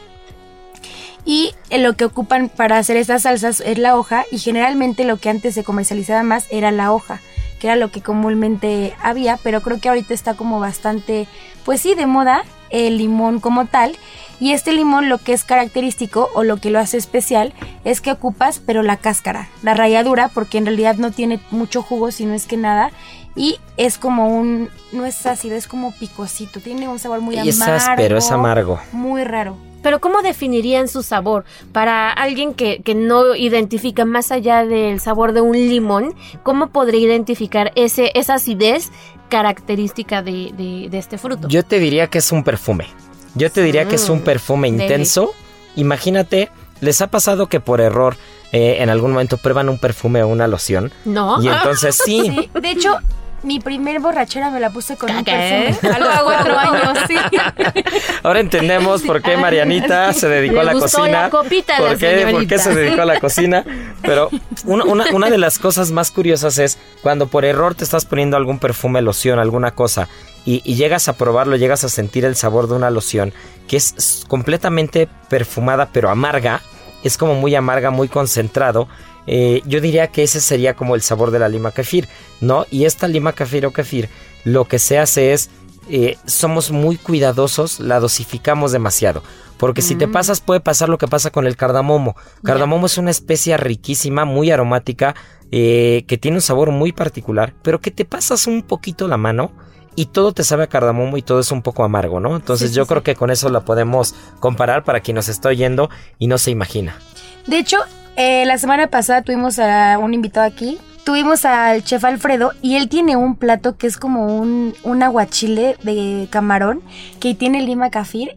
Y 1.29 1.53
lo 1.71 1.93
que 1.93 2.07
ocupan 2.07 2.49
para 2.49 2.79
hacer 2.79 2.97
estas 2.97 3.25
salsas 3.25 3.61
es 3.61 3.77
la 3.77 3.99
hoja 3.99 4.25
y 4.33 4.39
generalmente 4.39 5.05
lo 5.05 5.19
que 5.19 5.29
antes 5.29 5.53
se 5.55 5.63
comercializaba 5.63 6.23
más 6.23 6.47
era 6.51 6.71
la 6.71 6.91
hoja, 6.91 7.21
que 7.61 7.67
era 7.67 7.77
lo 7.77 7.91
que 7.91 8.01
comúnmente 8.01 8.95
había, 9.03 9.37
pero 9.37 9.61
creo 9.61 9.79
que 9.79 9.91
ahorita 9.91 10.15
está 10.15 10.33
como 10.33 10.59
bastante, 10.59 11.29
pues 11.67 11.83
sí, 11.83 11.95
de 11.95 12.07
moda 12.07 12.45
el 12.71 12.97
limón 12.97 13.41
como 13.41 13.67
tal. 13.67 13.95
Y 14.41 14.53
este 14.53 14.73
limón 14.73 15.11
lo 15.11 15.19
que 15.19 15.35
es 15.35 15.45
característico 15.45 16.31
o 16.35 16.45
lo 16.45 16.57
que 16.57 16.71
lo 16.71 16.79
hace 16.79 16.97
especial 16.97 17.53
es 17.85 18.01
que 18.01 18.11
ocupas 18.11 18.63
pero 18.65 18.83
la 18.83 18.97
cáscara, 18.97 19.51
la 19.63 19.75
ralladura, 19.75 20.29
porque 20.29 20.57
en 20.57 20.65
realidad 20.65 20.97
no 20.97 21.11
tiene 21.11 21.41
mucho 21.51 21.83
jugo, 21.83 22.11
sino 22.11 22.33
es 22.33 22.47
que 22.47 22.57
nada. 22.57 22.91
Y 23.37 23.61
es 23.77 23.99
como 23.99 24.35
un, 24.35 24.71
no 24.93 25.05
es 25.05 25.27
ácido, 25.27 25.57
es 25.57 25.69
como 25.69 25.93
picosito, 25.93 26.61
tiene 26.61 26.89
un 26.89 26.99
sabor 26.99 27.21
muy 27.21 27.39
Y 27.39 27.51
es 27.51 27.61
amargo. 27.61 27.77
áspero, 27.77 28.17
es 28.17 28.31
amargo. 28.31 28.81
Muy 28.93 29.25
raro. 29.25 29.68
Pero 29.83 30.01
¿cómo 30.01 30.23
definirían 30.23 30.89
su 30.89 31.03
sabor? 31.03 31.45
Para 31.73 32.11
alguien 32.11 32.53
que, 32.55 32.83
que 32.83 32.95
no 32.95 33.35
identifica 33.37 34.05
más 34.05 34.33
allá 34.33 34.65
del 34.65 35.01
sabor 35.01 35.33
de 35.33 35.41
un 35.41 35.57
limón, 35.57 36.15
¿cómo 36.43 36.69
podría 36.71 37.01
identificar 37.01 37.73
ese, 37.77 38.11
esa 38.15 38.35
acidez 38.35 38.91
característica 39.29 40.23
de, 40.23 40.53
de- 40.57 40.89
de 40.91 40.99
este 40.99 41.17
fruto? 41.19 41.49
Yo 41.49 41.63
te 41.63 41.79
diría 41.79 42.09
que 42.09 42.19
es 42.19 42.33
un 42.33 42.43
perfume. 42.45 42.87
Yo 43.35 43.51
te 43.53 43.63
diría 43.63 43.87
que 43.87 43.95
es 43.97 44.09
un 44.09 44.19
Mm, 44.19 44.23
perfume 44.25 44.71
deli. 44.73 44.83
intenso. 44.83 45.31
Imagínate, 45.77 46.49
¿les 46.81 47.01
ha 47.03 47.07
pasado 47.07 47.47
que 47.47 47.61
por 47.61 47.81
error 47.81 48.17
eh, 48.53 48.79
en 48.81 48.89
algún 48.91 49.13
momento 49.13 49.37
prueban 49.37 49.69
un 49.69 49.79
perfume 49.79 50.23
o 50.23 50.29
una 50.29 50.49
loción? 50.49 50.91
¿No? 51.05 51.41
Y 51.43 51.49
entonces 51.49 51.97
sí, 52.05 52.23
Sí, 52.23 52.51
de 52.61 52.71
hecho, 52.71 52.97
mi 53.43 53.61
primer 53.61 54.01
borrachera 54.01 54.51
me 54.51 54.59
la 54.61 54.71
puse 54.71 54.97
con 54.97 55.11
un 55.15 55.25
perfume 55.25 55.79
a 55.95 55.99
los 55.99 56.23
cuatro 56.23 56.59
años, 56.59 56.99
sí. 57.07 57.15
ahora 58.23 58.41
entendemos 58.41 59.03
por 59.03 59.23
qué 59.23 59.37
Marianita 59.37 60.13
se 60.13 60.29
dedicó 60.29 60.55
Le 60.57 60.61
a 60.61 60.65
la 60.65 60.73
gustó 60.75 60.99
cocina. 60.99 61.23
la 61.23 61.31
copita 61.31 61.77
a 61.77 61.81
la 61.81 61.89
¿Por 61.91 61.99
qué, 61.99 62.07
por 62.11 62.27
señorita. 62.31 62.55
qué 62.57 62.61
se 62.63 62.75
dedicó 62.75 63.03
a 63.03 63.05
la 63.05 63.21
cocina? 63.21 63.65
Pero 64.03 64.29
una, 64.65 64.85
una- 64.85 65.05
una 65.13 65.31
de 65.31 65.39
las 65.39 65.59
cosas 65.59 65.91
más 65.91 66.11
curiosas 66.11 66.59
es 66.59 66.79
cuando 67.03 67.29
por 67.29 67.45
error 67.45 67.75
te 67.75 67.85
estás 67.85 68.05
poniendo 68.05 68.37
algún 68.37 68.59
perfume, 68.59 69.03
loción, 69.03 69.39
alguna 69.39 69.71
cosa, 69.73 70.09
y, 70.45 70.63
y 70.65 70.75
llegas 70.77 71.09
a 71.09 71.13
probarlo, 71.17 71.57
llegas 71.57 71.85
a 71.85 71.89
sentir 71.89 72.25
el 72.25 72.35
sabor 72.37 72.69
de 72.69 72.75
una 72.75 72.91
loción 72.91 73.33
que 73.69 73.77
es 73.77 74.25
completamente 74.29 75.09
perfumada 75.29 75.91
pero 75.93 76.11
amarga, 76.11 76.63
es 77.05 77.17
como 77.19 77.35
muy 77.35 77.55
amarga, 77.55 77.91
muy 77.91 78.09
concentrado. 78.09 78.89
Eh, 79.29 79.61
yo 79.67 79.81
diría 79.81 80.09
que 80.09 80.23
ese 80.25 80.41
sería 80.41 80.75
como 80.75 80.95
el 80.97 81.03
sabor 81.03 81.31
de 81.31 81.39
la 81.39 81.49
lima 81.49 81.71
kefir, 81.71 82.09
¿no? 82.41 82.67
Y 82.71 82.87
esta 82.87 83.07
lima 83.07 83.35
kefir 83.35 83.67
o 83.67 83.73
kefir, 83.73 84.09
lo 84.45 84.65
que 84.65 84.79
se 84.79 84.99
hace 84.99 85.33
es 85.33 85.51
eh, 85.91 86.17
somos 86.27 86.71
muy 86.71 86.97
cuidadosos, 86.97 87.79
la 87.81 87.99
dosificamos 88.01 88.73
demasiado. 88.73 89.23
Porque 89.59 89.81
si 89.83 89.95
te 89.97 90.07
Mm. 90.07 90.13
pasas, 90.13 90.41
puede 90.41 90.61
pasar 90.61 90.89
lo 90.91 90.99
que 90.99 91.09
pasa 91.09 91.31
con 91.31 91.47
el 91.47 91.57
cardamomo. 91.57 92.15
Cardamomo 92.45 92.87
es 92.87 92.99
una 92.99 93.11
especia 93.11 93.57
riquísima, 93.57 94.25
muy 94.27 94.51
aromática, 94.51 95.15
eh, 95.51 96.05
que 96.07 96.19
tiene 96.19 96.37
un 96.37 96.43
sabor 96.43 96.71
muy 96.73 96.93
particular, 96.93 97.55
pero 97.63 97.81
que 97.81 97.91
te 97.91 98.05
pasas 98.05 98.47
un 98.47 98.63
poquito 98.63 99.09
la 99.09 99.17
mano 99.17 99.51
y 99.97 100.07
todo 100.07 100.33
te 100.33 100.45
sabe 100.45 100.65
a 100.65 100.67
cardamomo 100.69 101.17
y 101.17 101.23
todo 101.23 101.41
es 101.41 101.51
un 101.51 101.63
poco 101.63 101.83
amargo, 101.85 102.21
¿no? 102.21 102.37
Entonces 102.37 102.71
Sí, 102.71 102.77
yo 102.77 102.85
sí. 102.85 102.89
creo 102.91 103.03
que 103.03 103.15
con 103.17 103.31
eso 103.31 103.49
la 103.49 103.61
podemos 103.65 104.15
comparar 104.41 104.85
para 104.85 105.01
quien 105.01 105.15
nos 105.15 105.29
está 105.29 105.49
oyendo 105.49 105.89
y 106.19 106.27
no 106.29 106.37
se 106.39 106.51
imagina. 106.51 106.99
De 107.47 107.59
hecho, 107.59 107.79
eh, 108.19 108.45
la 108.47 108.59
semana 108.59 108.89
pasada 108.89 109.23
tuvimos 109.23 109.59
a 109.59 109.97
un 109.99 110.13
invitado 110.13 110.47
aquí. 110.47 110.79
Tuvimos 111.05 111.47
al 111.47 111.83
chef 111.85 112.05
Alfredo 112.05 112.53
y 112.61 112.77
él 112.77 112.91
tiene 112.91 113.17
un 113.17 113.37
plato 113.37 113.79
que 113.79 113.87
es 113.87 113.97
como 113.97 114.27
un, 114.37 114.75
un 114.83 115.03
aguachile 115.03 115.77
de 115.83 116.29
camarón 116.31 116.83
que 117.19 117.35
tiene 117.35 117.63
lima 117.63 117.89
kafir 117.89 118.37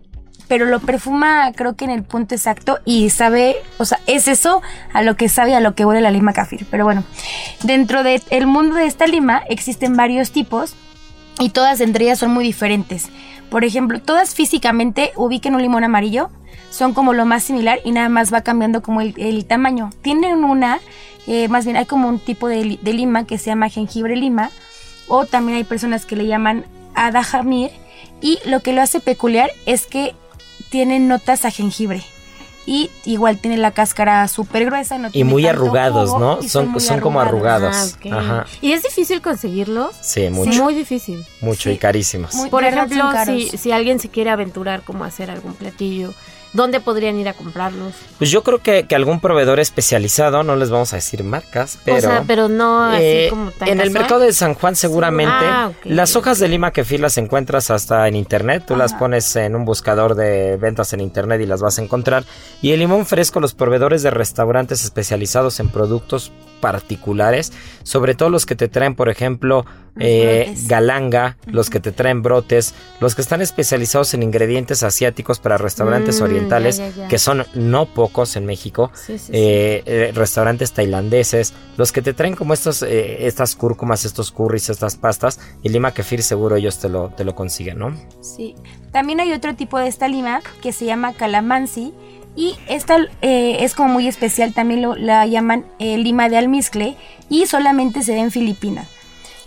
pero 0.51 0.65
lo 0.65 0.81
perfuma 0.81 1.53
creo 1.55 1.77
que 1.77 1.85
en 1.85 1.91
el 1.91 2.03
punto 2.03 2.35
exacto 2.35 2.79
y 2.83 3.09
sabe, 3.09 3.55
o 3.77 3.85
sea, 3.85 4.01
es 4.05 4.27
eso 4.27 4.61
a 4.91 5.01
lo 5.01 5.15
que 5.15 5.29
sabe, 5.29 5.55
a 5.55 5.61
lo 5.61 5.75
que 5.75 5.85
huele 5.85 6.01
la 6.01 6.11
lima 6.11 6.33
cafir. 6.33 6.65
Pero 6.69 6.83
bueno, 6.83 7.05
dentro 7.63 8.03
del 8.03 8.47
mundo 8.47 8.75
de 8.75 8.85
esta 8.85 9.07
lima 9.07 9.43
existen 9.47 9.95
varios 9.95 10.31
tipos 10.31 10.75
y 11.39 11.51
todas 11.51 11.79
entre 11.79 12.03
ellas 12.03 12.19
son 12.19 12.31
muy 12.31 12.43
diferentes. 12.43 13.07
Por 13.51 13.65
ejemplo, 13.65 14.01
todas 14.01 14.33
físicamente 14.33 15.11
ubiquen 15.17 15.55
un 15.55 15.61
limón 15.61 15.83
amarillo, 15.83 16.29
son 16.69 16.93
como 16.93 17.11
lo 17.11 17.25
más 17.25 17.43
similar 17.43 17.81
y 17.83 17.91
nada 17.91 18.07
más 18.07 18.33
va 18.33 18.43
cambiando 18.43 18.81
como 18.81 19.01
el, 19.01 19.45
tamaño. 19.45 19.89
Tienen 20.01 20.45
una, 20.45 20.79
eh, 21.27 21.49
más 21.49 21.65
bien 21.65 21.75
hay 21.75 21.85
como 21.85 22.07
un 22.07 22.17
tipo 22.17 22.47
de, 22.47 22.79
de, 22.81 22.93
lima 22.93 23.25
que 23.27 23.37
se 23.37 23.47
llama 23.47 23.67
jengibre 23.67 24.15
lima 24.15 24.51
o 25.09 25.25
también 25.25 25.57
hay 25.57 25.65
personas 25.65 26.05
que 26.05 26.15
le 26.15 26.27
llaman 26.27 26.63
adajamir 26.95 27.71
y 28.21 28.39
lo 28.45 28.61
que 28.61 28.71
lo 28.71 28.81
hace 28.81 29.01
peculiar 29.01 29.51
es 29.65 29.85
que 29.85 30.15
tiene 30.69 30.99
notas 30.99 31.43
a 31.43 31.51
jengibre 31.51 32.03
y 32.65 32.91
igual 33.05 33.37
tiene 33.37 33.57
la 33.57 33.71
cáscara 33.71 34.27
súper 34.27 34.65
gruesa. 34.65 34.97
No 34.97 35.09
y 35.11 35.23
muy 35.23 35.47
arrugados, 35.47 36.17
¿no? 36.19 36.41
Son, 36.43 36.79
son, 36.79 36.99
como 36.99 37.19
arrugados. 37.19 37.97
Ah, 38.11 38.19
Ajá. 38.19 38.45
¿Y 38.61 38.73
es 38.73 38.83
difícil 38.83 39.21
conseguirlos? 39.21 39.95
Sí, 40.01 40.29
mucho. 40.29 40.63
Muy 40.63 40.75
difícil. 40.75 41.25
Mucho 41.41 41.69
y 41.69 41.77
carísimos. 41.77 42.35
Por 42.49 42.63
ejemplo, 42.63 43.03
si, 43.25 43.49
si 43.49 43.71
alguien 43.71 43.99
se 43.99 44.09
quiere 44.09 44.29
aventurar 44.29 44.83
como 44.83 45.03
hacer 45.03 45.31
algún 45.31 45.53
platillo 45.53 46.13
¿Dónde 46.53 46.79
podrían 46.81 47.17
ir 47.17 47.29
a 47.29 47.33
comprarlos? 47.33 47.93
Pues 48.17 48.29
yo 48.29 48.43
creo 48.43 48.59
que, 48.59 48.85
algún 48.93 49.19
proveedor 49.19 49.59
especializado, 49.59 50.43
no 50.43 50.55
les 50.55 50.69
vamos 50.69 50.93
a 50.93 50.97
decir 50.97 51.23
marcas, 51.23 51.79
pero... 51.85 51.97
O 51.97 52.01
sea, 52.01 52.23
pero 52.27 52.49
no 52.49 52.83
así 52.83 53.03
eh, 53.03 53.27
como 53.29 53.51
En 53.61 53.79
el 53.79 53.91
mercado 53.91 54.19
de 54.19 54.33
San 54.33 54.53
Juan 54.53 54.75
seguramente. 54.75 55.33
Ah, 55.33 55.71
las 55.83 56.15
hojas 56.15 56.39
de 56.39 56.47
lima 56.47 56.71
que 56.71 56.83
las 56.97 57.17
encuentras 57.17 57.71
hasta 57.71 58.07
en 58.07 58.15
internet. 58.15 58.63
Tú 58.67 58.75
las 58.75 58.93
pones 58.93 59.35
en 59.35 59.55
un 59.55 59.65
buscador 59.65 60.15
de 60.15 60.57
ventas 60.57 60.93
en 60.93 60.99
internet 60.99 61.41
y 61.41 61.45
las 61.45 61.61
vas 61.61 61.79
a 61.79 61.83
encontrar. 61.83 62.23
Y 62.61 62.71
el 62.71 62.79
limón 62.79 63.05
fresco, 63.05 63.39
los 63.39 63.53
proveedores 63.53 64.03
de 64.03 64.11
restaurantes 64.11 64.83
especializados 64.83 65.59
en 65.59 65.69
productos 65.69 66.31
particulares, 66.61 67.51
sobre 67.83 68.13
todo 68.15 68.29
los 68.29 68.45
que 68.45 68.55
te 68.55 68.67
traen, 68.67 68.95
por 68.95 69.09
ejemplo, 69.09 69.65
eh, 69.99 70.55
galanga, 70.67 71.37
los 71.45 71.69
que 71.69 71.81
te 71.81 71.91
traen 71.91 72.21
brotes, 72.21 72.73
los 73.01 73.15
que 73.15 73.21
están 73.21 73.41
especializados 73.41 74.13
en 74.13 74.23
ingredientes 74.23 74.83
asiáticos 74.83 75.39
para 75.39 75.57
restaurantes 75.57 76.21
mm, 76.21 76.23
orientales, 76.23 76.40
que 77.09 77.17
son 77.17 77.45
no 77.53 77.85
pocos 77.85 78.35
en 78.35 78.45
México, 78.45 78.91
eh, 79.09 79.83
eh, 79.85 80.11
restaurantes 80.13 80.71
tailandeses, 80.71 81.53
los 81.77 81.91
que 81.91 82.01
te 82.01 82.13
traen 82.13 82.35
como 82.35 82.53
estos, 82.53 82.83
estas 82.83 83.55
cúrcumas, 83.55 84.05
estos 84.05 84.31
curries, 84.31 84.69
estas 84.69 84.95
pastas, 84.95 85.39
y 85.63 85.69
lima 85.69 85.93
kefir 85.93 86.23
seguro 86.23 86.55
ellos 86.55 86.79
te 86.79 86.89
lo, 86.89 87.09
te 87.09 87.23
lo 87.23 87.35
consiguen, 87.35 87.79
¿no? 87.79 87.95
Sí. 88.21 88.55
También 88.91 89.19
hay 89.19 89.31
otro 89.33 89.55
tipo 89.55 89.79
de 89.79 89.87
esta 89.87 90.07
lima 90.07 90.41
que 90.61 90.73
se 90.73 90.85
llama 90.85 91.13
calamansi, 91.13 91.93
y 92.35 92.55
esta 92.69 92.97
es 93.21 93.75
como 93.75 93.89
muy 93.89 94.07
especial, 94.07 94.53
también 94.53 94.81
lo, 94.81 94.95
la 94.95 95.25
llaman 95.25 95.65
lima 95.79 96.29
de 96.29 96.37
almizcle 96.37 96.95
y 97.29 97.45
solamente 97.45 98.03
se 98.03 98.13
ve 98.13 98.19
en 98.19 98.31
Filipinas 98.31 98.87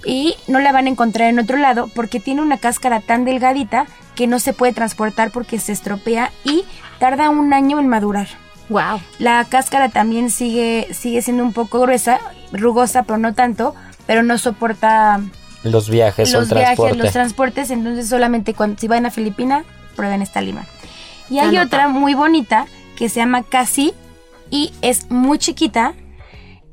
y 0.04 0.36
no 0.48 0.60
la 0.60 0.72
van 0.72 0.86
a 0.86 0.90
encontrar 0.90 1.28
en 1.28 1.38
otro 1.38 1.56
lado 1.56 1.88
porque 1.94 2.20
tiene 2.20 2.42
una 2.42 2.58
cáscara 2.58 3.00
tan 3.00 3.24
delgadita 3.24 3.86
que 4.14 4.26
no 4.26 4.38
se 4.38 4.52
puede 4.52 4.72
transportar 4.72 5.30
porque 5.30 5.58
se 5.58 5.72
estropea 5.72 6.30
y 6.44 6.64
tarda 6.98 7.30
un 7.30 7.52
año 7.52 7.80
en 7.80 7.88
madurar. 7.88 8.28
Wow. 8.68 9.00
La 9.18 9.44
cáscara 9.44 9.88
también 9.88 10.30
sigue, 10.30 10.88
sigue 10.92 11.20
siendo 11.22 11.42
un 11.42 11.52
poco 11.52 11.80
gruesa, 11.80 12.18
rugosa, 12.52 13.02
pero 13.02 13.18
no 13.18 13.34
tanto, 13.34 13.74
pero 14.06 14.22
no 14.22 14.38
soporta 14.38 15.20
los 15.62 15.88
viajes, 15.88 16.32
los 16.32 16.52
viajes, 16.52 16.96
los 16.96 17.12
transportes, 17.12 17.70
entonces 17.70 18.08
solamente 18.08 18.54
cuando 18.54 18.78
si 18.78 18.86
van 18.86 19.06
a 19.06 19.10
Filipina, 19.10 19.64
prueben 19.96 20.22
esta 20.22 20.40
lima. 20.40 20.66
Y 21.30 21.38
hay 21.38 21.56
otra 21.58 21.88
muy 21.88 22.14
bonita 22.14 22.66
que 22.96 23.08
se 23.08 23.16
llama 23.16 23.42
Casi 23.42 23.94
y 24.50 24.72
es 24.82 25.10
muy 25.10 25.38
chiquita 25.38 25.94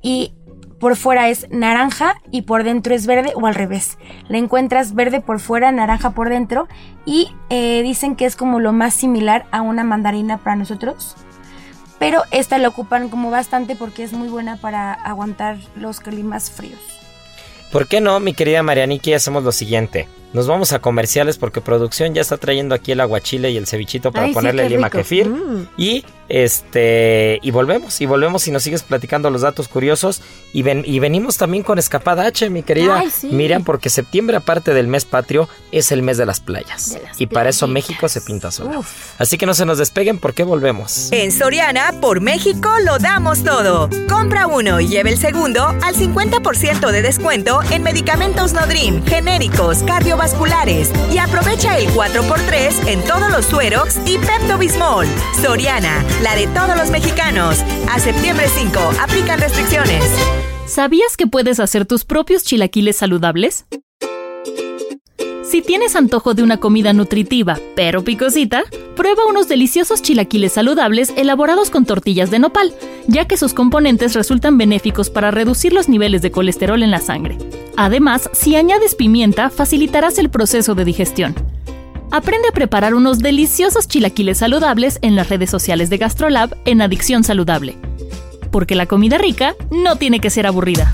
y 0.02 0.34
por 0.82 0.98
fuera 0.98 1.30
es 1.30 1.48
naranja 1.52 2.20
y 2.32 2.41
por 2.41 2.63
dentro 2.63 2.96
es 2.96 3.06
verde 3.06 3.34
o 3.36 3.46
al 3.46 3.54
revés. 3.54 4.00
La 4.28 4.39
encuentras 4.39 4.96
verde 4.96 5.22
por 5.22 5.39
fuera, 5.39 5.72
naranja 5.72 6.10
por 6.10 6.28
dentro 6.28 6.67
y 7.06 7.30
eh, 7.52 7.84
dicen 7.84 8.15
que 8.15 8.26
es 8.26 8.36
como 8.36 8.60
lo 8.60 8.74
más 8.74 8.96
similar 8.96 9.46
a 9.52 9.62
una 9.62 9.84
mandarina 9.84 10.39
para 10.39 10.56
nosotros. 10.56 11.15
Pero 12.00 12.24
esta 12.32 12.58
la 12.58 12.67
ocupan 12.67 13.10
como 13.10 13.30
bastante 13.30 13.76
porque 13.76 14.04
es 14.04 14.12
muy 14.12 14.28
buena 14.28 14.58
para 14.58 14.91
aguantar 14.91 15.60
los 15.76 16.00
climas 16.00 16.50
fríos. 16.50 16.80
¿Por 17.72 17.88
qué 17.88 18.02
no, 18.02 18.20
mi 18.20 18.34
querida 18.34 18.63
Marianiki? 18.63 19.13
Hacemos 19.13 19.44
lo 19.44 19.52
siguiente. 19.52 20.08
Nos 20.34 20.48
vamos 20.48 20.72
a 20.72 20.80
comerciales 20.80 21.38
porque 21.38 21.60
producción 21.60 22.13
ya 22.13 22.22
está 22.22 22.38
trayendo 22.38 22.74
aquí 22.74 22.94
el 22.94 23.02
aguachile 23.02 23.52
y 23.52 23.58
el 23.58 23.67
cevichito 23.67 24.12
para 24.12 24.32
ponerle 24.32 24.70
lima 24.70 24.89
kefir. 24.89 25.28
Mm. 25.28 25.67
Y 25.78 26.06
este 26.30 27.39
y 27.41 27.52
volvemos, 27.52 28.00
y 28.00 28.06
volvemos 28.06 28.48
y 28.48 28.52
nos 28.52 28.63
sigues 28.63 28.84
platicando 28.84 29.30
los 29.30 29.41
datos 29.41 29.67
curiosos. 29.67 30.22
Y, 30.54 30.63
ven, 30.63 30.84
y 30.86 31.00
venimos 31.00 31.38
también 31.38 31.63
con 31.63 31.80
Escapada 31.80 32.26
H, 32.26 32.50
mi 32.50 32.63
querida 32.63 33.04
Miriam, 33.24 33.63
porque 33.63 33.89
septiembre, 33.89 34.38
aparte 34.38 34.74
del 34.74 34.88
mes 34.88 35.04
patrio, 35.04 35.50
es 35.72 35.91
el 35.91 36.02
mes 36.02 36.17
de 36.17 36.26
las 36.26 36.39
playas. 36.39 36.98
y 37.17 37.28
para 37.28 37.50
eso 37.50 37.67
México 37.67 38.08
se 38.08 38.22
pinta 38.22 38.52
solo. 38.52 38.84
Así 39.17 39.38
que 39.38 39.46
no 39.46 39.54
se 39.54 39.65
nos 39.65 39.78
despeguen 39.78 40.17
porque 40.17 40.44
volvemos. 40.44 41.12
En 41.12 41.32
Soriana, 41.32 41.94
por 42.00 42.22
México 42.22 42.70
lo 42.86 42.98
damos 43.00 43.44
todo. 43.44 43.89
Compra 44.08 44.48
uno 44.48 44.80
y 44.80 44.88
lleve 44.88 45.12
el 45.12 45.17
segundo 45.17 45.65
al 45.65 45.96
50% 45.96 46.91
de 46.91 47.02
descuento 47.02 47.62
en 47.70 47.84
medicamentos 47.84 48.54
Nodrim, 48.54 49.04
genéricos, 49.06 49.84
cardio 49.84 50.21
y 51.12 51.18
aprovecha 51.18 51.80
el 51.80 51.88
4x3 51.90 52.88
en 52.88 53.04
todos 53.06 53.32
los 53.32 53.44
suerox 53.46 53.98
y 54.06 54.20
Pepto 54.20 54.60
Bismol. 54.60 55.08
Soriana, 55.42 56.06
la 56.22 56.36
de 56.36 56.46
todos 56.48 56.78
los 56.78 56.92
mexicanos. 56.92 57.64
A 57.90 58.00
septiembre 58.00 58.48
5, 58.48 58.80
aplican 59.02 59.40
restricciones. 59.40 60.04
¿Sabías 60.68 61.18
que 61.18 61.26
puedes 61.26 61.60
hacer 61.60 61.88
tus 61.88 62.06
propios 62.06 62.44
chilaquiles 62.44 62.98
saludables? 62.98 63.66
Si 65.52 65.62
tienes 65.62 65.98
antojo 65.98 66.34
de 66.34 66.44
una 66.44 66.56
comida 66.56 66.94
nutritiva, 66.94 67.60
pero 67.76 68.06
picosita, 68.06 68.64
prueba 68.96 69.26
unos 69.28 69.50
deliciosos 69.50 70.02
chilaquiles 70.02 70.54
saludables 70.54 71.12
elaborados 71.18 71.70
con 71.70 71.84
tortillas 71.84 72.32
de 72.32 72.40
nopal, 72.40 72.74
ya 73.08 73.26
que 73.26 73.36
sus 73.36 73.54
componentes 73.54 74.14
resultan 74.14 74.58
benéficos 74.58 75.10
para 75.10 75.30
reducir 75.30 75.74
los 75.74 75.90
niveles 75.90 76.22
de 76.22 76.32
colesterol 76.32 76.82
en 76.84 76.90
la 76.90 77.02
sangre. 77.02 77.38
Además, 77.76 78.30
si 78.32 78.56
añades 78.56 78.96
pimienta, 78.96 79.50
facilitarás 79.50 80.20
el 80.20 80.30
proceso 80.30 80.74
de 80.74 80.86
digestión. 80.86 81.36
Aprende 82.12 82.48
a 82.48 82.54
preparar 82.54 82.96
unos 82.96 83.20
deliciosos 83.20 83.90
chilaquiles 83.90 84.38
saludables 84.38 85.00
en 85.02 85.18
las 85.18 85.28
redes 85.28 85.50
sociales 85.50 85.90
de 85.90 85.98
GastroLab 85.98 86.56
en 86.64 86.82
Adicción 86.82 87.26
Saludable. 87.26 87.76
Porque 88.52 88.76
la 88.76 88.86
comida 88.86 89.18
rica 89.18 89.58
no 89.70 89.98
tiene 89.98 90.22
que 90.22 90.30
ser 90.30 90.48
aburrida. 90.48 90.94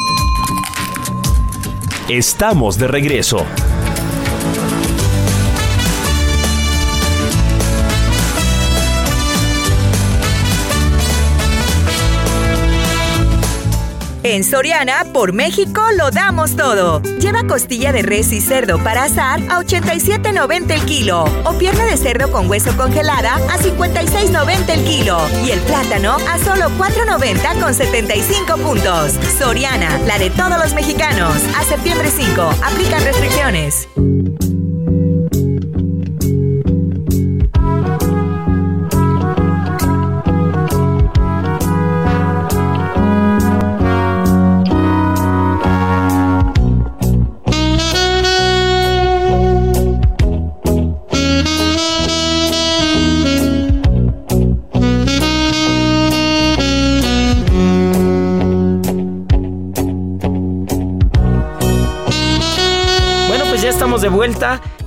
Estamos 2.11 2.77
de 2.77 2.89
regreso. 2.89 3.45
En 14.23 14.43
Soriana, 14.43 15.03
por 15.13 15.33
México, 15.33 15.81
lo 15.97 16.11
damos 16.11 16.55
todo. 16.55 17.01
Lleva 17.19 17.43
costilla 17.47 17.91
de 17.91 18.03
res 18.03 18.31
y 18.31 18.39
cerdo 18.39 18.77
para 18.83 19.05
asar 19.05 19.39
a 19.49 19.59
87.90 19.59 20.71
el 20.71 20.85
kilo. 20.85 21.23
O 21.43 21.53
pierna 21.57 21.85
de 21.85 21.97
cerdo 21.97 22.31
con 22.31 22.47
hueso 22.47 22.75
congelada 22.77 23.35
a 23.35 23.57
56.90 23.57 24.69
el 24.69 24.83
kilo. 24.83 25.17
Y 25.43 25.49
el 25.49 25.59
plátano 25.61 26.17
a 26.29 26.37
solo 26.37 26.69
4.90 26.77 27.61
con 27.61 27.73
75 27.73 28.57
puntos. 28.57 29.13
Soriana, 29.39 29.97
la 30.05 30.19
de 30.19 30.29
todos 30.29 30.59
los 30.59 30.75
mexicanos. 30.75 31.35
A 31.57 31.63
septiembre 31.63 32.09
5, 32.11 32.41
aplican 32.63 33.03
restricciones. 33.03 33.87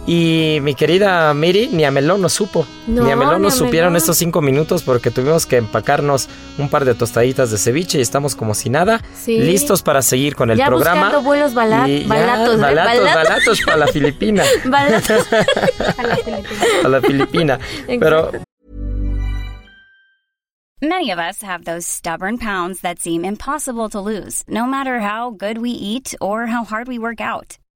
Y 0.06 0.58
mi 0.62 0.74
querida 0.74 1.32
Miri, 1.34 1.68
ni 1.72 1.84
a 1.84 1.90
Melón 1.90 2.20
nos 2.22 2.32
supo. 2.34 2.66
No, 2.86 3.04
ni 3.04 3.10
a 3.10 3.16
Melón 3.16 3.42
nos 3.42 3.54
supieron 3.54 3.92
Melón. 3.92 3.96
estos 3.96 4.16
cinco 4.18 4.42
minutos 4.42 4.82
porque 4.82 5.10
tuvimos 5.10 5.46
que 5.46 5.56
empacarnos 5.56 6.28
un 6.58 6.68
par 6.68 6.84
de 6.84 6.94
tostaditas 6.94 7.50
de 7.50 7.58
ceviche 7.58 7.98
y 7.98 8.02
estamos 8.02 8.36
como 8.36 8.54
si 8.54 8.68
nada, 8.70 9.00
Sí. 9.14 9.38
listos 9.38 9.82
para 9.82 10.02
seguir 10.02 10.34
con 10.36 10.50
el 10.50 10.58
Ya 10.58 10.66
programa. 10.66 11.02
buscando 11.02 11.22
vuelos 11.22 11.54
bala- 11.54 11.88
Y 11.88 12.02
ya, 12.02 12.08
balatos, 12.08 12.54
¿eh? 12.54 12.60
balatos, 12.60 12.98
Balatos. 13.04 13.14
balatos 13.14 13.60
para 13.64 13.76
la 13.78 13.86
Filipina. 13.88 14.42
Balatos. 14.66 15.26
a 16.84 16.88
la 16.88 17.00
Filipina. 17.00 17.58
Pero 17.86 18.30
Many 20.82 21.10
of 21.12 21.18
us 21.18 21.40
have 21.42 21.64
those 21.64 21.86
stubborn 21.86 22.36
pounds 22.36 22.80
that 22.82 22.98
seem 22.98 23.24
impossible 23.24 23.88
to 23.90 24.00
lose, 24.00 24.44
no 24.46 24.66
matter 24.66 25.00
how 25.00 25.30
good 25.30 25.56
we 25.56 25.70
eat 25.70 26.14
or 26.20 26.46
how 26.46 26.62
hard 26.64 26.88
we 26.88 26.98
work 26.98 27.22
out. 27.22 27.56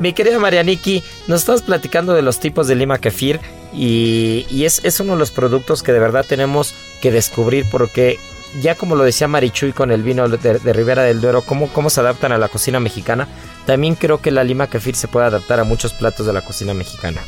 Mi 0.00 0.12
querida 0.12 0.40
Marianiki, 0.40 1.04
nos 1.28 1.42
estabas 1.42 1.62
platicando 1.62 2.14
de 2.14 2.22
los 2.22 2.40
tipos 2.40 2.66
de 2.66 2.74
lima 2.74 2.98
kefir 2.98 3.38
y, 3.72 4.64
es, 4.64 4.98
uno 4.98 5.12
de 5.12 5.20
los 5.20 5.30
productos 5.30 5.84
que 5.84 5.92
de 5.92 6.00
verdad 6.00 6.26
tenemos 6.28 6.74
que 7.00 7.12
descubrir 7.12 7.64
porque 7.70 8.18
ya 8.60 8.74
como 8.74 8.96
lo 8.96 9.04
decía 9.04 9.28
Marichuy 9.28 9.72
con 9.72 9.92
el 9.92 10.02
vino 10.02 10.28
de, 10.28 10.58
de 10.58 10.72
Ribera 10.72 11.04
del 11.04 11.20
Duero, 11.20 11.42
cómo, 11.42 11.68
cómo 11.68 11.90
se 11.90 12.00
adaptan 12.00 12.32
a 12.32 12.38
la 12.38 12.48
cocina 12.48 12.80
mexicana, 12.80 13.28
también 13.66 13.94
creo 13.94 14.20
que 14.20 14.32
la 14.32 14.42
lima 14.42 14.66
kefir 14.66 14.96
se 14.96 15.06
puede 15.06 15.26
adaptar 15.26 15.60
a 15.60 15.64
muchos 15.64 15.92
platos 15.92 16.26
de 16.26 16.32
la 16.32 16.40
cocina 16.40 16.74
mexicana. 16.74 17.20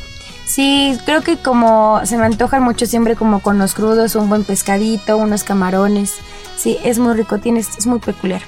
Sí, 0.45 0.97
creo 1.05 1.21
que 1.21 1.37
como 1.37 2.01
se 2.03 2.17
me 2.17 2.25
antojan 2.25 2.63
mucho 2.63 2.85
siempre 2.85 3.15
como 3.15 3.39
con 3.39 3.59
los 3.59 3.75
crudos, 3.75 4.15
un 4.15 4.27
buen 4.27 4.43
pescadito, 4.43 5.15
unos 5.15 5.45
camarones. 5.45 6.15
Sí, 6.57 6.77
es 6.83 6.99
muy 6.99 7.13
rico, 7.13 7.37
tiene, 7.37 7.61
es 7.61 7.87
muy 7.87 7.99
peculiar. 7.99 8.41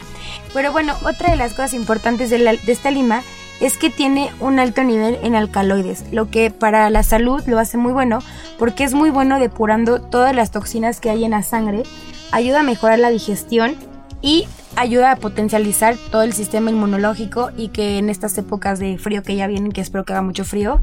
Pero 0.54 0.74
bueno, 0.74 0.98
otra 1.04 1.32
de 1.32 1.38
las 1.38 1.52
cosas 1.52 1.74
importantes 1.74 2.30
de 2.30 2.60
esta 2.68 2.92
lima 2.92 3.24
es 3.60 3.78
que 3.78 3.90
tiene 3.90 4.32
un 4.40 4.60
alto 4.60 4.84
nivel 4.84 5.18
en 5.24 5.36
alcaloides, 5.36 6.06
lo 6.12 6.30
que 6.30 6.52
para 6.52 6.90
la 6.90 7.04
salud 7.04 7.42
lo 7.46 7.60
hace 7.60 7.78
muy 7.78 7.92
bueno 7.92 8.20
porque 8.58 8.84
es 8.84 8.94
muy 8.94 9.10
bueno 9.10 9.40
depurando 9.40 10.02
todas 10.02 10.36
las 10.36 10.52
toxinas 10.52 11.00
que 11.00 11.10
hay 11.10 11.26
en 11.26 11.32
la 11.32 11.44
sangre, 11.44 11.84
ayuda 12.32 12.62
a 12.62 12.64
mejorar 12.64 13.00
la 13.00 13.10
digestión 13.10 13.76
y 14.22 14.48
ayuda 14.76 15.12
a 15.12 15.16
potencializar 15.16 15.96
todo 16.12 16.24
el 16.24 16.34
sistema 16.34 16.70
inmunológico 16.70 17.52
y 17.58 17.70
que 17.70 17.98
en 17.98 18.10
estas 18.10 18.38
épocas 18.38 18.80
de 18.80 18.98
frío 18.98 19.24
que 19.24 19.36
ya 19.36 19.48
vienen, 19.48 19.72
que 19.72 19.82
espero 19.82 20.06
que 20.06 20.14
haga 20.14 20.22
mucho 20.22 20.46
frío, 20.46 20.82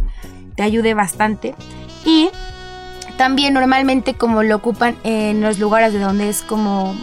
te 0.54 0.62
ayude 0.62 0.94
bastante. 0.94 1.54
Y 2.04 2.30
también 3.16 3.54
normalmente 3.54 4.14
como 4.14 4.42
lo 4.42 4.56
ocupan 4.56 4.96
en 5.04 5.40
los 5.40 5.58
lugares 5.58 5.92
de 5.92 5.98
donde 5.98 6.28
es 6.28 6.42
como 6.42 6.94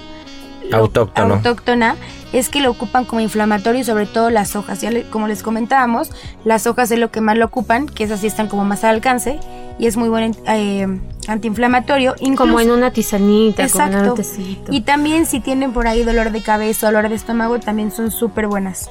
Autóctono. 0.72 1.36
autóctona, 1.36 1.96
es 2.32 2.50
que 2.50 2.62
lo 2.62 2.72
ocupan 2.72 3.06
como 3.06 3.22
inflamatorio 3.22 3.82
y 3.82 3.84
sobre 3.84 4.06
todo 4.06 4.30
las 4.30 4.56
hojas. 4.56 4.82
Ya 4.82 4.90
le- 4.92 5.04
como 5.04 5.28
les 5.28 5.44
comentábamos, 5.44 6.10
las 6.46 6.66
hojas 6.68 6.90
es 6.92 7.00
lo 7.00 7.12
que 7.12 7.22
más 7.22 7.38
lo 7.38 7.46
ocupan, 7.46 7.88
que 7.88 8.04
esas 8.06 8.22
sí 8.22 8.28
están 8.28 8.48
como 8.48 8.66
más 8.66 8.84
al 8.84 8.96
alcance 8.96 9.40
y 9.78 9.88
es 9.88 9.98
muy 9.98 10.10
buen 10.10 10.36
eh, 10.48 10.88
antiinflamatorio. 11.28 12.16
Como 12.16 12.32
incluso- 12.32 12.60
en 12.60 12.72
una 12.72 12.92
tizanita, 12.92 13.68
como 13.70 13.86
en 13.86 13.94
Exacto. 13.94 14.16
un. 14.68 14.74
Y 14.74 14.82
también 14.82 15.26
si 15.26 15.40
tienen 15.40 15.74
por 15.74 15.88
ahí 15.88 16.04
dolor 16.04 16.32
de 16.32 16.42
cabeza, 16.42 16.88
dolor 16.88 17.10
de 17.10 17.16
estómago, 17.16 17.60
también 17.60 17.92
son 17.92 18.12
súper 18.12 18.48
buenas. 18.48 18.90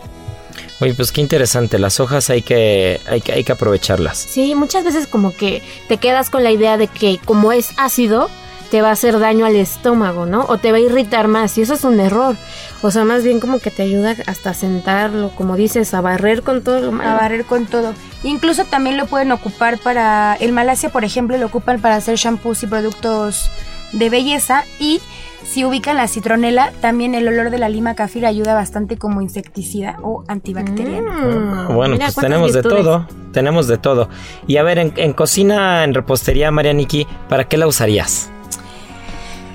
Oye, 0.81 0.95
pues 0.95 1.13
qué 1.13 1.21
interesante, 1.21 1.79
las 1.79 2.01
hojas 2.01 2.29
hay 2.29 2.43
que, 2.43 3.01
hay 3.09 3.21
que, 3.21 3.33
hay 3.33 3.45
que 3.45 3.53
aprovecharlas. 3.53 4.19
Sí, 4.19 4.55
muchas 4.57 4.85
veces 4.85 5.07
como 5.07 5.33
que 5.33 5.63
te 5.89 5.97
quedas 5.99 6.29
con 6.29 6.43
la 6.43 6.51
idea 6.51 6.77
de 6.77 6.89
que 6.89 7.19
como 7.25 7.53
es 7.53 7.71
ácido, 7.77 8.29
te 8.73 8.81
va 8.81 8.89
a 8.89 8.93
hacer 8.93 9.19
daño 9.19 9.45
al 9.45 9.55
estómago, 9.55 10.25
¿no? 10.25 10.47
O 10.49 10.57
te 10.57 10.73
va 10.73 10.79
a 10.79 10.81
irritar 10.81 11.29
más, 11.29 11.59
y 11.59 11.61
eso 11.61 11.75
es 11.75 11.85
un 11.85 12.01
error. 12.01 12.37
O 12.81 12.91
sea, 12.91 13.05
más 13.05 13.23
bien 13.23 13.39
como 13.39 13.59
que 13.59 13.71
te 13.71 13.83
ayuda 13.83 14.17
hasta 14.27 14.49
a 14.49 14.55
sentarlo, 14.55 15.31
como 15.37 15.57
dices, 15.57 15.93
a 15.93 16.01
barrer 16.01 16.43
con 16.43 16.63
todo 16.63 16.81
lo 16.81 16.91
malo. 16.91 17.11
a 17.11 17.15
barrer 17.17 17.45
con 17.45 17.67
todo. 17.67 17.93
Incluso 18.23 18.65
también 18.65 18.97
lo 18.97 19.05
pueden 19.05 19.31
ocupar 19.31 19.77
para, 19.77 20.39
el 20.41 20.53
Malasia 20.53 20.89
por 20.89 21.05
ejemplo 21.05 21.37
lo 21.37 21.45
ocupan 21.45 21.83
para 21.83 21.97
hacer 21.97 22.17
shampoos 22.17 22.63
y 22.63 22.67
productos 22.67 23.51
de 23.93 24.09
belleza 24.09 24.65
y 24.81 25.03
si 25.45 25.67
ubican 25.67 25.99
la 25.99 26.09
citronela, 26.09 26.73
también 26.81 27.15
el 27.15 27.29
olor 27.29 27.51
de 27.51 27.59
la 27.59 27.69
lima 27.69 27.95
kafir 27.95 28.25
ayuda 28.25 28.55
bastante 28.55 28.97
como 28.97 29.21
insecticida 29.21 29.99
o 30.03 30.25
antibacteriano. 30.29 31.13
Mm, 31.13 31.75
Bueno, 31.75 31.97
mira 31.97 32.07
pues 32.07 32.17
tenemos 32.17 32.55
de 32.55 32.63
todo, 32.63 33.07
tenemos 33.33 33.67
de 33.67 33.77
todo. 33.77 34.09
Y 34.47 34.57
a 34.57 34.63
ver, 34.63 34.79
en, 34.79 34.95
en 34.97 35.13
cocina, 35.13 35.85
en 35.85 35.93
repostería, 35.93 36.51
Marianiki, 36.51 37.07
¿para 37.29 37.45
qué 37.49 37.59
la 37.59 37.67
usarías? 37.67 38.31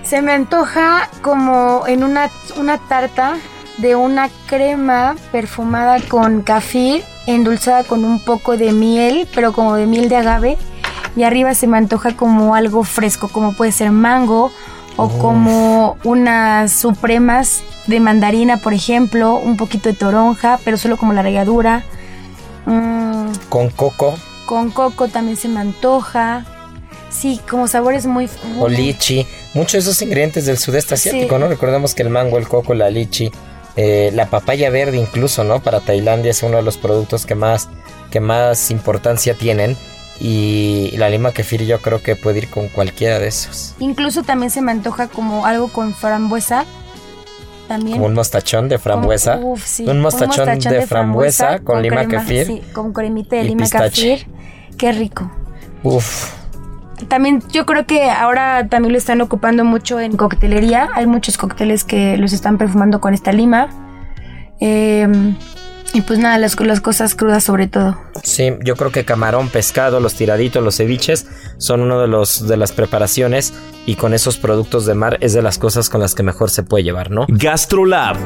Se 0.08 0.22
me 0.22 0.32
antoja 0.32 1.10
como 1.22 1.86
en 1.86 2.04
una, 2.04 2.30
una 2.56 2.78
tarta 2.78 3.36
de 3.78 3.98
una 3.98 4.30
crema 4.48 5.16
perfumada 5.34 6.00
con 6.00 6.44
kafir, 6.44 7.04
endulzada 7.26 7.84
con 7.84 8.06
un 8.06 8.24
poco 8.24 8.56
de 8.56 8.72
miel, 8.72 9.28
pero 9.36 9.52
como 9.52 9.76
de 9.76 9.86
miel 9.86 10.08
de 10.08 10.16
agave. 10.16 10.58
Y 11.18 11.24
arriba 11.24 11.54
se 11.56 11.68
me 11.68 11.78
antoja 11.78 12.16
como 12.16 12.56
algo 12.56 12.86
fresco, 12.86 13.28
como 13.28 13.52
puede 13.52 13.74
ser 13.74 13.92
mango 13.92 14.50
o 14.96 15.10
como 15.10 15.98
unas 16.06 16.72
supremas 16.72 17.62
de 17.88 18.00
mandarina, 18.00 18.58
por 18.58 18.74
ejemplo, 18.74 19.36
un 19.36 19.58
poquito 19.58 19.90
de 19.90 19.96
toronja, 19.96 20.58
pero 20.64 20.78
solo 20.78 20.96
como 20.96 21.12
la 21.12 21.22
ralladura. 21.22 21.84
Mm, 22.66 23.28
Con 23.50 23.70
coco 23.72 24.16
con 24.48 24.72
coco 24.72 25.10
también 25.10 25.36
se 25.38 25.50
me 25.50 25.60
antoja. 25.60 26.46
Sí, 27.10 27.40
como 27.50 27.68
sabores 27.68 28.06
muy... 28.06 28.30
o 28.60 28.68
lichi. 28.68 29.26
Muchos 29.54 29.72
de 29.74 29.80
esos 29.92 30.02
ingredientes 30.02 30.46
del 30.46 30.58
sudeste 30.58 30.94
asiático, 30.96 31.36
Sí. 31.36 31.42
¿no? 31.42 31.48
Recordemos 31.48 31.94
que 31.96 32.04
el 32.04 32.10
mango, 32.10 32.38
el 32.38 32.48
coco, 32.48 32.74
la 32.74 32.90
lichi, 32.90 33.32
eh, 33.76 34.12
la 34.14 34.28
papaya 34.30 34.70
verde 34.70 34.98
incluso, 34.98 35.44
¿no? 35.44 35.62
Para 35.62 35.80
Tailandia 35.80 36.32
es 36.32 36.44
uno 36.44 36.58
de 36.58 36.64
los 36.64 36.78
productos 36.78 37.26
que 37.26 37.36
más, 37.36 37.70
que 38.12 38.20
más 38.20 38.72
importancia 38.72 39.34
tienen. 39.36 39.78
Y 40.20 40.96
la 40.98 41.10
lima 41.10 41.32
kefir 41.32 41.64
yo 41.66 41.80
creo 41.80 42.02
que 42.02 42.16
puede 42.16 42.40
ir 42.40 42.50
con 42.50 42.70
cualquiera 42.70 43.20
de 43.20 43.28
esos. 43.28 43.76
Incluso 43.80 44.24
también 44.24 44.50
se 44.50 44.62
me 44.62 44.72
antoja 44.72 45.08
como 45.08 45.46
algo 45.46 45.68
con 45.72 45.94
frambuesa. 45.94 46.66
También. 47.68 47.98
Como 47.98 48.08
un 48.08 48.14
mostachón 48.16 48.68
de 48.70 48.80
frambuesa. 48.80 49.36
Como- 49.36 49.54
uf, 49.54 49.66
sí, 49.66 49.86
Un 49.88 50.00
mostachón 50.02 50.58
de 50.60 50.88
frambuesa 50.88 51.60
con 51.60 51.82
lima 51.84 52.06
crema, 52.06 52.24
kefir. 52.26 52.48
Sí, 52.48 52.62
con 52.74 52.94
cremita 52.94 53.36
de 53.36 53.44
y 53.44 53.48
lima 53.50 53.62
pistache. 53.64 54.18
kefir. 54.18 54.28
Qué 54.78 54.92
rico. 54.92 55.32
Uf. 55.84 56.37
También 57.08 57.44
yo 57.52 57.66
creo 57.66 57.86
que 57.86 58.10
ahora 58.10 58.68
también 58.68 58.92
lo 58.92 58.98
están 58.98 59.22
ocupando 59.22 59.64
mucho 59.64 60.00
en 60.00 60.18
coctelería. 60.18 60.90
Hay 60.94 61.06
muchos 61.06 61.38
cócteles 61.38 61.84
que 61.84 62.18
los 62.18 62.34
están 62.34 62.58
perfumando 62.58 63.00
con 63.02 63.14
esta 63.14 63.32
lima. 63.32 63.70
Eh, 64.60 65.08
y 65.94 66.02
pues 66.02 66.20
nada, 66.20 66.38
las, 66.38 66.60
las 66.60 66.82
cosas 66.82 67.16
crudas 67.16 67.44
sobre 67.44 67.68
todo. 67.68 67.98
Sí, 68.24 68.54
yo 68.64 68.76
creo 68.76 68.92
que 68.92 69.06
camarón, 69.06 69.50
pescado, 69.50 70.00
los 70.00 70.16
tiraditos, 70.16 70.64
los 70.64 70.78
ceviches 70.78 71.28
son 71.58 71.82
uno 71.82 72.00
de 72.00 72.08
los 72.08 72.48
de 72.48 72.58
las 72.58 72.72
preparaciones 72.72 73.54
y 73.86 73.96
con 73.96 74.14
esos 74.14 74.38
productos 74.38 74.86
de 74.86 74.96
mar 74.96 75.18
es 75.22 75.34
de 75.34 75.42
las 75.42 75.58
cosas 75.58 75.90
con 75.90 76.02
las 76.02 76.14
que 76.14 76.24
mejor 76.24 76.50
se 76.50 76.64
puede 76.64 76.84
llevar, 76.84 77.10
¿no? 77.12 77.26
GastroLab, 77.30 78.18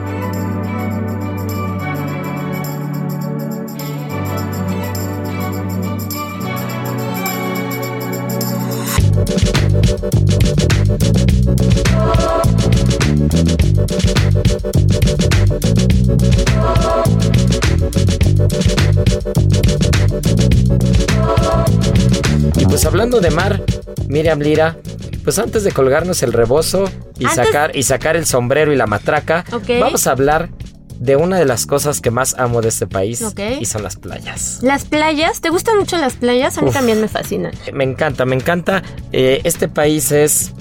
hablando 23.11 23.29
de 23.29 23.35
mar, 23.35 23.61
Miriam 24.07 24.39
Lira, 24.39 24.77
pues 25.25 25.37
antes 25.37 25.63
de 25.65 25.71
colgarnos 25.73 26.23
el 26.23 26.31
rebozo 26.31 26.85
y 27.19 27.25
Antes- 27.25 27.45
sacar 27.47 27.75
y 27.75 27.83
sacar 27.83 28.15
el 28.15 28.25
sombrero 28.25 28.71
y 28.71 28.77
la 28.77 28.87
matraca, 28.87 29.43
vamos 29.81 30.07
a 30.07 30.11
hablar 30.11 30.49
de 30.97 31.15
una 31.17 31.37
de 31.37 31.45
las 31.45 31.65
cosas 31.65 31.99
que 31.99 32.09
más 32.11 32.35
amo 32.37 32.61
de 32.61 32.69
este 32.69 32.87
país 32.87 33.21
y 33.59 33.65
son 33.65 33.83
las 33.83 33.97
playas. 33.97 34.59
Las 34.61 34.85
playas, 34.85 35.41
¿te 35.41 35.49
gustan 35.49 35.77
mucho 35.77 35.97
las 35.97 36.13
playas? 36.13 36.57
A 36.57 36.61
mí 36.61 36.69
Uf. 36.69 36.73
también 36.73 37.01
me 37.01 37.07
fascinan. 37.09 37.51
Me 37.73 37.83
encanta, 37.83 38.25
me 38.25 38.35
encanta. 38.35 38.81
Eh, 39.11 39.41
este 39.43 39.67
país 39.67 40.11
es 40.13 40.51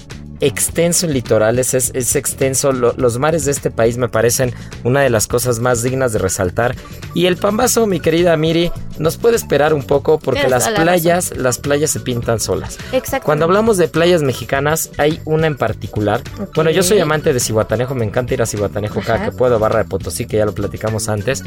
extenso 0.41 1.05
el 1.05 1.13
litoral, 1.13 1.59
es, 1.59 1.73
es, 1.73 2.15
extenso. 2.15 2.71
Lo- 2.71 2.93
los 2.97 3.17
mares 3.19 3.45
de 3.45 3.51
este 3.51 3.71
país 3.71 3.97
me 3.97 4.09
parecen 4.09 4.53
una 4.83 5.01
de 5.01 5.09
las 5.09 5.27
cosas 5.27 5.59
más 5.59 5.83
dignas 5.83 6.11
de 6.13 6.19
resaltar. 6.19 6.75
Y 7.13 7.27
el 7.27 7.37
Pambazo, 7.37 7.87
mi 7.87 7.99
querida 7.99 8.35
Miri, 8.37 8.71
nos 8.97 9.17
puede 9.17 9.35
esperar 9.35 9.73
un 9.73 9.83
poco 9.83 10.19
porque 10.19 10.41
Tienes 10.41 10.51
las 10.63 10.71
la 10.71 10.81
playas, 10.81 11.37
las 11.37 11.57
playas 11.59 11.91
se 11.91 11.99
pintan 11.99 12.39
solas. 12.39 12.77
Exacto. 12.91 13.25
Cuando 13.25 13.45
hablamos 13.45 13.77
de 13.77 13.87
playas 13.87 14.21
mexicanas, 14.23 14.91
hay 14.97 15.19
una 15.25 15.47
en 15.47 15.55
particular. 15.57 16.21
Bueno, 16.55 16.71
yo 16.71 16.83
soy 16.83 16.99
amante 16.99 17.33
de 17.33 17.39
Cihuatanejo, 17.39 17.95
me 17.95 18.05
encanta 18.05 18.33
ir 18.33 18.41
a 18.41 18.45
Cihuatanejo 18.45 19.01
cada 19.01 19.25
que 19.25 19.31
puedo, 19.31 19.59
Barra 19.59 19.79
de 19.79 19.85
Potosí, 19.85 20.25
que 20.25 20.37
ya 20.37 20.45
lo 20.45 20.53
platicamos 20.53 21.07
antes. 21.09 21.43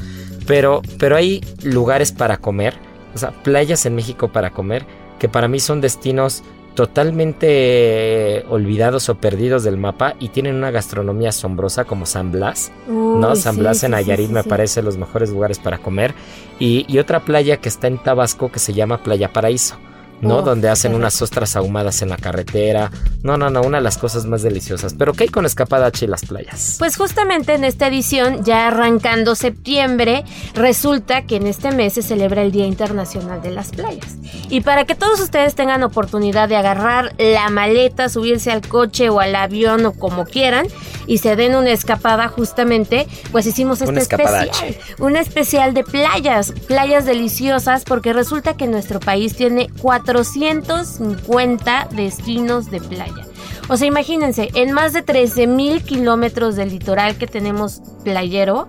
Pero, 0.46 0.82
pero 0.98 1.16
hay 1.16 1.42
lugares 1.62 2.12
para 2.12 2.36
comer, 2.36 2.74
o 3.14 3.18
sea, 3.18 3.30
playas 3.42 3.86
en 3.86 3.94
México 3.94 4.30
para 4.32 4.50
comer, 4.50 4.84
que 5.18 5.28
para 5.28 5.48
mí 5.48 5.58
son 5.60 5.80
destinos 5.80 6.42
totalmente 6.74 7.46
eh, 8.38 8.44
olvidados 8.48 9.08
o 9.08 9.14
perdidos 9.14 9.62
del 9.64 9.76
mapa 9.76 10.16
y 10.18 10.28
tienen 10.28 10.56
una 10.56 10.70
gastronomía 10.70 11.30
asombrosa 11.30 11.84
como 11.84 12.06
San 12.06 12.32
Blas. 12.32 12.72
¿no? 12.88 13.36
San 13.36 13.54
sí, 13.54 13.60
Blas 13.60 13.78
sí, 13.78 13.86
en 13.86 13.92
Nayarit 13.92 14.28
sí, 14.28 14.32
me 14.32 14.44
parece 14.44 14.82
los 14.82 14.96
mejores 14.96 15.30
lugares 15.30 15.58
para 15.58 15.78
comer. 15.78 16.14
Y, 16.58 16.84
y 16.88 16.98
otra 16.98 17.20
playa 17.20 17.58
que 17.58 17.68
está 17.68 17.86
en 17.86 17.98
Tabasco 17.98 18.50
que 18.50 18.58
se 18.58 18.72
llama 18.72 19.02
Playa 19.02 19.32
Paraíso. 19.32 19.76
¿No? 20.24 20.42
Donde 20.42 20.68
hacen 20.68 20.94
unas 20.94 21.20
ostras 21.22 21.56
ahumadas 21.56 22.02
en 22.02 22.08
la 22.08 22.16
carretera. 22.16 22.90
No, 23.22 23.36
no, 23.36 23.50
no, 23.50 23.62
una 23.62 23.78
de 23.78 23.84
las 23.84 23.98
cosas 23.98 24.26
más 24.26 24.42
deliciosas. 24.42 24.94
Pero 24.94 25.12
¿qué 25.12 25.24
hay 25.24 25.30
con 25.30 25.46
Escapada 25.46 25.86
H 25.86 26.04
y 26.04 26.08
las 26.08 26.24
playas? 26.24 26.76
Pues 26.78 26.96
justamente 26.96 27.54
en 27.54 27.64
esta 27.64 27.86
edición, 27.86 28.44
ya 28.44 28.68
arrancando 28.68 29.34
septiembre, 29.34 30.24
resulta 30.54 31.22
que 31.22 31.36
en 31.36 31.46
este 31.46 31.70
mes 31.72 31.94
se 31.94 32.02
celebra 32.02 32.42
el 32.42 32.52
Día 32.52 32.66
Internacional 32.66 33.42
de 33.42 33.50
las 33.50 33.70
Playas. 33.70 34.16
Y 34.48 34.60
para 34.60 34.84
que 34.84 34.94
todos 34.94 35.20
ustedes 35.20 35.54
tengan 35.54 35.82
oportunidad 35.82 36.48
de 36.48 36.56
agarrar 36.56 37.14
la 37.18 37.48
maleta, 37.50 38.08
subirse 38.08 38.50
al 38.50 38.66
coche 38.66 39.08
o 39.08 39.20
al 39.20 39.34
avión 39.34 39.86
o 39.86 39.92
como 39.92 40.24
quieran 40.24 40.66
y 41.06 41.18
se 41.18 41.36
den 41.36 41.54
una 41.54 41.70
escapada 41.70 42.28
justamente, 42.28 43.06
pues 43.32 43.46
hicimos 43.46 43.80
este 43.80 43.92
Una 43.92 44.00
especial. 44.00 44.50
Un 44.98 45.16
especial 45.16 45.74
de 45.74 45.84
playas, 45.84 46.52
playas 46.66 47.04
deliciosas, 47.04 47.84
porque 47.84 48.12
resulta 48.12 48.54
que 48.54 48.66
nuestro 48.66 49.00
país 49.00 49.36
tiene 49.36 49.68
450 50.14 51.88
destinos 51.90 52.70
de 52.70 52.80
playa. 52.80 53.26
O 53.68 53.76
sea, 53.76 53.88
imagínense, 53.88 54.50
en 54.54 54.72
más 54.72 54.92
de 54.92 55.02
13 55.02 55.48
mil 55.48 55.82
kilómetros 55.82 56.54
del 56.54 56.70
litoral 56.70 57.16
que 57.16 57.26
tenemos 57.26 57.82
playero, 58.04 58.68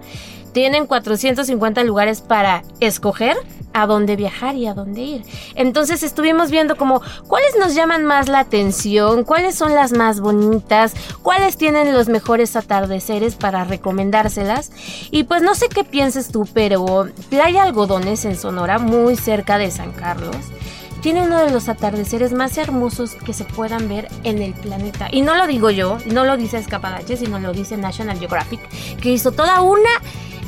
tienen 0.54 0.88
450 0.88 1.84
lugares 1.84 2.22
para 2.22 2.64
escoger 2.80 3.38
a 3.74 3.86
dónde 3.86 4.16
viajar 4.16 4.56
y 4.56 4.68
a 4.68 4.74
dónde 4.74 5.02
ir. 5.02 5.24
Entonces 5.54 6.02
estuvimos 6.02 6.50
viendo 6.50 6.78
como 6.78 7.02
cuáles 7.28 7.58
nos 7.60 7.76
llaman 7.76 8.06
más 8.06 8.30
la 8.30 8.40
atención, 8.40 9.26
cuáles 9.26 9.54
son 9.56 9.76
las 9.76 9.92
más 9.92 10.22
bonitas, 10.22 10.94
cuáles 11.22 11.58
tienen 11.58 11.94
los 11.94 12.08
mejores 12.08 12.56
atardeceres 12.56 13.36
para 13.36 13.66
recomendárselas. 13.66 14.72
Y 15.12 15.26
pues 15.26 15.42
no 15.42 15.54
sé 15.56 15.68
qué 15.68 15.84
pienses 15.84 16.30
tú, 16.30 16.48
pero 16.54 17.10
Playa 17.30 17.64
Algodones 17.64 18.24
en 18.24 18.38
Sonora, 18.38 18.80
muy 18.80 19.18
cerca 19.18 19.58
de 19.58 19.70
San 19.70 19.92
Carlos, 19.92 20.38
tiene 21.06 21.22
uno 21.22 21.40
de 21.46 21.52
los 21.52 21.70
atardeceres 21.70 22.34
más 22.34 22.58
hermosos 22.58 23.14
que 23.14 23.32
se 23.32 23.44
puedan 23.44 23.88
ver 23.88 24.08
en 24.24 24.42
el 24.42 24.56
planeta. 24.56 25.08
Y 25.12 25.22
no 25.22 25.36
lo 25.36 25.46
digo 25.46 25.70
yo, 25.70 26.00
no 26.08 26.26
lo 26.26 26.36
dice 26.36 26.58
Escapadache, 26.58 27.16
sino 27.16 27.38
lo 27.38 27.54
dice 27.54 27.78
National 27.78 28.18
Geographic, 28.18 28.60
que 29.00 29.12
hizo 29.12 29.32
toda 29.32 29.62
una 29.62 29.92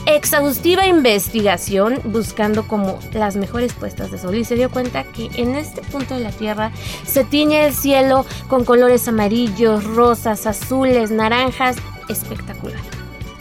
exhaustiva 0.08 0.88
investigación 0.88 2.00
buscando 2.06 2.68
como 2.68 2.98
las 3.14 3.36
mejores 3.36 3.74
puestas 3.74 4.10
de 4.10 4.18
sol 4.18 4.34
y 4.34 4.46
se 4.46 4.56
dio 4.56 4.72
cuenta 4.72 5.04
que 5.04 5.30
en 5.36 5.54
este 5.54 5.82
punto 5.84 6.16
de 6.16 6.22
la 6.22 6.32
Tierra 6.32 6.72
se 7.06 7.24
tiñe 7.24 7.68
el 7.68 7.76
cielo 7.76 8.26
con 8.48 8.66
colores 8.66 9.08
amarillos, 9.08 9.84
rosas, 9.84 10.48
azules, 10.48 11.12
naranjas, 11.12 11.76
espectacular. 12.10 12.82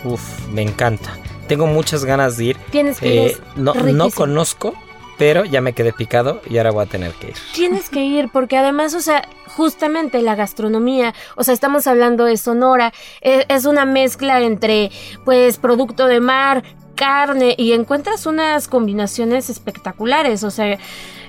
Uf, 0.04 0.20
me 0.50 0.60
encanta. 0.60 1.16
Tengo 1.48 1.66
muchas 1.66 2.04
ganas 2.04 2.36
de 2.36 2.44
ir. 2.44 2.58
Tienes 2.70 3.00
que 3.00 3.28
Eh, 3.28 3.38
no, 3.56 3.72
conozco, 4.10 4.74
pero 5.18 5.44
ya 5.44 5.60
me 5.60 5.72
quedé 5.72 5.92
picado 5.92 6.40
y 6.48 6.58
ahora 6.58 6.70
voy 6.70 6.84
a 6.84 6.88
tener 6.88 7.12
que 7.12 7.28
ir. 7.28 7.34
Tienes 7.54 7.88
que 7.88 8.04
ir 8.04 8.28
porque 8.32 8.56
además, 8.56 8.94
o 8.94 9.00
sea, 9.00 9.28
justamente 9.48 10.20
la 10.22 10.34
gastronomía, 10.34 11.14
o 11.36 11.44
sea, 11.44 11.54
estamos 11.54 11.86
hablando 11.86 12.24
de 12.24 12.36
Sonora, 12.36 12.92
e- 13.20 13.46
es, 13.48 13.64
una 13.64 13.84
mezcla 13.84 14.40
entre, 14.40 14.90
pues, 15.24 15.58
producto 15.58 16.06
de 16.06 16.20
mar, 16.20 16.62
carne 16.94 17.54
y 17.56 17.72
encuentras 17.72 18.26
unas 18.26 18.68
combinaciones 18.68 19.50
espectaculares, 19.50 20.42
o 20.44 20.50
sea, 20.50 20.78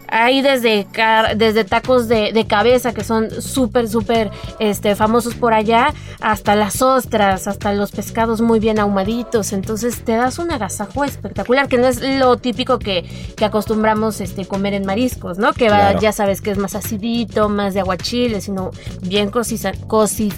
hay 0.10 0.41
desde, 0.41 0.88
desde 1.36 1.63
tacos 1.63 2.08
de, 2.08 2.32
de 2.32 2.48
cabeza 2.48 2.93
que 2.93 3.04
son 3.04 3.30
súper, 3.41 3.89
súper 3.89 4.32
este, 4.60 4.96
famosos 4.96 5.36
por 5.36 5.54
allá, 5.54 5.93
hasta 6.22 6.56
las 6.56 6.82
ostras, 6.82 7.48
hasta 7.48 7.74
los 7.74 7.91
pescados 7.91 8.41
muy 8.41 8.60
bien 8.60 8.80
ahumaditos. 8.80 9.54
Entonces 9.54 10.04
te 10.04 10.13
das 10.13 10.39
un 10.39 10.52
agasajo 10.52 11.04
espectacular, 11.04 11.67
que 11.67 11.78
no 11.78 11.88
es 11.88 12.02
lo 12.02 12.38
típico 12.38 12.80
que, 12.80 13.04
que 13.36 13.46
acostumbramos 13.46 14.22
este, 14.22 14.46
comer 14.46 14.74
en 14.74 14.86
mariscos, 14.86 15.38
¿no? 15.38 15.54
Que 15.54 15.70
va, 15.70 16.00
ya 16.00 16.12
sabes 16.12 16.41
que 16.41 16.52
es 16.52 16.58
más 16.58 16.76
acidito, 16.76 17.50
más 17.50 17.74
de 17.74 17.82
aguachile, 17.82 18.41
sino 18.41 18.72
bien 19.02 19.30
cociza- 19.32 19.74
coci- 19.88 20.34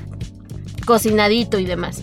cocinadito 0.85 1.59
y 1.59 1.65
demás. 1.65 2.01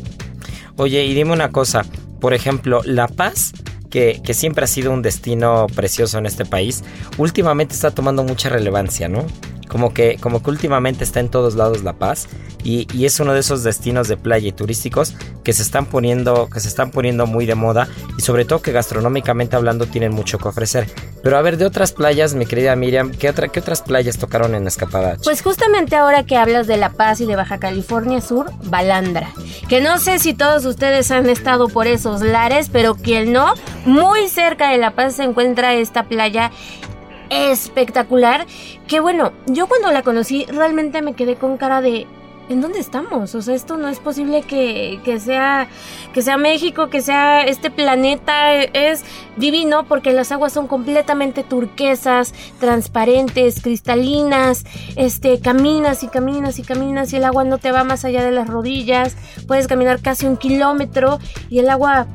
Oye, 0.76 1.04
y 1.04 1.14
dime 1.14 1.32
una 1.32 1.50
cosa. 1.50 1.84
Por 2.20 2.32
ejemplo, 2.34 2.80
La 2.84 3.08
Paz, 3.08 3.52
que, 3.96 4.34
siempre 4.34 4.62
ha 4.64 4.66
sido 4.66 4.92
un 4.92 5.00
destino 5.00 5.66
precioso 5.74 6.18
en 6.18 6.26
este 6.26 6.44
país, 6.44 6.84
últimamente 7.16 7.74
está 7.74 7.92
tomando 7.92 8.24
mucha 8.24 8.50
relevancia, 8.50 9.08
¿no? 9.08 9.24
Como 9.68 9.94
que, 9.94 10.18
como 10.20 10.42
que 10.42 10.50
últimamente 10.50 11.02
está 11.02 11.20
en 11.20 11.30
todos 11.30 11.54
lados 11.54 11.82
La 11.82 11.94
Paz 11.94 12.28
y, 12.62 12.86
y 12.94 13.06
es 13.06 13.18
uno 13.20 13.32
de 13.32 13.40
esos 13.40 13.62
destinos 13.62 14.06
de 14.06 14.18
playa 14.18 14.48
y 14.48 14.52
turísticos 14.52 15.14
que 15.42 15.54
se 15.54 15.62
están 15.62 15.86
poniendo, 15.86 16.50
que 16.50 16.60
se 16.60 16.68
están 16.68 16.90
poniendo 16.90 17.26
muy 17.26 17.46
de 17.46 17.54
moda 17.54 17.88
y 18.18 18.20
sobre 18.20 18.44
todo 18.44 18.60
que 18.60 18.70
gastronómicamente 18.70 19.56
hablando 19.56 19.86
tienen 19.86 20.12
mucho 20.12 20.36
que 20.36 20.48
ofrecer. 20.48 20.86
Pero 21.22 21.38
a 21.38 21.42
ver, 21.42 21.56
de 21.56 21.66
otras 21.66 21.92
playas, 21.92 22.34
mi 22.34 22.46
querida 22.46 22.76
Miriam, 22.76 23.10
¿qué, 23.10 23.28
otra, 23.28 23.48
qué 23.48 23.60
otras 23.60 23.82
playas 23.82 24.18
tocaron 24.18 24.54
en 24.54 24.66
Escapada? 24.66 25.12
H? 25.12 25.22
Pues 25.24 25.42
justamente 25.42 25.96
ahora 25.96 26.24
que 26.24 26.36
hablas 26.36 26.66
de 26.66 26.76
La 26.76 26.90
Paz 26.90 27.20
y 27.20 27.26
de 27.26 27.36
Baja 27.36 27.58
California 27.58 28.20
Sur, 28.20 28.50
Balandra. 28.64 29.30
Que 29.68 29.80
no 29.80 29.98
sé 29.98 30.18
si 30.18 30.34
todos 30.34 30.64
ustedes 30.64 31.10
han 31.10 31.28
estado 31.28 31.68
por 31.68 31.86
esos 31.86 32.20
lares, 32.22 32.68
pero 32.72 32.94
quien 32.94 33.32
no, 33.32 33.54
muy 33.84 34.28
cerca 34.28 34.70
de 34.70 34.78
La 34.78 34.92
Paz 34.92 35.16
se 35.16 35.24
encuentra 35.24 35.74
esta 35.74 36.04
playa 36.04 36.50
espectacular. 37.30 38.46
Que 38.86 39.00
bueno, 39.00 39.32
yo 39.46 39.66
cuando 39.66 39.90
la 39.90 40.02
conocí 40.02 40.46
realmente 40.46 41.02
me 41.02 41.14
quedé 41.14 41.36
con 41.36 41.56
cara 41.56 41.80
de... 41.80 42.06
¿En 42.48 42.60
dónde 42.60 42.78
estamos? 42.78 43.34
O 43.34 43.42
sea, 43.42 43.54
esto 43.54 43.76
no 43.76 43.88
es 43.88 43.98
posible 43.98 44.42
que, 44.42 45.00
que 45.04 45.18
sea 45.18 45.68
que 46.12 46.22
sea 46.22 46.36
México, 46.36 46.88
que 46.88 47.02
sea 47.02 47.42
este 47.42 47.70
planeta 47.70 48.54
es 48.54 49.04
divino 49.36 49.84
porque 49.86 50.12
las 50.12 50.30
aguas 50.30 50.52
son 50.52 50.68
completamente 50.68 51.42
turquesas, 51.42 52.34
transparentes, 52.60 53.60
cristalinas. 53.60 54.64
Este, 54.94 55.40
caminas 55.40 56.04
y 56.04 56.08
caminas 56.08 56.58
y 56.58 56.62
caminas 56.62 57.12
y 57.12 57.16
el 57.16 57.24
agua 57.24 57.44
no 57.44 57.58
te 57.58 57.72
va 57.72 57.82
más 57.84 58.04
allá 58.04 58.24
de 58.24 58.30
las 58.30 58.48
rodillas. 58.48 59.16
Puedes 59.48 59.66
caminar 59.66 60.00
casi 60.00 60.26
un 60.26 60.36
kilómetro 60.36 61.18
y 61.50 61.58
el 61.58 61.68
agua 61.68 62.06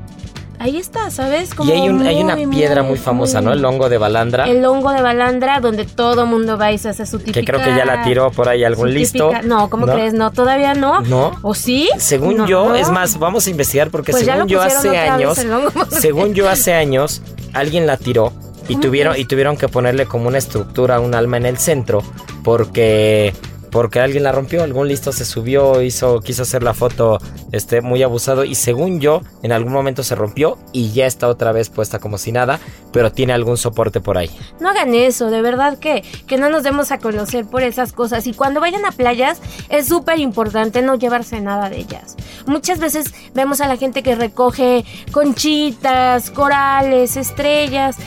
ahí 0.60 0.78
está, 0.78 1.10
¿sabes? 1.10 1.50
y 1.66 1.72
hay, 1.72 1.90
un- 1.90 2.06
hay 2.06 2.22
una 2.22 2.36
piedra 2.36 2.84
muy 2.84 2.98
famosa, 2.98 3.42
¿no? 3.42 3.52
El 3.54 3.64
hongo 3.66 3.90
de 3.90 3.98
Balandra. 3.98 4.46
el 4.46 4.64
hongo 4.66 4.92
de 4.92 5.02
balandra 5.02 5.60
donde 5.60 5.86
todo 5.86 6.26
mundo 6.26 6.58
va 6.58 6.72
y 6.72 6.78
se 6.78 6.90
hace 6.90 7.06
su 7.06 7.18
típica 7.20 7.40
que 7.40 7.46
creo 7.46 7.60
que 7.60 7.76
ya 7.76 7.86
la 7.86 8.04
tiró 8.04 8.32
por 8.32 8.48
ahí 8.50 8.64
algún 8.64 8.94
listo. 8.94 9.32
No, 9.44 9.70
¿cómo 9.70 9.86
¿no? 9.86 9.94
crees? 9.94 10.14
No, 10.14 10.32
todavía 10.32 10.74
no. 10.74 11.02
No. 11.02 11.32
¿O 11.42 11.54
sí? 11.56 11.90
Según 11.98 12.38
No, 12.38 12.48
yo, 12.48 12.70
no. 12.70 12.76
es 12.76 12.90
más, 12.90 13.18
vamos 13.18 13.48
a 13.48 13.50
investigar 13.50 13.90
porque 13.90 14.12
Pues 14.12 14.26
según 14.26 14.48
yo 14.48 14.62
hace 14.62 14.98
años, 14.98 15.40
según 15.90 16.34
yo 16.34 16.48
hace 16.50 16.74
años, 16.74 17.22
alguien 17.54 17.88
la 17.88 17.98
tiró 17.98 18.34
y 18.68 18.74
¿Cómo 18.74 18.82
tuvieron 18.84 19.18
y 19.18 19.26
tuvieron 19.26 19.58
que 19.58 19.68
ponerle 19.68 20.06
como 20.06 20.28
una 20.28 20.38
estructura, 20.38 21.00
un 21.00 21.16
alma 21.16 21.38
en 21.38 21.46
el 21.48 21.58
centro, 21.58 22.04
porque 22.44 23.34
porque 23.72 24.00
alguien 24.00 24.24
la 24.24 24.32
rompió, 24.32 24.64
algún 24.64 24.88
listo 24.88 25.12
se 25.12 25.26
subió, 25.26 25.82
hizo 25.82 26.20
quiso 26.20 26.44
hacer 26.44 26.62
la 26.62 26.74
foto 26.74 27.20
este 27.52 27.82
muy 27.82 28.04
abusado 28.04 28.44
y 28.44 28.56
según 28.56 29.00
yo 29.00 29.22
en 29.44 29.52
algún 29.52 29.74
momento 29.74 30.04
se 30.04 30.16
rompió 30.16 30.58
y 30.74 30.92
ya 30.92 31.06
está 31.06 31.28
otra 31.28 31.52
vez 31.52 31.70
puesta 31.70 32.00
como 32.00 32.18
si 32.18 32.32
nada, 32.32 32.60
pero 32.92 33.12
tiene 33.12 33.34
algún 33.34 33.58
soporte 33.58 34.02
por 34.02 34.18
ahí. 34.18 34.30
No 34.60 34.70
hagan 34.70 34.94
eso, 34.94 35.30
de 35.30 35.42
verdad 35.42 35.80
que, 35.80 36.04
que 36.28 36.38
no 36.38 36.50
nos 36.50 36.64
demos 36.64 36.92
a 36.92 37.00
conocer 37.00 37.46
por 37.46 37.64
esas 37.64 37.94
cosas. 37.94 38.28
Y 38.28 38.34
cuando 38.34 38.60
vayan 38.60 38.86
a 38.86 38.92
playas, 38.92 39.42
es 39.70 39.88
súper 39.88 40.20
importante 40.20 40.82
no 40.82 40.96
llevarse 40.96 41.40
nada 41.40 41.70
de 41.70 41.78
ellas. 41.78 42.18
Muchas 42.46 42.80
veces 42.80 43.14
vemos 43.34 43.62
a 43.62 43.68
la 43.68 43.78
gente 43.78 44.04
que 44.04 44.16
recoge 44.16 44.86
conchitas, 45.12 46.30
corales, 46.32 47.16
estrellas. 47.16 47.98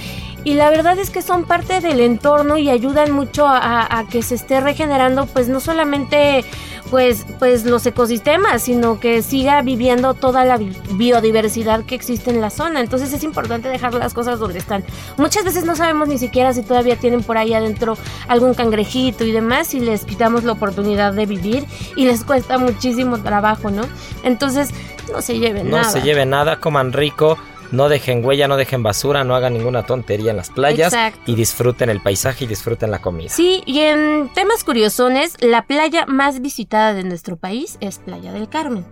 Y 0.45 0.55
la 0.55 0.69
verdad 0.71 0.99
es 0.99 1.11
que 1.11 1.23
son 1.23 1.45
parte 1.45 1.81
del 1.81 2.01
entorno 2.01 2.59
y 2.59 2.69
ayudan 2.71 3.11
mucho 3.13 3.47
a, 3.47 3.99
a 3.99 4.07
que 4.07 4.23
se 4.23 4.35
esté 4.35 4.61
regenerando, 4.61 5.27
pues 5.27 5.49
no 5.49 5.59
solamente 5.59 6.45
pues, 6.91 7.25
pues 7.39 7.65
los 7.65 7.85
ecosistemas, 7.87 8.63
sino 8.63 9.01
que 9.01 9.23
siga 9.23 9.63
viviendo 9.63 10.13
toda 10.15 10.45
la 10.45 10.59
bi- 10.59 10.77
biodiversidad 10.93 11.85
que 11.85 11.95
existe 11.95 12.31
en 12.31 12.41
la 12.41 12.51
zona. 12.51 12.81
Entonces 12.81 13.13
es 13.13 13.25
importante 13.25 13.69
dejar 13.69 13.95
las 13.95 14.13
cosas 14.15 14.39
donde 14.39 14.59
están. 14.59 14.85
Muchas 15.17 15.45
veces 15.45 15.65
no 15.65 15.77
sabemos 15.77 16.09
ni 16.09 16.19
siquiera 16.19 16.53
si 16.53 16.63
todavía 16.63 16.97
tienen 16.97 17.23
por 17.23 17.39
ahí 17.39 17.55
adentro 17.55 17.97
algún 18.29 18.55
cangrejito 18.55 19.25
y 19.25 19.33
demás 19.33 19.73
y 19.75 19.81
les 19.81 20.05
quitamos 20.05 20.45
la 20.45 20.53
oportunidad 20.53 21.15
de 21.15 21.27
vivir 21.27 21.65
y 21.97 22.05
les 22.05 22.23
cuesta 22.23 22.59
muchísimo 22.59 23.19
trabajo, 23.19 23.71
¿no? 23.71 23.83
Entonces 24.23 24.71
no 25.13 25.23
se 25.23 25.39
lleven 25.39 25.71
No 25.71 25.79
nada. 25.79 25.89
se 25.91 26.03
lleve 26.03 26.27
nada, 26.27 26.61
coman 26.61 26.93
rico, 26.93 27.39
no 27.73 27.89
dejen 27.89 28.25
huella, 28.25 28.49
no 28.49 28.57
dejen 28.57 28.83
basura, 28.83 29.25
no 29.25 29.35
hagan 29.35 29.55
ninguna 29.55 29.85
tontería 29.85 30.31
en 30.31 30.37
las 30.37 30.51
playas 30.51 30.93
Exacto. 30.93 31.31
y 31.31 31.35
disfruten 31.35 31.91
el 31.91 32.01
paisaje 32.01 32.45
y 32.45 32.49
disfruten 32.49 32.91
la 32.91 33.01
comida. 33.01 33.31
Sí, 33.31 33.63
y 33.67 33.81
en 33.81 34.31
temas 34.35 34.65
curiosones, 34.65 35.37
la 35.41 35.63
playa 35.63 36.07
más 36.07 36.41
visitada 36.41 36.95
de 36.95 37.05
nuestro 37.05 37.37
país 37.37 37.79
es 37.81 37.99
Playa 37.99 38.33
del 38.33 38.49
Carmen. 38.49 38.85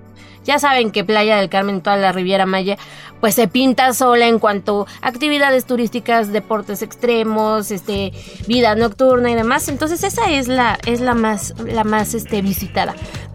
Ya 0.44 0.58
saben 0.58 0.90
que 0.90 1.04
Playa 1.04 1.36
del 1.36 1.48
Carmen, 1.48 1.82
toda 1.82 1.96
la 1.96 2.10
Riviera 2.10 2.46
Maya, 2.46 2.76
pues 3.20 3.34
se 3.36 3.46
pinta 3.46 3.94
sola 3.94 4.26
en 4.26 4.40
cuanto 4.40 4.86
a 5.00 5.08
actividades 5.08 5.66
turísticas, 5.66 6.32
deportes 6.32 6.82
extremos, 6.82 7.70
este, 7.70 8.12
vida 8.48 8.74
nocturna 8.74 9.30
y 9.30 9.34
demás. 9.34 9.68
Entonces 9.68 10.02
esa 10.02 10.30
es 10.30 10.48
la, 10.48 10.78
es 10.84 11.00
la 11.00 11.14
más, 11.14 11.54
la 11.64 11.84
más 11.84 12.14
este, 12.14 12.42
visitada. 12.42 12.94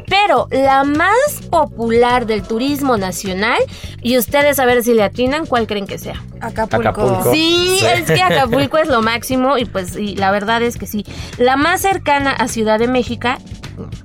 Pero 0.09 0.47
la 0.51 0.83
más 0.85 1.11
popular 1.49 2.25
del 2.25 2.41
turismo 2.43 2.97
nacional, 2.97 3.59
y 4.01 4.17
ustedes 4.17 4.57
a 4.59 4.65
ver 4.65 4.81
si 4.83 4.93
le 4.93 5.03
atinan, 5.03 5.45
¿cuál 5.45 5.67
creen 5.67 5.85
que 5.85 5.97
sea? 5.97 6.23
Acapulco. 6.39 6.89
Acapulco. 6.89 7.31
Sí, 7.33 7.77
Sí. 7.79 7.85
es 7.85 8.03
que 8.09 8.21
Acapulco 8.23 8.77
es 8.77 8.87
lo 8.87 9.01
máximo 9.01 9.57
y 9.57 9.65
pues 9.65 9.97
y 9.97 10.15
la 10.15 10.31
verdad 10.31 10.61
es 10.61 10.77
que 10.77 10.87
sí. 10.87 11.05
La 11.37 11.57
más 11.57 11.81
cercana 11.81 12.31
a 12.31 12.47
Ciudad 12.47 12.79
de 12.79 12.87
México, 12.87 13.27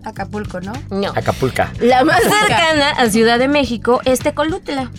Acapulco, 0.05 0.61
¿no? 0.61 0.73
no. 0.91 1.09
Acapulca. 1.15 1.73
La 1.81 2.05
más 2.05 2.21
cercana 2.23 2.91
a 2.91 3.09
Ciudad 3.09 3.39
de 3.39 3.49
México 3.49 4.01
es 4.05 4.19
Tecolutla, 4.21 4.91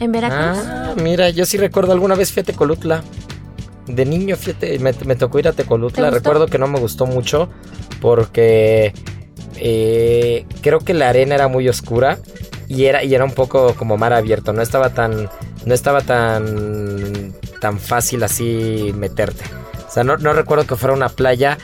en 0.00 0.12
Veracruz. 0.12 0.64
Ah, 0.66 0.94
mira, 1.02 1.30
yo 1.30 1.46
sí 1.46 1.58
recuerdo 1.58 1.92
alguna 1.92 2.16
vez 2.16 2.32
fui 2.32 2.40
a 2.40 2.44
Tecolutla. 2.44 3.02
De 3.86 4.04
niño, 4.04 4.36
fíjate, 4.36 4.78
me, 4.78 4.92
me 5.04 5.16
tocó 5.16 5.38
ir 5.38 5.48
a 5.48 5.52
¿Te 5.52 5.62
Tecolutla. 5.62 6.10
Recuerdo 6.10 6.46
que 6.46 6.58
no 6.58 6.66
me 6.68 6.78
gustó 6.80 7.06
mucho 7.06 7.48
porque 8.00 8.92
eh, 9.60 10.46
creo 10.62 10.80
que 10.80 10.94
la 10.94 11.08
arena 11.08 11.34
era 11.34 11.48
muy 11.48 11.68
oscura 11.68 12.18
y 12.68 12.86
era, 12.86 13.04
y 13.04 13.14
era 13.14 13.24
un 13.24 13.32
poco 13.32 13.74
como 13.74 13.96
mar 13.96 14.12
abierto. 14.12 14.52
No 14.52 14.62
estaba 14.62 14.90
tan, 14.90 15.28
no 15.64 15.74
estaba 15.74 16.00
tan, 16.00 17.34
tan 17.60 17.78
fácil 17.78 18.22
así 18.22 18.92
meterte. 18.96 19.44
O 19.88 19.92
sea, 19.92 20.04
no, 20.04 20.16
no 20.16 20.32
recuerdo 20.32 20.66
que 20.66 20.76
fuera 20.76 20.94
una 20.94 21.08
playa 21.08 21.58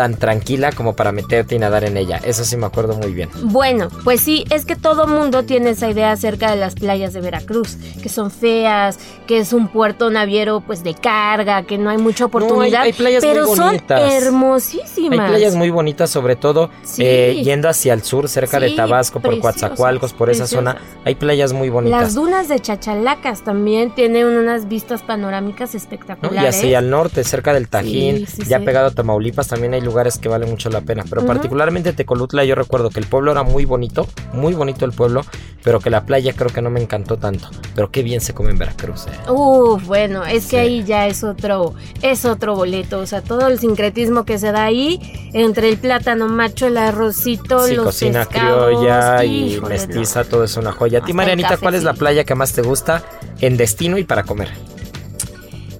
tan 0.00 0.14
tranquila 0.16 0.72
como 0.72 0.96
para 0.96 1.12
meterte 1.12 1.54
y 1.56 1.58
nadar 1.58 1.84
en 1.84 1.98
ella. 1.98 2.18
Eso 2.24 2.42
sí 2.42 2.56
me 2.56 2.64
acuerdo 2.64 2.96
muy 2.96 3.12
bien. 3.12 3.28
Bueno, 3.42 3.90
pues 4.02 4.22
sí, 4.22 4.46
es 4.48 4.64
que 4.64 4.74
todo 4.74 5.06
mundo 5.06 5.42
tiene 5.42 5.68
esa 5.70 5.90
idea 5.90 6.10
acerca 6.12 6.48
de 6.50 6.56
las 6.56 6.74
playas 6.74 7.12
de 7.12 7.20
Veracruz, 7.20 7.76
que 8.02 8.08
son 8.08 8.30
feas, 8.30 8.98
que 9.26 9.36
es 9.40 9.52
un 9.52 9.68
puerto 9.68 10.08
naviero 10.08 10.62
pues 10.62 10.82
de 10.82 10.94
carga, 10.94 11.64
que 11.64 11.76
no 11.76 11.90
hay 11.90 11.98
mucha 11.98 12.24
oportunidad, 12.24 12.80
hay 12.80 12.94
playas 12.94 13.22
muy 13.22 13.30
pero 13.34 13.46
son 13.54 13.66
bonitas. 13.66 14.10
hermosísimas. 14.14 15.20
Hay 15.20 15.28
playas 15.28 15.54
muy 15.54 15.68
bonitas, 15.68 16.08
sobre 16.08 16.34
todo 16.34 16.70
Sí. 16.82 17.02
eh, 17.04 17.42
yendo 17.44 17.68
hacia 17.68 17.92
el 17.92 18.02
sur, 18.02 18.26
cerca 18.30 18.58
de 18.58 18.70
Tabasco, 18.70 19.20
por 19.20 19.38
Coatzacoalcos, 19.38 20.14
por 20.14 20.30
esa 20.30 20.46
zona. 20.46 20.78
Hay 21.04 21.14
playas 21.14 21.52
muy 21.52 21.66
Las 21.68 21.74
bonitas. 21.74 22.14
dunas 22.14 22.48
de 22.48 22.58
Chachalacas 22.58 23.42
también 23.42 23.94
tienen 23.94 24.24
unas 24.26 24.66
vistas 24.66 25.02
panorámicas 25.02 25.74
¿no? 25.74 25.78
espectaculares. 25.78 26.42
Y 26.42 26.46
hacia 26.46 26.78
el 26.78 26.88
norte, 26.88 27.22
cerca 27.22 27.52
del 27.52 27.68
Tajín, 27.68 28.26
Sí, 28.26 28.44
ya 28.48 28.60
pegado 28.60 28.86
a 28.86 28.90
Tamaulipas, 28.92 29.48
también 29.48 29.74
hay 29.74 29.82
lugares 29.90 30.18
que 30.18 30.28
valen 30.28 30.48
mucho 30.50 30.70
la 30.70 30.80
pena. 30.82 31.04
Pero 31.08 31.26
particularmente 31.26 31.92
Tecolutla, 31.92 32.44
yo 32.44 32.54
recuerdo 32.54 32.90
que 32.90 33.00
el 33.00 33.06
pueblo 33.06 33.32
era 33.32 33.42
muy 33.42 33.64
bonito, 33.64 34.06
muy 34.32 34.54
bonito 34.54 34.84
el 34.84 34.92
pueblo, 34.92 35.22
pero 35.64 35.80
que 35.80 35.90
la 35.90 36.04
playa 36.06 36.32
creo 36.32 36.48
que 36.50 36.62
no 36.62 36.70
me 36.70 36.80
encantó 36.80 37.16
tanto. 37.16 37.48
Pero 37.74 37.90
qué 37.90 38.02
bien 38.02 38.20
se 38.20 38.32
come 38.34 38.50
en 38.50 38.58
Veracruz. 38.58 39.06
eh. 39.06 39.30
Uf, 39.30 39.84
bueno, 39.86 40.24
es 40.24 40.46
que 40.46 40.58
ahí 40.58 40.84
ya 40.84 41.06
es 41.08 41.24
otro, 41.24 41.74
es 42.02 42.24
otro 42.24 42.54
boleto, 42.54 43.00
o 43.00 43.06
sea, 43.06 43.20
todo 43.22 43.48
el 43.48 43.58
sincretismo 43.58 44.24
que 44.24 44.38
se 44.38 44.52
da 44.52 44.64
ahí 44.64 45.00
entre 45.32 45.68
el 45.68 45.76
plátano 45.78 46.28
macho, 46.28 46.66
el 46.68 46.76
arrocito, 46.76 47.66
Sí, 47.66 47.74
los 47.74 47.84
cocina 47.86 48.24
pescados, 48.24 48.66
criolla 48.78 49.24
y 49.24 49.58
no. 49.60 49.68
mestiza, 49.68 50.24
todo 50.24 50.44
es 50.44 50.56
una 50.56 50.72
joya. 50.72 51.00
A 51.00 51.04
ti, 51.04 51.12
Marianita, 51.12 51.56
¿cuál 51.56 51.74
es 51.74 51.82
la 51.82 51.94
playa 51.94 52.24
que 52.24 52.34
más 52.34 52.52
te 52.52 52.62
gusta 52.62 53.02
en 53.40 53.56
destino 53.56 53.98
y 53.98 54.04
para 54.04 54.22
comer? 54.22 54.48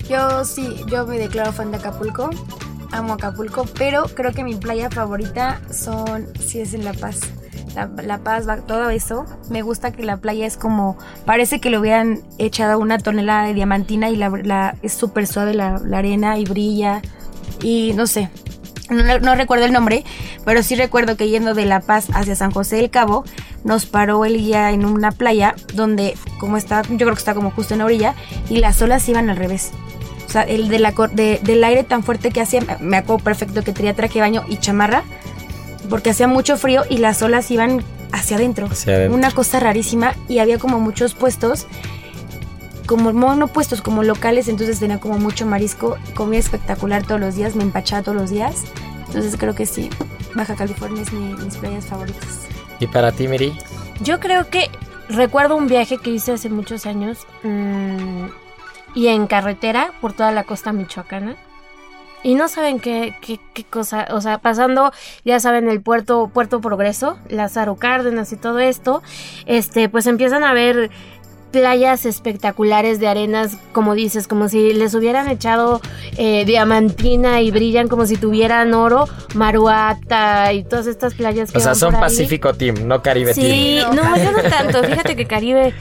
Yo 0.09 0.45
sí, 0.45 0.77
yo 0.89 1.07
me 1.07 1.19
declaro 1.19 1.53
fan 1.53 1.71
de 1.71 1.77
Acapulco. 1.77 2.31
Amo 2.93 3.15
Acapulco, 3.15 3.67
pero 3.79 4.05
creo 4.15 4.33
que 4.33 4.43
mi 4.45 4.55
playa 4.57 4.91
favorita 4.91 5.61
son, 5.73 6.27
si 6.39 6.61
es 6.61 6.75
en 6.75 6.85
La 6.85 6.93
Paz. 6.93 7.21
La, 7.75 7.89
La 8.03 8.19
Paz, 8.19 8.45
todo 8.67 8.91
eso. 8.91 9.27
Me 9.49 9.63
gusta 9.63 9.93
que 9.93 10.03
la 10.03 10.17
playa 10.17 10.45
es 10.47 10.57
como, 10.57 10.99
parece 11.25 11.61
que 11.61 11.71
le 11.71 11.79
hubieran 11.79 12.21
echado 12.39 12.79
una 12.81 12.99
tonelada 12.99 13.45
de 13.47 13.55
diamantina 13.55 14.11
y 14.11 14.17
la, 14.17 14.29
la- 14.31 14.77
es 14.83 14.93
súper 14.93 15.27
suave 15.27 15.55
la, 15.55 15.81
arena 15.95 16.37
y 16.39 16.45
brilla. 16.45 17.01
Y 17.63 17.93
no 17.95 18.07
sé, 18.09 18.29
no, 18.91 19.19
no 19.21 19.35
recuerdo 19.37 19.67
el 19.67 19.73
nombre, 19.73 20.05
pero 20.45 20.63
sí 20.65 20.75
recuerdo 20.75 21.17
que 21.17 21.29
yendo 21.29 21.55
de 21.55 21.67
La 21.67 21.81
Paz 21.81 22.09
hacia 22.13 22.35
San 22.35 22.51
José 22.51 22.77
del 22.77 22.91
Cabo, 22.91 23.23
nos 23.63 23.87
paró 23.87 24.25
el 24.25 24.37
guía 24.39 24.71
en 24.73 24.85
una 24.85 25.13
playa 25.13 25.55
donde, 25.75 26.17
como 26.41 26.57
está, 26.57 26.83
yo 26.83 26.97
creo 26.97 27.13
que 27.13 27.19
está 27.19 27.35
como 27.35 27.51
justo 27.53 27.75
en 27.75 27.79
la 27.79 27.85
orilla, 27.85 28.15
y 28.49 28.59
las 28.59 28.81
olas 28.83 29.09
iban 29.09 29.31
al 29.31 29.37
revés. 29.37 29.71
O 30.31 30.33
sea, 30.33 30.43
el 30.43 30.69
de 30.69 30.79
la, 30.79 30.93
cor- 30.93 31.11
de- 31.11 31.41
del 31.43 31.65
aire 31.65 31.83
tan 31.83 32.05
fuerte 32.05 32.31
que 32.31 32.41
hacía, 32.41 32.61
me- 32.79 32.99
acuerdo 32.99 33.25
perfecto 33.25 33.65
que 33.65 33.73
tenía 33.73 33.97
traje 33.97 34.15
de 34.15 34.21
baño 34.21 34.45
y 34.49 34.59
chamarra, 34.59 35.03
porque 35.89 36.11
hacía 36.11 36.29
mucho 36.29 36.57
frío 36.57 36.85
y 36.89 36.99
las 36.99 37.21
olas 37.23 37.51
iban 37.51 37.83
hacia 38.13 38.37
adentro. 38.37 38.67
Hacia 38.71 38.95
adentro. 38.95 39.17
Una 39.19 39.33
cosa 39.33 39.59
rarísima 39.59 40.15
y 40.29 40.39
había 40.39 40.59
como 40.61 40.79
muchos 40.79 41.15
puestos, 41.15 41.67
como 42.87 43.11
no, 43.13 43.35
no 43.35 43.49
puestos, 43.49 43.83
como 43.83 44.05
locales, 44.05 44.47
entonces 44.47 44.79
tenía 44.79 45.01
como 45.01 45.19
mucho 45.19 45.47
marisco, 45.47 45.99
comía 46.15 46.39
espectacular 46.39 47.05
todos 47.05 47.21
los 47.21 47.35
días, 47.35 47.57
me 47.57 47.65
empachaba 47.65 48.03
todos 48.05 48.17
los 48.17 48.31
días. 48.31 48.63
Entonces 49.09 49.35
creo 49.37 49.57
que 49.57 49.67
sí, 49.67 49.91
Baja 50.37 50.55
California 50.55 51.03
es 51.03 51.13
mi- 51.13 51.35
mis 51.35 51.57
playas 51.57 51.87
favoritas. 51.87 52.43
¿Y 52.79 52.87
para 52.87 53.11
ti, 53.11 53.27
Miri? 53.27 53.53
Yo 54.01 54.21
creo 54.21 54.49
que 54.49 54.71
recuerdo 55.09 55.57
un 55.57 55.67
viaje 55.67 55.99
que 55.99 56.11
hice 56.11 56.31
hace 56.31 56.49
muchos 56.51 56.87
años 56.87 57.27
mm, 57.43 58.27
y 58.95 59.09
en 59.09 59.27
carretera 59.27 59.93
por 60.01 60.13
toda 60.13 60.33
la 60.33 60.45
costa 60.45 60.73
michoacana. 60.73 61.37
Y 62.23 62.35
no 62.35 62.49
saben 62.49 62.81
qué, 62.81 63.15
qué, 63.23 63.41
qué 63.55 63.65
cosa, 63.65 64.09
o 64.11 64.21
sea, 64.21 64.39
pasando, 64.39 64.93
ya 65.25 65.41
saben, 65.41 65.71
el 65.71 65.81
puerto, 65.81 66.31
Puerto 66.33 66.61
Progreso, 66.61 67.17
Lázaro 67.31 67.77
Cárdenas 67.77 68.31
y 68.33 68.37
todo 68.37 68.59
esto, 68.59 69.03
este, 69.47 69.89
pues 69.89 70.07
empiezan 70.07 70.45
a 70.45 70.53
ver 70.53 70.91
playas 71.51 72.07
espectaculares 72.07 73.01
de 73.01 73.09
arenas, 73.09 73.57
como 73.73 73.95
dices, 73.95 74.29
como 74.29 74.49
si 74.49 74.73
les 74.73 74.95
hubieran 74.95 75.29
echado 75.29 75.81
eh, 76.17 76.45
diamantina 76.45 77.41
y 77.41 77.51
brillan 77.51 77.89
como 77.89 78.07
si 78.07 78.17
tuvieran 78.17 78.73
oro, 78.75 79.09
maruata 79.35 80.53
y 80.53 80.65
todas 80.65 80.87
estas 80.87 81.15
playas 81.15 81.51
que 81.51 81.59
O 81.59 81.61
sea, 81.61 81.75
son. 81.75 81.95
Pacífico 81.95 82.55
Team, 82.55 82.87
no 82.87 83.03
Caribe 83.03 83.35
Team. 83.35 83.47
Sí, 83.47 83.81
no, 83.95 84.17
yo 84.17 84.33
no 84.33 84.43
tanto. 84.51 84.83
Fíjate 84.85 85.17
que 85.17 85.27
Caribe, 85.27 85.75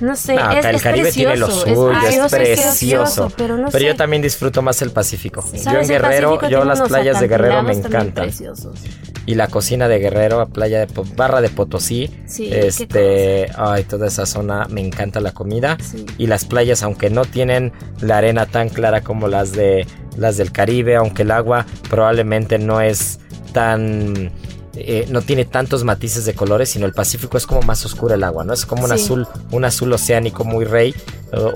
no 0.00 0.16
sé, 0.16 0.34
No, 0.34 0.50
es, 0.52 0.64
el 0.64 0.74
es 0.76 0.82
Caribe 0.82 1.12
tiene 1.12 1.36
lo 1.36 1.50
suyo, 1.50 1.92
es, 1.92 1.98
precioso, 1.98 2.36
precioso. 2.36 3.32
pero 3.36 3.56
no 3.56 3.66
Pero 3.70 3.78
sé. 3.78 3.86
yo 3.86 3.96
también 3.96 4.22
disfruto 4.22 4.62
más 4.62 4.80
el 4.82 4.90
Pacífico. 4.90 5.44
Yo 5.52 5.80
en 5.80 5.88
Guerrero, 5.88 6.48
yo 6.48 6.64
las 6.64 6.80
playas 6.82 7.20
de 7.20 7.28
Guerrero 7.28 7.62
me 7.62 7.72
encantan. 7.74 8.24
preciosos. 8.26 8.78
Y 9.26 9.34
la 9.34 9.46
cocina 9.48 9.86
de 9.86 9.98
Guerrero, 9.98 10.48
playa 10.48 10.80
de 10.86 10.88
Barra 11.14 11.40
de 11.40 11.50
Potosí. 11.50 12.10
Sí, 12.26 12.48
este, 12.52 13.46
ay, 13.56 13.84
toda 13.84 14.06
esa 14.08 14.26
zona 14.26 14.66
me 14.70 14.80
encanta 14.80 15.20
la 15.20 15.32
comida. 15.32 15.76
Sí. 15.80 16.04
Y 16.18 16.26
las 16.26 16.44
playas, 16.46 16.82
aunque 16.82 17.10
no 17.10 17.24
tienen 17.24 17.72
la 18.00 18.16
arena 18.18 18.46
tan 18.46 18.70
clara 18.70 19.02
como 19.02 19.28
las 19.28 19.52
de 19.52 19.86
las 20.16 20.36
del 20.36 20.50
Caribe, 20.52 20.96
aunque 20.96 21.22
el 21.22 21.30
agua 21.30 21.66
probablemente 21.88 22.58
no 22.58 22.80
es 22.80 23.20
tan 23.52 24.32
eh, 24.74 25.06
no 25.10 25.22
tiene 25.22 25.44
tantos 25.44 25.82
matices 25.84 26.24
de 26.24 26.34
colores, 26.34 26.70
sino 26.70 26.86
el 26.86 26.92
Pacífico 26.92 27.36
es 27.36 27.46
como 27.46 27.62
más 27.62 27.84
oscuro 27.84 28.14
el 28.14 28.22
agua, 28.24 28.44
¿no? 28.44 28.52
Es 28.52 28.66
como 28.66 28.84
un 28.84 28.88
Sí. 28.90 28.94
azul, 28.94 29.26
un 29.50 29.64
azul 29.64 29.92
oceánico 29.92 30.44
muy 30.44 30.64
rey, 30.64 30.94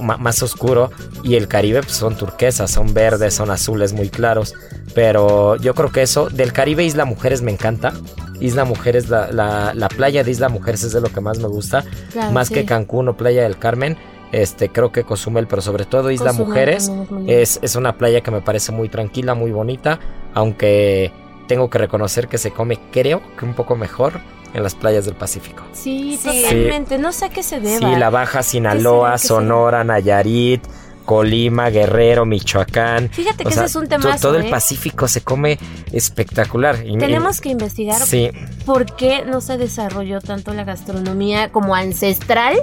más 0.00 0.42
oscuro, 0.42 0.90
y 1.22 1.34
el 1.36 1.48
Caribe 1.48 1.82
pues, 1.82 1.94
son 1.96 2.16
turquesas, 2.16 2.70
son 2.70 2.94
verdes, 2.94 3.34
son 3.34 3.50
azules 3.50 3.92
muy 3.92 4.08
claros. 4.08 4.54
Pero 4.94 5.56
yo 5.56 5.74
creo 5.74 5.90
que 5.90 6.02
eso, 6.02 6.28
del 6.28 6.52
Caribe 6.52 6.84
Isla 6.84 7.04
Mujeres 7.04 7.42
me 7.42 7.50
encanta. 7.52 7.92
Isla 8.40 8.64
Mujeres, 8.64 9.08
la, 9.08 9.30
la, 9.32 9.74
la 9.74 9.88
playa 9.88 10.22
de 10.24 10.30
Isla 10.30 10.48
Mujeres 10.48 10.82
es 10.84 10.92
de 10.92 11.00
lo 11.00 11.08
que 11.08 11.20
más 11.20 11.38
me 11.38 11.48
gusta. 11.48 11.84
Claro, 12.12 12.32
más 12.32 12.48
sí. 12.48 12.54
que 12.54 12.64
Cancún 12.64 13.08
o 13.08 13.16
Playa 13.16 13.42
del 13.42 13.58
Carmen. 13.58 13.96
Este, 14.32 14.68
creo 14.68 14.90
que 14.90 15.04
Cozumel, 15.04 15.46
pero 15.46 15.62
sobre 15.62 15.84
todo 15.84 16.10
Isla 16.10 16.30
Cozumel 16.30 16.48
Mujeres 16.48 16.90
es, 17.28 17.60
es 17.62 17.76
una 17.76 17.96
playa 17.96 18.20
que 18.20 18.30
me 18.32 18.40
parece 18.40 18.72
muy 18.72 18.88
tranquila, 18.88 19.34
muy 19.34 19.52
bonita, 19.52 20.00
aunque 20.34 21.12
tengo 21.47 21.68
que 21.70 21.78
reconocer 21.78 22.28
que 22.28 22.38
se 22.38 22.51
come, 22.51 22.78
creo 22.92 23.22
que 23.38 23.45
un 23.45 23.55
poco 23.55 23.76
mejor 23.76 24.20
en 24.55 24.62
las 24.62 24.74
playas 24.74 25.05
del 25.05 25.14
Pacífico. 25.14 25.62
Sí, 25.72 26.18
Sí. 26.22 26.42
totalmente. 26.42 26.99
No 26.99 27.12
sé 27.12 27.26
a 27.26 27.28
qué 27.30 27.42
se 27.42 27.61
deba. 27.61 27.78
Sí, 27.90 27.97
la 27.99 28.11
Baja 28.11 28.42
Sinaloa, 28.42 29.12
¿Qué 29.12 29.18
será? 29.18 29.22
¿Qué 29.22 29.26
Sonora, 29.28 29.84
Nayarit, 29.84 30.64
Colima, 31.05 31.68
Guerrero, 31.70 32.24
Michoacán. 32.24 33.11
Fíjate 33.11 33.42
que 33.45 33.49
O 33.49 33.53
ese 33.53 33.64
es 33.66 33.76
un 33.76 33.88
temazo, 33.88 34.28
Todo 34.28 34.38
el 34.38 34.47
¿eh? 34.47 34.51
Pacífico 34.51 35.07
se 35.07 35.20
come 35.22 35.59
espectacular. 35.92 36.78
Y- 36.86 36.97
Tenemos 36.99 37.40
que 37.40 37.49
investigar 37.51 38.01
Sí. 38.01 38.30
por 38.64 38.86
qué 38.97 39.24
no 39.26 39.40
se 39.40 39.59
desarrolló 39.59 40.20
tanto 40.20 40.55
la 40.55 40.64
gastronomía 40.64 41.51
como 41.53 41.74
ancestral 41.74 42.57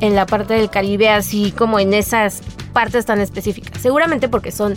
en 0.00 0.14
la 0.14 0.26
parte 0.26 0.54
del 0.54 0.68
Caribe, 0.68 1.08
así 1.08 1.52
como 1.52 1.78
en 1.78 1.94
esas 1.94 2.42
partes 2.72 3.06
tan 3.06 3.20
específicas. 3.20 3.80
Seguramente 3.80 4.28
porque 4.28 4.50
son, 4.52 4.74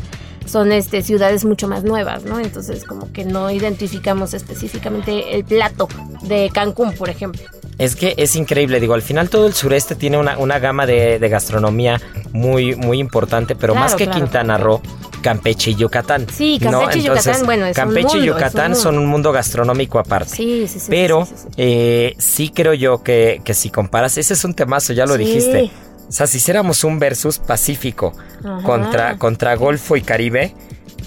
son 0.49 0.71
este, 0.71 1.01
ciudades 1.03 1.45
mucho 1.45 1.67
más 1.67 1.83
nuevas, 1.83 2.23
¿no? 2.25 2.39
Entonces 2.39 2.83
como 2.83 3.11
que 3.13 3.23
no 3.25 3.49
identificamos 3.51 4.33
específicamente 4.33 5.35
el 5.35 5.45
plato 5.45 5.87
de 6.23 6.49
Cancún, 6.53 6.93
por 6.93 7.09
ejemplo. 7.09 7.41
Es 7.77 7.95
que 7.95 8.13
es 8.17 8.35
increíble, 8.35 8.79
digo, 8.81 8.93
al 8.93 9.01
final 9.01 9.29
todo 9.29 9.47
el 9.47 9.53
sureste 9.53 9.95
tiene 9.95 10.17
una, 10.17 10.37
una 10.37 10.59
gama 10.59 10.85
de, 10.85 11.17
de 11.19 11.29
gastronomía 11.29 12.01
muy, 12.33 12.75
muy 12.75 12.99
importante, 12.99 13.55
pero 13.55 13.73
Claro, 13.73 13.85
más 13.85 13.95
que 13.95 14.03
claro. 14.05 14.19
Quintana 14.19 14.57
Roo, 14.57 14.81
Campeche 15.21 15.71
y 15.71 15.75
Yucatán. 15.75 16.25
Sí, 16.33 16.59
Campeche 16.61 16.99
y 16.99 17.03
Yucatán, 17.03 17.45
bueno, 17.45 17.65
es 17.65 17.77
un 17.77 17.83
Campeche 17.83 17.99
y 17.99 18.03
mundo, 18.03 18.17
es 18.17 18.21
un 18.21 18.25
Yucatán 18.27 18.71
mundo. 18.71 18.79
son 18.83 18.97
un 18.97 19.05
mundo 19.05 19.31
gastronómico 19.31 19.97
aparte. 19.99 20.35
Sí, 20.35 20.65
sí, 20.67 20.79
sí. 20.79 20.87
Pero 20.89 21.25
sí, 21.25 21.31
sí, 21.35 21.41
sí. 21.43 21.49
eh, 21.57 22.15
sí 22.17 22.49
creo 22.49 22.73
yo 22.73 23.01
que, 23.01 23.41
que 23.45 23.53
si 23.53 23.69
comparas, 23.69 24.17
ese 24.17 24.33
es 24.33 24.43
un 24.43 24.53
temazo, 24.53 24.91
ya 24.93 25.05
lo 25.05 25.13
Sí. 25.13 25.19
dijiste. 25.23 25.71
O 26.09 26.11
sea, 26.11 26.27
si 26.27 26.37
hiciéramos 26.37 26.83
un 26.83 26.99
versus 26.99 27.37
Pacífico 27.39 28.13
Ajá. 28.43 28.63
contra, 28.63 29.17
contra 29.17 29.55
Golfo 29.55 29.95
y 29.95 30.01
Caribe, 30.01 30.53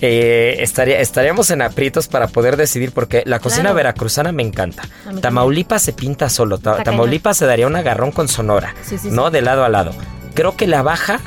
eh, 0.00 0.56
estaría, 0.60 1.00
estaríamos 1.00 1.50
en 1.50 1.60
aprietos 1.62 2.08
para 2.08 2.28
poder 2.28 2.56
decidir, 2.56 2.92
porque 2.92 3.22
la 3.26 3.38
cocina 3.40 3.62
Claro. 3.64 3.76
veracruzana 3.76 4.32
me 4.32 4.42
encanta. 4.42 4.82
Tamaulipas 5.20 5.82
se 5.82 5.92
pinta 5.92 6.28
solo. 6.28 6.58
Ta- 6.58 6.82
Tamaulipas 6.82 7.36
se 7.36 7.46
daría 7.46 7.66
un 7.66 7.76
agarrón 7.76 8.10
con 8.12 8.28
Sonora, 8.28 8.74
Sí, 8.84 8.96
sí, 8.98 9.10
¿no? 9.10 9.26
sí. 9.26 9.32
De 9.34 9.42
lado 9.42 9.64
a 9.64 9.68
lado. 9.68 9.92
Creo 10.34 10.56
que 10.56 10.66
la 10.66 10.82
baja, 10.82 11.20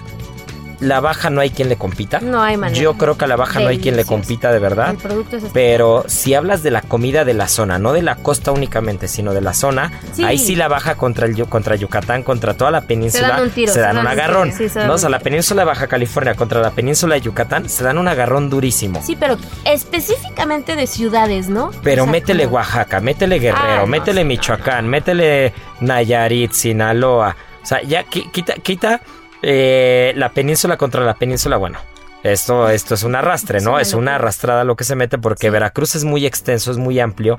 la 0.79 0.99
baja 0.99 1.29
no 1.29 1.41
hay 1.41 1.49
quien 1.49 1.69
le 1.69 1.75
compita. 1.77 2.19
No 2.19 2.41
hay 2.41 2.57
manera. 2.57 2.79
Yo 2.81 2.95
creo 2.97 3.17
que 3.17 3.25
a 3.25 3.27
la 3.27 3.35
baja 3.35 3.59
no 3.59 3.67
hay 3.69 3.79
quien 3.79 3.95
le 3.95 4.05
compita 4.05 4.51
de 4.51 4.59
verdad. 4.59 4.91
El 4.91 4.97
producto 4.97 5.37
es 5.37 5.43
Pero 5.53 6.03
si 6.07 6.33
hablas 6.33 6.63
de 6.63 6.71
la 6.71 6.81
comida 6.81 7.25
de 7.25 7.33
la 7.33 7.47
zona, 7.47 7.79
no 7.79 7.93
de 7.93 8.01
la 8.01 8.15
costa 8.15 8.51
únicamente, 8.51 9.07
sino 9.07 9.33
de 9.33 9.41
la 9.41 9.53
zona, 9.53 9.91
Sí. 10.13 10.23
ahí 10.23 10.37
sí 10.37 10.55
la 10.55 10.67
baja 10.67 10.95
contra 10.95 11.25
el 11.27 11.35
contra 11.47 11.75
Yucatán, 11.75 12.23
contra 12.23 12.53
toda 12.55 12.71
la 12.71 12.81
península, 12.81 13.27
Se 13.27 13.33
dan 13.33 13.41
un 13.43 13.49
tiro, 13.49 13.67
se 13.67 13.73
se 13.73 13.79
dan 13.81 13.97
un 13.97 14.07
agarrón. 14.07 14.51
sí, 14.51 14.69
se 14.69 14.79
dan 14.79 14.87
no, 14.87 14.93
o 14.95 14.97
sea, 14.97 15.09
la 15.09 15.19
península 15.19 15.61
de 15.61 15.65
Baja 15.67 15.87
California 15.87 16.33
contra 16.35 16.61
la 16.61 16.71
península 16.71 17.15
de 17.15 17.21
Yucatán, 17.21 17.67
se 17.69 17.83
dan 17.83 17.97
un 17.97 18.07
agarrón 18.07 18.49
durísimo. 18.49 19.01
Sí, 19.03 19.15
pero 19.19 19.37
específicamente 19.65 20.75
de 20.75 20.87
ciudades, 20.87 21.47
¿no? 21.49 21.71
Pero 21.83 22.03
O 22.03 22.05
sea, 22.05 22.11
métele 22.11 22.45
Oaxaca, 22.47 22.99
métele 22.99 23.39
Guerrero, 23.39 23.83
Ah, 23.83 23.85
métele 23.85 24.23
no, 24.23 24.27
Michoacán, 24.29 24.87
métele 24.87 25.53
Nayarit, 25.79 26.51
Sinaloa. 26.51 27.35
O 27.63 27.65
sea, 27.65 27.81
ya 27.81 28.03
qui- 28.05 28.29
quita, 28.31 28.53
quita 28.55 29.01
eh, 29.47 30.13
la 30.15 30.29
península 30.29 30.75
contra 30.75 31.05
la 31.05 31.13
península, 31.13 31.57
bueno. 31.57 31.77
Esto, 32.25 32.69
esto 32.69 32.95
es 32.95 33.03
un 33.03 33.15
arrastre, 33.15 33.61
¿no? 33.61 33.79
Es 33.79 33.93
una 33.93 34.15
arrastrada 34.15 34.63
lo 34.63 34.75
que 34.75 34.83
se 34.83 34.95
mete 34.95 35.19
porque 35.19 35.47
Sí. 35.47 35.51
Veracruz 35.51 35.95
es 35.95 36.03
muy 36.03 36.25
extenso, 36.25 36.71
es 36.71 36.77
muy 36.77 36.99
amplio, 36.99 37.37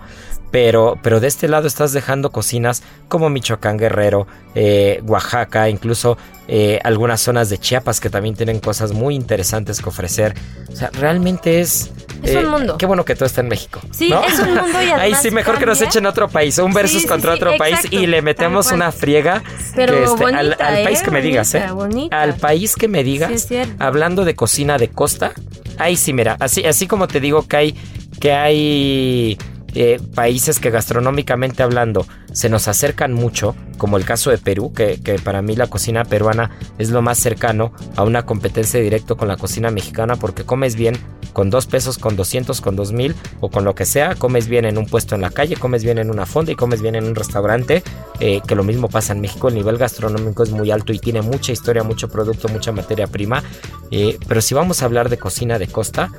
pero, 0.52 0.96
pero 1.02 1.18
de 1.18 1.26
este 1.26 1.48
lado 1.48 1.66
estás 1.66 1.92
dejando 1.92 2.30
cocinas 2.30 2.84
como 3.08 3.28
Michoacán, 3.28 3.78
Guerrero, 3.78 4.28
eh, 4.54 5.02
Oaxaca, 5.04 5.68
incluso 5.68 6.16
eh, 6.48 6.78
algunas 6.84 7.20
zonas 7.20 7.48
de 7.50 7.58
Chiapas 7.58 7.98
que 7.98 8.08
también 8.08 8.36
tienen 8.36 8.60
cosas 8.60 8.92
muy 8.92 9.16
interesantes 9.16 9.82
que 9.82 9.88
ofrecer. 9.88 10.34
O 10.72 10.76
sea, 10.76 10.90
realmente 10.92 11.60
es... 11.60 11.90
Es 12.22 12.34
un 12.36 12.48
mundo. 12.48 12.78
Qué 12.78 12.86
bueno 12.86 13.04
que 13.04 13.14
todo 13.14 13.26
está 13.26 13.40
en 13.40 13.48
México. 13.48 13.80
Sí, 13.90 14.08
¿no? 14.08 14.22
es 14.24 14.38
un 14.38 14.54
mundo 14.54 14.70
y 14.72 14.86
Ahí 14.86 14.90
además 14.90 15.22
sí, 15.22 15.30
mejor 15.30 15.58
que 15.58 15.66
nos 15.66 15.80
echen 15.82 16.06
otro 16.06 16.28
país, 16.28 16.56
un 16.58 16.72
versus 16.72 17.02
Sí, 17.02 17.08
contra 17.08 17.32
sí, 17.32 17.36
otro 17.36 17.56
país 17.58 17.80
y 17.90 18.06
le 18.06 18.22
metemos 18.22 18.72
una 18.72 18.90
friega 18.92 19.42
Pero 19.74 19.92
que 19.92 20.04
este, 20.04 20.24
al, 20.24 20.46
bonita, 20.46 20.66
al 20.66 20.82
país 20.84 21.00
¿eh? 21.00 21.04
que 21.04 21.10
me 21.10 21.22
digas, 21.22 21.54
¿eh? 21.54 21.66
Bonita. 21.72 22.22
Al 22.22 22.34
país 22.36 22.74
que 22.76 22.88
me 22.88 23.04
digas, 23.04 23.48
hablando 23.78 24.24
de 24.24 24.34
cocina 24.34 24.75
de 24.78 24.88
costa, 24.88 25.32
ahí 25.78 25.96
sí, 25.96 26.12
mira, 26.12 26.36
así, 26.40 26.64
así 26.64 26.86
como 26.86 27.08
te 27.08 27.20
digo 27.20 27.46
que 27.46 27.56
hay, 27.56 27.74
que 28.20 28.32
hay 28.32 29.38
eh, 29.78 30.00
países 30.14 30.58
que 30.58 30.70
gastronómicamente 30.70 31.62
hablando 31.62 32.06
se 32.32 32.48
nos 32.48 32.66
acercan 32.66 33.12
mucho, 33.12 33.54
como 33.76 33.98
el 33.98 34.06
caso 34.06 34.30
de 34.30 34.38
Perú, 34.38 34.72
que, 34.72 34.98
para 35.22 35.42
mí 35.42 35.54
la 35.54 35.66
cocina 35.66 36.06
peruana 36.06 36.50
es 36.78 36.88
lo 36.88 37.02
más 37.02 37.18
cercano 37.18 37.72
a 37.94 38.02
una 38.02 38.24
competencia 38.24 38.80
directo 38.80 39.18
con 39.18 39.28
la 39.28 39.36
cocina 39.36 39.70
mexicana 39.70 40.16
porque 40.16 40.44
comes 40.44 40.76
bien 40.76 40.96
con 41.34 41.50
dos 41.50 41.66
pesos, 41.66 41.98
con 41.98 42.16
200, 42.16 42.62
con 42.62 42.74
2000 42.74 43.14
o 43.40 43.50
con 43.50 43.64
lo 43.64 43.74
que 43.74 43.84
sea, 43.84 44.14
comes 44.14 44.48
bien 44.48 44.64
en 44.64 44.78
un 44.78 44.86
puesto 44.86 45.14
en 45.14 45.20
la 45.20 45.28
calle, 45.28 45.56
comes 45.56 45.84
bien 45.84 45.98
en 45.98 46.10
una 46.10 46.24
fonda 46.24 46.52
y 46.52 46.54
comes 46.54 46.80
bien 46.80 46.94
en 46.94 47.04
un 47.04 47.14
restaurante, 47.14 47.82
eh, 48.18 48.40
que 48.48 48.54
lo 48.54 48.64
mismo 48.64 48.88
pasa 48.88 49.12
en 49.12 49.20
México, 49.20 49.48
el 49.48 49.56
nivel 49.56 49.76
gastronómico 49.76 50.42
es 50.42 50.52
muy 50.52 50.70
alto 50.70 50.94
y 50.94 50.98
tiene 50.98 51.20
mucha 51.20 51.52
historia, 51.52 51.82
mucho 51.82 52.08
producto, 52.08 52.48
mucha 52.48 52.72
materia 52.72 53.08
prima, 53.08 53.44
eh, 53.90 54.18
pero 54.26 54.40
si 54.40 54.54
vamos 54.54 54.80
a 54.80 54.86
hablar 54.86 55.10
de 55.10 55.18
cocina 55.18 55.58
de 55.58 55.66
costa, 55.66 56.10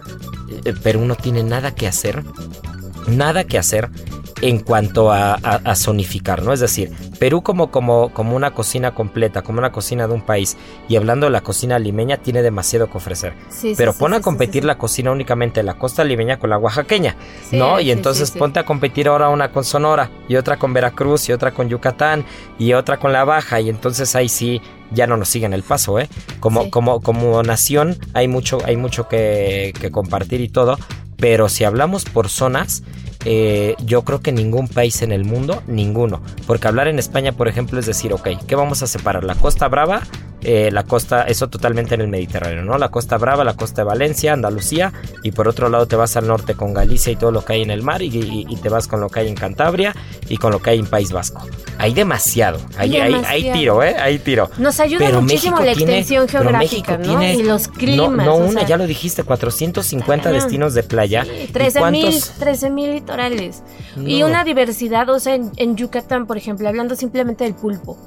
eh, 0.64 0.74
Perú 0.84 1.06
no 1.06 1.16
tiene 1.16 1.44
nada 1.44 1.74
que 1.74 1.88
hacer 1.88 2.24
nada 3.08 3.44
que 3.46 3.58
hacer 3.58 3.90
en 4.42 4.60
cuanto 4.60 5.12
a, 5.12 5.34
a- 5.34 5.62
a 5.64 5.76
zonificar, 5.76 6.44
¿no? 6.44 6.54
Es 6.54 6.60
decir, 6.60 6.92
Perú 7.18 7.42
como, 7.42 7.72
como, 7.72 8.10
como 8.14 8.36
una 8.36 8.52
cocina 8.54 8.94
completa, 8.94 9.42
como 9.42 9.58
una 9.58 9.72
cocina 9.72 10.08
de 10.08 10.14
un 10.14 10.22
país, 10.22 10.58
y 10.88 10.96
hablando 10.96 11.26
de 11.26 11.32
la 11.32 11.42
cocina 11.42 11.80
limeña, 11.80 12.18
tiene 12.18 12.44
demasiado 12.44 12.88
que 12.92 12.98
ofrecer. 12.98 13.34
Sí, 13.50 13.74
Pero 13.76 13.94
sí, 13.94 14.00
pon 14.00 14.14
a 14.14 14.18
sí, 14.18 14.22
competir 14.24 14.64
la 14.64 14.78
cocina 14.78 15.12
únicamente 15.12 15.62
de 15.62 15.64
la 15.64 15.74
costa 15.74 16.04
limeña 16.04 16.38
con 16.38 16.52
la 16.52 16.60
oaxaqueña, 16.60 17.16
¿no? 17.52 17.80
Y 17.80 17.90
entonces 17.90 18.30
ponte 18.30 18.60
a 18.60 18.66
competir 18.66 19.08
ahora 19.08 19.30
una 19.30 19.52
con 19.52 19.64
Sonora, 19.64 20.12
y 20.30 20.36
otra 20.36 20.58
con 20.58 20.72
Veracruz, 20.72 21.28
y 21.30 21.32
otra 21.34 21.52
con 21.52 21.68
Yucatán, 21.68 22.24
y 22.60 22.74
otra 22.74 22.98
con 22.98 23.12
la 23.14 23.24
Baja, 23.24 23.60
y 23.60 23.70
entonces 23.70 24.16
ahí 24.16 24.30
sí 24.30 24.62
ya 24.92 25.08
no 25.08 25.18
nos 25.18 25.30
siguen 25.30 25.54
el 25.54 25.64
paso, 25.64 25.98
¿eh? 26.00 26.10
Como, 26.40 26.66
Sí. 26.66 26.70
como, 26.70 27.02
como 27.02 27.42
nación 27.42 27.98
hay 28.14 28.28
mucho, 28.28 28.60
hay 28.66 28.78
mucho 28.78 29.08
que, 29.08 29.74
que 29.82 29.90
compartir 29.90 30.42
y 30.42 30.50
todo, 30.50 30.78
pero 31.18 31.50
si 31.50 31.64
hablamos 31.64 32.06
por 32.06 32.30
zonas, 32.30 32.84
eh, 33.26 33.76
yo 33.80 34.04
creo 34.04 34.22
que 34.22 34.32
ningún 34.32 34.68
país 34.68 35.02
en 35.02 35.12
el 35.12 35.26
mundo, 35.26 35.64
ninguno. 35.68 36.22
Porque 36.46 36.68
hablar 36.68 36.88
en 36.88 37.00
España, 37.00 37.32
por 37.32 37.48
ejemplo, 37.48 37.80
es 37.80 37.86
decir, 37.86 38.14
ok, 38.14 38.30
¿qué 38.48 38.56
vamos 38.56 38.84
a 38.84 38.88
separar? 38.88 39.24
La 39.24 39.36
Costa 39.36 39.68
Brava, 39.68 40.02
eh, 40.44 40.70
la 40.72 40.84
costa, 40.84 41.24
eso 41.24 41.48
totalmente 41.50 41.96
en 41.96 42.02
el 42.02 42.08
Mediterráneo, 42.08 42.64
¿no? 42.64 42.78
La 42.78 42.90
Costa 42.90 43.18
Brava, 43.18 43.44
la 43.44 43.56
Costa 43.56 43.82
de 43.82 43.86
Valencia, 43.88 44.34
Andalucía, 44.34 44.94
y 45.24 45.32
por 45.32 45.48
otro 45.48 45.68
lado 45.70 45.88
te 45.88 45.96
vas 45.96 46.16
al 46.16 46.28
norte 46.28 46.54
con 46.54 46.74
Galicia 46.74 47.12
y 47.12 47.16
todo 47.16 47.32
lo 47.32 47.44
que 47.44 47.54
hay 47.54 47.62
en 47.64 47.72
el 47.72 47.82
mar, 47.82 48.02
y, 48.02 48.08
y- 48.08 48.46
y 48.48 48.56
te 48.58 48.70
vas 48.70 48.88
con 48.88 49.00
lo 49.02 49.10
que 49.10 49.22
hay 49.22 49.28
en 49.30 49.36
Cantabria 49.36 49.96
y 50.30 50.38
con 50.38 50.52
lo 50.52 50.62
que 50.62 50.70
hay 50.70 50.80
en 50.80 50.86
País 50.86 51.12
Vasco. 51.12 51.42
Hay 51.80 51.94
demasiado, 51.94 52.60
hay, 52.78 52.96
hay, 52.98 53.14
hay 53.26 53.52
tiro, 53.52 53.82
¿eh? 53.84 53.96
Hay 54.00 54.20
tiro. 54.20 54.50
Nos 54.58 54.80
ayuda 54.80 55.06
Pero 55.06 55.22
muchísimo 55.22 55.58
México 55.58 55.66
la 55.72 55.76
tiene- 55.76 55.98
extensión 56.00 56.28
pero 56.32 56.44
geográfica, 56.44 56.98
México 56.98 57.14
¿no? 57.14 57.20
tiene- 57.20 57.36
y 57.36 57.44
los 57.44 57.68
No, 57.68 57.74
climas. 57.74 58.26
no 58.26 58.34
o 58.36 58.38
una, 58.38 58.60
sea, 58.60 58.68
ya 58.68 58.78
lo 58.78 58.86
dijiste, 58.88 59.24
450 59.24 60.24
cañón. 60.26 60.40
destinos 60.40 60.74
de 60.74 60.84
playa. 60.84 61.24
Sí, 61.26 61.32
¿Y 61.46 61.48
13 61.52 61.80
mil, 61.92 62.02
cuántos? 62.04 62.30
13 62.40 62.70
mil 62.70 62.92
litorales. 62.94 63.64
Y 64.06 64.20
No. 64.20 64.28
una 64.28 64.44
diversidad, 64.44 65.10
o 65.10 65.20
sea, 65.20 65.36
en, 65.36 65.52
en 65.58 65.76
Yucatán, 65.76 66.28
por 66.28 66.38
ejemplo, 66.38 66.68
hablando 66.68 66.96
simplemente 66.96 67.44
del 67.44 67.56
pulpo. 67.56 67.98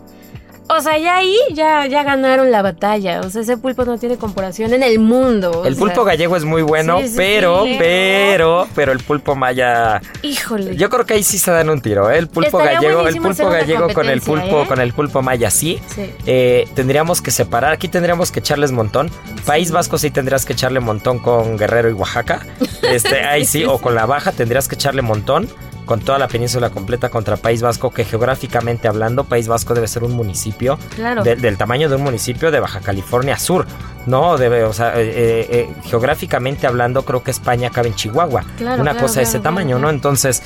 O 0.77 0.81
sea, 0.81 0.99
ya 0.99 1.16
ahí 1.16 1.37
ya, 1.53 1.87
ya 1.87 2.05
ganaron 2.05 2.51
la 2.53 2.62
batalla. 2.62 3.21
O 3.21 3.31
sea, 3.31 3.43
ese 3.43 3.57
pulpo 3.57 3.85
no 3.85 3.99
tiene 3.99 4.16
comparación 4.16 4.73
en 4.73 4.83
el 4.85 5.01
mundo. 5.01 5.64
El 5.64 5.75
sea, 5.75 5.85
pulpo 5.85 6.05
gallego 6.05 6.37
es 6.37 6.45
muy 6.45 6.62
bueno, 6.62 7.01
Sí, 7.01 7.09
sí, 7.09 7.14
pero, 7.16 7.64
sí. 7.64 7.77
pero, 7.79 8.68
pero 8.75 8.93
el 8.93 9.01
pulpo 9.01 9.35
maya. 9.35 10.01
Híjole. 10.23 10.77
Yo 10.77 10.89
creo 10.89 11.05
que 11.07 11.14
ahí 11.14 11.23
sí 11.25 11.39
se 11.39 11.51
dan 11.51 11.71
un 11.71 11.81
tiro, 11.81 12.11
¿eh? 12.11 12.18
El 12.18 12.29
pulpo 12.29 12.61
Estaría 12.61 12.81
gallego, 12.81 13.09
el 13.09 13.16
pulpo 13.16 13.49
gallego 13.49 13.93
con 13.93 14.09
el 14.09 14.21
pulpo, 14.21 14.62
¿eh? 14.62 14.66
con 14.68 14.81
el 14.81 14.93
pulpo 14.93 15.23
maya, 15.23 15.51
sí. 15.51 15.81
Sí. 15.89 16.12
Eh, 16.27 16.68
tendríamos 16.75 17.21
que 17.21 17.33
separar, 17.33 17.73
aquí 17.73 17.89
tendríamos 17.89 18.31
que 18.31 18.39
echarles 18.39 18.71
montón. 18.71 19.11
País 19.45 19.73
Vasco 19.73 19.99
sí 19.99 20.11
tendrías 20.11 20.45
que 20.45 20.53
echarle 20.53 20.79
montón 20.79 21.18
con 21.18 21.57
Guerrero 21.57 21.91
y 21.91 21.95
Oaxaca. 21.95 22.47
Este, 22.83 23.25
ahí 23.25 23.45
sí, 23.45 23.64
o 23.68 23.79
con 23.79 23.97
la 23.97 24.07
Baja 24.07 24.31
tendrías 24.31 24.68
que 24.68 24.77
echarle 24.77 25.03
montón 25.03 25.49
con 25.91 25.99
toda 25.99 26.20
la 26.20 26.28
península 26.28 26.70
completa 26.70 27.09
contra 27.09 27.36
País 27.36 27.62
Vasco, 27.62 27.91
que 27.91 28.05
geográficamente 28.05 28.86
hablando, 28.86 29.24
País 29.24 29.49
Vasco 29.49 29.74
debe 29.74 29.88
ser 29.88 30.05
un 30.05 30.12
municipio 30.12 30.78
Claro. 30.95 31.24
de- 31.24 31.34
del 31.34 31.57
tamaño 31.57 31.88
de 31.88 31.97
un 31.97 32.05
municipio 32.05 32.53
de 32.53 32.61
Baja 32.61 32.78
California 32.78 33.36
Sur. 33.36 33.66
No, 34.07 34.38
debe, 34.38 34.62
o 34.62 34.72
sea, 34.72 34.91
eh, 35.01 35.03
eh, 35.03 35.47
eh, 35.51 35.74
geográficamente 35.86 36.68
hablando, 36.68 37.05
creo 37.05 37.24
que 37.24 37.32
España 37.32 37.70
cabe 37.70 37.88
en 37.88 37.97
Chihuahua. 37.97 38.45
Claro, 38.57 38.80
una 38.80 38.93
claro, 38.93 39.09
cosa 39.09 39.18
de 39.18 39.24
ese 39.24 39.41
tamaño, 39.41 39.80
¿no? 39.80 39.91
Entonces, 39.91 40.45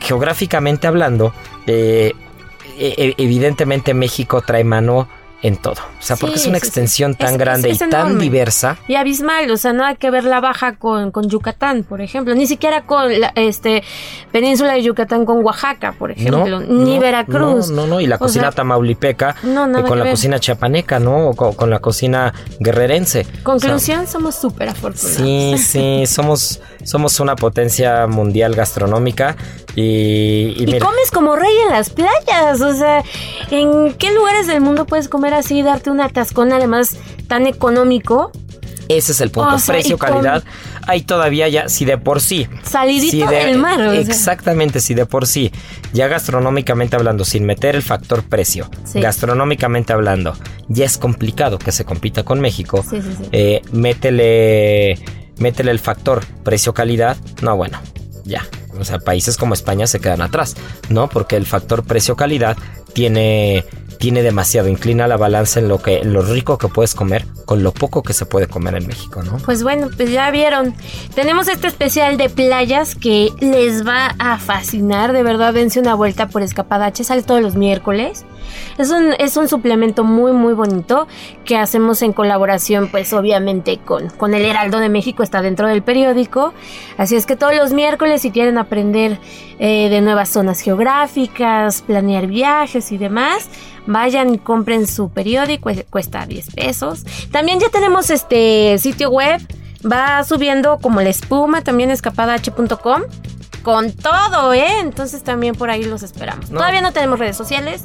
geográficamente 0.00 0.88
hablando, 0.88 1.32
eh, 1.68 2.12
evidentemente 2.76 3.94
México 3.94 4.42
trae 4.42 4.64
mano 4.64 5.06
en 5.42 5.56
todo. 5.56 5.74
O 5.98 6.02
sea, 6.02 6.16
porque 6.16 6.36
Sí, 6.36 6.42
es 6.42 6.46
una 6.48 6.58
sí, 6.58 6.62
sí. 6.62 6.66
extensión 6.68 7.14
tan 7.14 7.30
Es- 7.32 7.38
grande 7.38 7.70
es- 7.70 7.80
es 7.80 7.86
y 7.88 7.90
tan 7.90 8.18
diversa. 8.18 8.76
Y 8.88 8.94
abismal, 8.96 9.50
o 9.50 9.56
sea, 9.56 9.72
nada 9.72 9.94
que 9.94 10.10
ver 10.10 10.24
la 10.24 10.40
baja 10.40 10.76
con, 10.76 11.10
con 11.12 11.28
Yucatán, 11.28 11.82
por 11.82 12.00
ejemplo. 12.00 12.34
Ni 12.34 12.46
siquiera 12.46 12.82
con 12.82 13.20
la 13.20 13.32
este, 13.34 13.82
península 14.32 14.74
de 14.74 14.82
Yucatán 14.82 15.24
con 15.24 15.44
Oaxaca, 15.44 15.92
por 15.98 16.10
ejemplo. 16.10 16.60
No, 16.60 16.60
ni 16.60 16.94
no, 16.96 17.00
Veracruz. 17.00 17.70
No, 17.70 17.82
no, 17.82 17.86
no, 17.86 18.00
y 18.00 18.06
la 18.06 18.16
O 18.16 18.18
cocina 18.18 18.44
sea, 18.44 18.52
tamaulipeca 18.52 19.30
eh, 19.42 19.82
con 19.86 19.98
la 19.98 20.04
ver. 20.04 20.12
cocina 20.12 20.38
chiapaneca, 20.38 20.98
¿no? 20.98 21.28
O 21.30 21.34
con, 21.34 21.54
con 21.54 21.70
la 21.70 21.78
cocina 21.78 22.34
guerrerense. 22.58 23.20
O 23.20 23.24
sea, 23.24 23.42
Conclusión, 23.42 24.06
somos 24.06 24.34
súper 24.34 24.68
afortunados. 24.68 25.16
Sí, 25.16 25.54
sí, 25.58 26.04
somos, 26.06 26.60
somos 26.84 27.18
una 27.20 27.34
potencia 27.36 28.06
mundial 28.06 28.54
gastronómica 28.54 29.36
Y, 29.76 30.54
y 30.56 30.78
comes 30.78 31.10
como 31.12 31.36
rey 31.36 31.52
en 31.66 31.72
las 31.72 31.90
playas. 31.90 32.60
O 32.60 32.74
sea, 32.74 33.02
¿en 33.50 33.94
qué 33.94 34.12
lugares 34.12 34.46
del 34.46 34.60
mundo 34.60 34.86
puedes 34.86 35.08
comer 35.08 35.34
así 35.34 35.58
y 35.58 35.62
darte 35.62 35.90
un 35.90 36.00
atascón 36.00 36.52
además 36.52 36.96
tan 37.28 37.46
económico? 37.46 38.32
ese 38.88 39.12
es 39.12 39.20
el 39.20 39.30
punto. 39.30 39.54
o 39.54 39.58
sea, 39.60 39.74
Precio, 39.76 39.96
calidad. 39.98 40.42
Hay 40.88 41.02
todavía 41.02 41.46
ya, 41.48 41.68
si 41.68 41.84
de 41.84 41.96
por 41.96 42.20
sí. 42.20 42.48
Salidito 42.64 43.12
si 43.12 43.22
de- 43.22 43.44
del 43.46 43.58
mar. 43.58 43.80
o 43.80 43.92
sea. 43.92 44.00
Exactamente, 44.00 44.80
si 44.80 44.94
de 44.94 45.06
por 45.06 45.28
sí. 45.28 45.52
Ya 45.92 46.08
gastronómicamente 46.08 46.96
hablando, 46.96 47.24
sin 47.24 47.44
meter 47.46 47.76
el 47.76 47.82
factor 47.82 48.24
precio. 48.24 48.68
Sí. 48.84 49.00
Gastronómicamente 49.00 49.92
hablando, 49.92 50.36
ya 50.66 50.86
es 50.86 50.98
complicado 50.98 51.58
que 51.58 51.70
se 51.70 51.84
compita 51.84 52.24
con 52.24 52.40
México. 52.40 52.84
Sí, 52.90 53.00
sí, 53.00 53.08
sí. 53.16 53.28
Eh, 53.30 53.62
métele, 53.70 54.98
métele 55.38 55.70
el 55.70 55.78
factor 55.78 56.24
precio-calidad. 56.42 57.16
No, 57.42 57.56
bueno, 57.56 57.78
ya. 58.24 58.44
O 58.80 58.84
sea, 58.84 58.98
países 58.98 59.36
como 59.36 59.54
España 59.54 59.86
se 59.86 60.00
quedan 60.00 60.22
atrás, 60.22 60.56
¿no? 60.88 61.08
Porque 61.08 61.36
el 61.36 61.46
factor 61.46 61.84
precio-calidad 61.84 62.56
tiene, 62.92 63.64
tiene 63.98 64.22
demasiado, 64.22 64.68
inclina 64.68 65.06
la 65.06 65.16
balanza 65.16 65.60
en 65.60 65.68
lo 65.68 65.82
que, 65.82 65.98
en 65.98 66.12
lo 66.12 66.22
rico 66.22 66.58
que 66.58 66.68
puedes 66.68 66.94
comer 66.94 67.26
con 67.44 67.62
lo 67.62 67.72
poco 67.72 68.02
que 68.02 68.12
se 68.12 68.26
puede 68.26 68.46
comer 68.46 68.76
en 68.76 68.86
México, 68.86 69.22
¿no? 69.22 69.38
Pues 69.38 69.62
bueno, 69.62 69.90
pues 69.96 70.10
ya 70.10 70.30
vieron. 70.30 70.74
Tenemos 71.14 71.48
este 71.48 71.66
especial 71.66 72.16
de 72.16 72.28
playas 72.30 72.94
que 72.94 73.28
les 73.40 73.86
va 73.86 74.14
a 74.18 74.38
fascinar. 74.38 75.12
De 75.12 75.22
verdad, 75.22 75.52
dense 75.52 75.80
una 75.80 75.94
vuelta 75.94 76.28
por 76.28 76.42
Escapadache. 76.42 77.04
Sale 77.04 77.22
todos 77.22 77.42
los 77.42 77.56
miércoles. 77.56 78.24
Es 78.78 78.90
un, 78.90 79.14
es 79.18 79.36
un 79.36 79.48
suplemento 79.48 80.04
muy, 80.04 80.32
muy 80.32 80.54
bonito 80.54 81.06
que 81.44 81.56
hacemos 81.56 82.02
en 82.02 82.12
colaboración, 82.12 82.88
pues 82.88 83.12
obviamente 83.12 83.78
con, 83.78 84.08
con 84.10 84.34
el 84.34 84.44
Heraldo 84.44 84.78
de 84.78 84.88
México. 84.88 85.22
Está 85.22 85.42
dentro 85.42 85.68
del 85.68 85.82
periódico. 85.82 86.52
Así 86.96 87.16
es 87.16 87.26
que 87.26 87.36
todos 87.36 87.54
los 87.54 87.72
miércoles, 87.72 88.22
si 88.22 88.30
quieren 88.30 88.58
aprender 88.58 89.18
eh, 89.58 89.88
de 89.88 90.00
nuevas 90.00 90.28
zonas 90.28 90.60
geográficas, 90.60 91.82
planear 91.82 92.26
viajes 92.26 92.92
y 92.92 92.98
demás, 92.98 93.48
vayan 93.86 94.34
y 94.34 94.38
compren 94.38 94.86
su 94.86 95.10
periódico, 95.10 95.70
eh, 95.70 95.86
cuesta 95.88 96.26
10 96.26 96.54
pesos. 96.54 97.04
También 97.30 97.60
ya 97.60 97.68
tenemos 97.68 98.10
este 98.10 98.78
sitio 98.78 99.10
web, 99.10 99.40
va 99.90 100.22
subiendo 100.24 100.78
como 100.78 101.00
la 101.00 101.08
espuma, 101.08 101.62
también 101.62 101.90
escapadah.com. 101.90 103.02
Con 103.62 103.92
todo, 103.92 104.54
¿eh? 104.54 104.80
Entonces 104.80 105.22
también 105.22 105.54
por 105.54 105.68
ahí 105.68 105.84
los 105.84 106.02
esperamos. 106.02 106.50
No. 106.50 106.60
Todavía 106.60 106.80
no 106.80 106.92
tenemos 106.92 107.18
redes 107.18 107.36
sociales, 107.36 107.82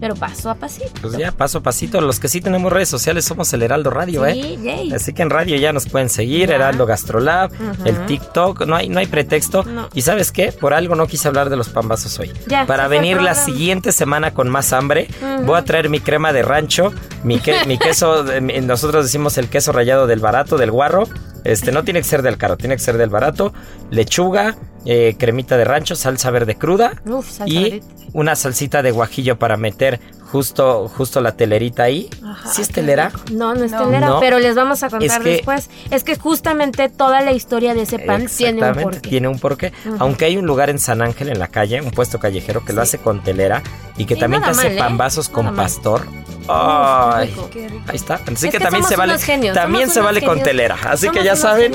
pero 0.00 0.14
paso 0.14 0.50
a 0.50 0.54
pasito. 0.54 0.90
Pues 1.00 1.16
ya, 1.16 1.32
paso 1.32 1.58
a 1.58 1.62
pasito. 1.62 2.00
Los 2.00 2.20
que 2.20 2.28
sí 2.28 2.40
tenemos 2.40 2.72
redes 2.72 2.88
sociales 2.88 3.24
somos 3.24 3.52
el 3.52 3.62
Heraldo 3.62 3.90
Radio, 3.90 4.26
¿eh? 4.26 4.34
Sí, 4.34 4.58
yay. 4.62 4.92
Así 4.92 5.12
que 5.12 5.22
en 5.22 5.30
radio 5.30 5.56
ya 5.56 5.72
nos 5.72 5.86
pueden 5.88 6.08
seguir, 6.08 6.48
Ya. 6.48 6.56
Heraldo 6.56 6.84
Gastrolab, 6.86 7.50
el 7.84 8.06
TikTok, 8.06 8.66
no 8.66 8.76
hay, 8.76 8.88
no 8.88 8.98
hay 8.98 9.06
pretexto. 9.06 9.62
No. 9.64 9.88
Y 9.94 10.02
sabes 10.02 10.32
qué, 10.32 10.52
por 10.52 10.74
algo 10.74 10.94
no 10.94 11.06
quise 11.06 11.28
hablar 11.28 11.48
de 11.50 11.56
los 11.56 11.68
pambazos 11.68 12.18
hoy. 12.18 12.32
Ya, 12.46 12.66
Para 12.66 12.88
venir 12.88 13.20
la 13.22 13.34
siguiente 13.34 13.92
semana 13.92 14.34
con 14.34 14.48
más 14.48 14.72
hambre, 14.72 15.08
voy 15.44 15.58
a 15.58 15.64
traer 15.64 15.88
mi 15.88 16.00
crema 16.00 16.32
de 16.32 16.42
rancho, 16.42 16.92
mi, 17.24 17.38
que- 17.38 17.64
mi 17.66 17.78
queso, 17.78 18.30
eh, 18.30 18.40
nosotros 18.62 19.04
decimos 19.04 19.38
el 19.38 19.48
queso 19.48 19.72
rallado 19.72 20.06
del 20.06 20.20
barato, 20.20 20.56
del 20.58 20.70
guarro. 20.70 21.08
Este 21.52 21.72
no 21.72 21.84
tiene 21.84 22.00
que 22.00 22.08
ser 22.08 22.22
del 22.22 22.36
caro, 22.36 22.56
tiene 22.56 22.76
que 22.76 22.82
ser 22.82 22.96
del 22.98 23.10
barato. 23.10 23.52
Lechuga, 23.90 24.56
eh, 24.84 25.16
cremita 25.18 25.56
de 25.56 25.64
rancho, 25.64 25.96
salsa 25.96 26.30
verde 26.30 26.56
cruda 26.56 26.92
Uf, 27.06 27.26
salsa 27.30 27.44
y 27.52 27.62
verde. 27.70 27.82
una 28.12 28.34
salsita 28.36 28.82
de 28.82 28.90
guajillo 28.90 29.38
para 29.38 29.56
meter 29.56 30.00
justo, 30.30 30.88
justo 30.88 31.20
la 31.20 31.32
telerita 31.32 31.84
ahí. 31.84 32.10
Ajá, 32.24 32.52
¿Sí 32.52 32.62
es 32.62 32.68
telera? 32.68 33.12
No, 33.32 33.54
no 33.54 33.64
es 33.64 33.70
No. 33.72 33.84
telera, 33.84 34.06
No. 34.08 34.20
pero 34.20 34.38
les 34.40 34.54
vamos 34.56 34.82
a 34.82 34.90
contar 34.90 35.06
Es 35.06 35.18
que- 35.22 35.30
después. 35.30 35.70
Es 35.90 36.02
que 36.04 36.16
justamente 36.16 36.88
toda 36.88 37.20
la 37.22 37.32
historia 37.32 37.74
de 37.74 37.82
ese 37.82 37.98
pan 38.00 38.26
tiene 38.26 38.52
un 38.52 38.58
Exactamente, 38.58 38.82
porqué. 38.82 39.08
tiene 39.08 39.28
un 39.28 39.38
porqué. 39.38 39.72
Aunque 40.00 40.24
hay 40.24 40.36
un 40.36 40.46
lugar 40.46 40.68
en 40.70 40.78
San 40.80 41.00
Ángel, 41.00 41.28
en 41.28 41.38
la 41.38 41.48
calle, 41.48 41.80
un 41.80 41.90
puesto 41.92 42.18
callejero 42.18 42.64
que 42.64 42.72
lo 42.72 42.82
hace 42.82 42.98
con 42.98 43.22
telera 43.22 43.62
y 43.96 44.04
que 44.04 44.16
también 44.16 44.42
te 44.42 44.50
hace 44.50 44.64
mal, 44.64 44.72
¿eh? 44.72 44.78
pambazos 44.78 45.28
con 45.28 45.46
Nada 45.46 45.56
pastor. 45.56 46.02
Ay, 46.48 47.28
rico. 47.28 47.50
Qué 47.52 47.68
rico. 47.68 47.84
ahí 47.88 47.96
está. 47.96 48.14
Así 48.14 48.32
Es 48.34 48.40
que, 48.40 48.50
que 48.52 48.60
también 48.60 48.84
se 48.84 48.96
vale, 48.96 49.18
también 49.52 49.90
se 49.90 50.00
vale 50.00 50.22
con 50.22 50.42
telera. 50.42 50.76
Así 50.88 51.08
que 51.10 51.22
ya 51.24 51.36
saben, 51.36 51.72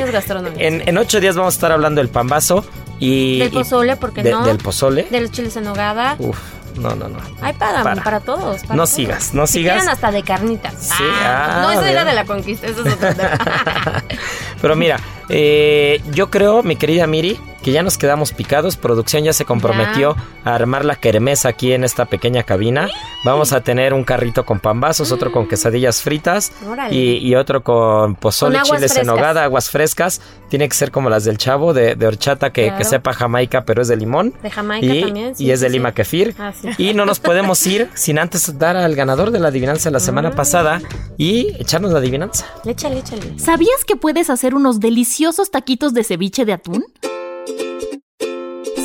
en, 0.58 0.88
en 0.88 0.98
ocho 0.98 1.20
días 1.20 1.36
vamos 1.36 1.54
a 1.54 1.58
estar 1.58 1.72
hablando 1.72 2.00
del 2.02 2.10
pambazo 2.10 2.66
y 3.00 3.40
Del 3.40 3.50
pozole, 3.52 3.96
¿por 3.98 4.14
qué 4.14 4.24
de- 4.24 4.32
no? 4.32 4.46
Del 4.46 4.58
pozole. 4.58 5.08
De 5.10 5.22
los 5.22 5.32
chiles 5.32 5.56
en 5.58 5.64
nogada. 5.64 6.16
Uf, 6.20 6.38
no, 6.76 6.96
no, 6.96 7.10
no. 7.10 7.18
Hay 7.42 7.54
para, 7.54 7.84
Para. 7.84 8.04
para, 8.04 8.20
todos. 8.20 8.62
para 8.62 8.76
No 8.76 8.84
todos. 8.84 8.90
sigas, 8.90 9.34
no 9.34 9.48
Si 9.48 9.54
sigas. 9.54 9.88
hasta 9.88 10.12
de 10.12 10.24
carnitas. 10.24 10.74
Sí, 10.80 11.04
ah, 11.24 11.60
no, 11.64 11.72
esa 11.72 11.90
era 11.92 12.06
de 12.06 12.14
la 12.14 12.26
conquista, 12.26 12.68
eso 12.68 12.86
es 12.86 12.94
otro 12.94 13.14
tema. 13.16 13.32
Pero 14.62 14.76
mira, 14.76 15.00
eh, 15.30 16.02
yo 16.12 16.30
creo, 16.30 16.62
mi 16.64 16.76
querida 16.76 17.08
Miri, 17.08 17.40
que 17.64 17.72
ya 17.72 17.84
nos 17.84 17.98
quedamos 17.98 18.32
picados. 18.34 18.78
Producción 18.78 19.24
ya 19.24 19.34
se 19.34 19.46
comprometió 19.46 20.16
a 20.44 20.56
armar 20.56 20.86
la 20.86 20.96
kermés 20.96 21.46
aquí 21.46 21.74
en 21.74 21.84
esta 21.84 22.06
pequeña 22.06 22.44
cabina. 22.44 22.88
Vamos 23.24 23.54
a 23.54 23.62
tener 23.62 23.94
un 23.94 24.04
carrito 24.04 24.46
con 24.46 24.60
pambazos, 24.60 25.12
otro 25.12 25.32
con 25.32 25.48
quesadillas 25.48 26.02
fritas 26.02 26.52
y, 26.90 27.18
y 27.18 27.36
otro 27.36 27.64
con 27.64 28.16
pozole, 28.16 28.60
Con 28.60 28.76
chiles 28.78 28.96
en 28.98 29.08
nogada, 29.08 29.44
aguas 29.44 29.70
frescas. 29.70 30.22
Tiene 30.50 30.68
que 30.68 30.76
ser 30.76 30.92
como 30.92 31.10
las 31.10 31.24
del 31.24 31.38
chavo, 31.38 31.74
de, 31.74 31.96
de 31.96 32.08
horchata, 32.08 32.52
que, 32.52 32.64
Claro. 32.66 32.78
que 32.78 32.84
sepa 32.86 33.14
jamaica, 33.14 33.64
pero 33.66 33.82
es 33.82 33.88
de 33.88 33.96
limón. 33.96 34.34
De 34.44 34.50
Jamaica 34.52 34.86
y, 34.94 35.02
también. 35.04 35.36
sí, 35.36 35.46
y 35.46 35.52
es 35.52 35.60
de 35.62 35.68
sí. 35.68 35.74
lima 35.74 35.94
kefir. 35.94 36.36
Ah, 36.40 36.52
sí. 36.60 36.70
Y 36.78 36.94
no 36.94 37.06
nos 37.06 37.20
podemos 37.20 37.66
ir 37.68 37.90
sin 37.96 38.20
antes 38.20 38.58
dar 38.60 38.76
al 38.76 38.96
ganador 38.96 39.32
de 39.32 39.40
la 39.40 39.48
adivinanza 39.50 39.90
la 39.92 40.00
semana 40.00 40.32
Mm. 40.32 40.36
pasada 40.36 40.82
y 41.18 41.56
echarnos 41.60 41.92
la 41.92 42.00
adivinanza. 42.00 42.46
Échale, 42.66 43.00
échale. 43.00 43.38
¿Sabías 43.40 43.86
que 43.86 43.96
puedes 43.96 44.30
hacer 44.30 44.56
unos 44.56 44.80
deliciosos 44.80 45.52
taquitos 45.52 45.94
de 45.94 46.04
ceviche 46.04 46.44
de 46.46 46.54
atún? 46.54 46.86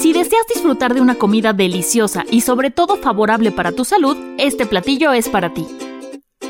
Si 0.00 0.12
deseas 0.12 0.46
disfrutar 0.52 0.94
de 0.94 1.00
una 1.00 1.14
comida 1.14 1.54
deliciosa 1.54 2.24
y 2.30 2.42
sobre 2.42 2.70
todo 2.70 2.96
favorable 2.96 3.50
para 3.50 3.72
tu 3.72 3.84
salud, 3.84 4.16
este 4.36 4.66
platillo 4.66 5.12
es 5.12 5.30
para 5.30 5.54
ti. 5.54 5.66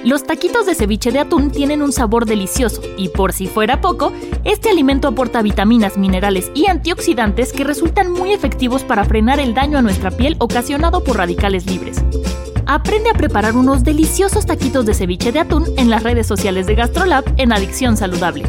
Los 0.04 0.24
taquitos 0.24 0.66
de 0.66 0.74
ceviche 0.74 1.12
de 1.12 1.20
atún 1.20 1.52
tienen 1.52 1.80
un 1.80 1.92
sabor 1.92 2.26
delicioso 2.26 2.82
y 2.96 3.08
por 3.08 3.32
si 3.32 3.46
fuera 3.46 3.80
poco, 3.80 4.12
este 4.44 4.68
alimento 4.68 5.06
aporta 5.08 5.42
vitaminas, 5.42 5.96
minerales 5.96 6.50
y 6.54 6.66
antioxidantes 6.66 7.52
que 7.52 7.64
resultan 7.64 8.12
muy 8.12 8.32
efectivos 8.32 8.82
para 8.82 9.04
frenar 9.04 9.38
el 9.38 9.54
daño 9.54 9.78
a 9.78 9.82
nuestra 9.82 10.10
piel 10.10 10.34
ocasionado 10.40 11.04
por 11.04 11.16
radicales 11.16 11.66
libres. 11.66 12.02
Aprende 12.66 13.10
a 13.10 13.14
preparar 13.14 13.56
unos 13.56 13.84
deliciosos 13.84 14.44
taquitos 14.44 14.86
de 14.86 14.94
ceviche 14.94 15.30
de 15.30 15.38
atún 15.38 15.66
en 15.76 15.88
las 15.88 16.02
redes 16.02 16.26
sociales 16.26 16.66
de 16.66 16.74
GastroLab 16.74 17.24
en 17.36 17.52
Adicción 17.52 17.96
Saludable, 17.96 18.42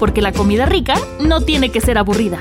porque 0.00 0.22
la 0.22 0.32
comida 0.32 0.66
rica 0.66 0.94
no 1.20 1.40
tiene 1.40 1.70
que 1.70 1.80
ser 1.80 1.98
aburrida. 1.98 2.40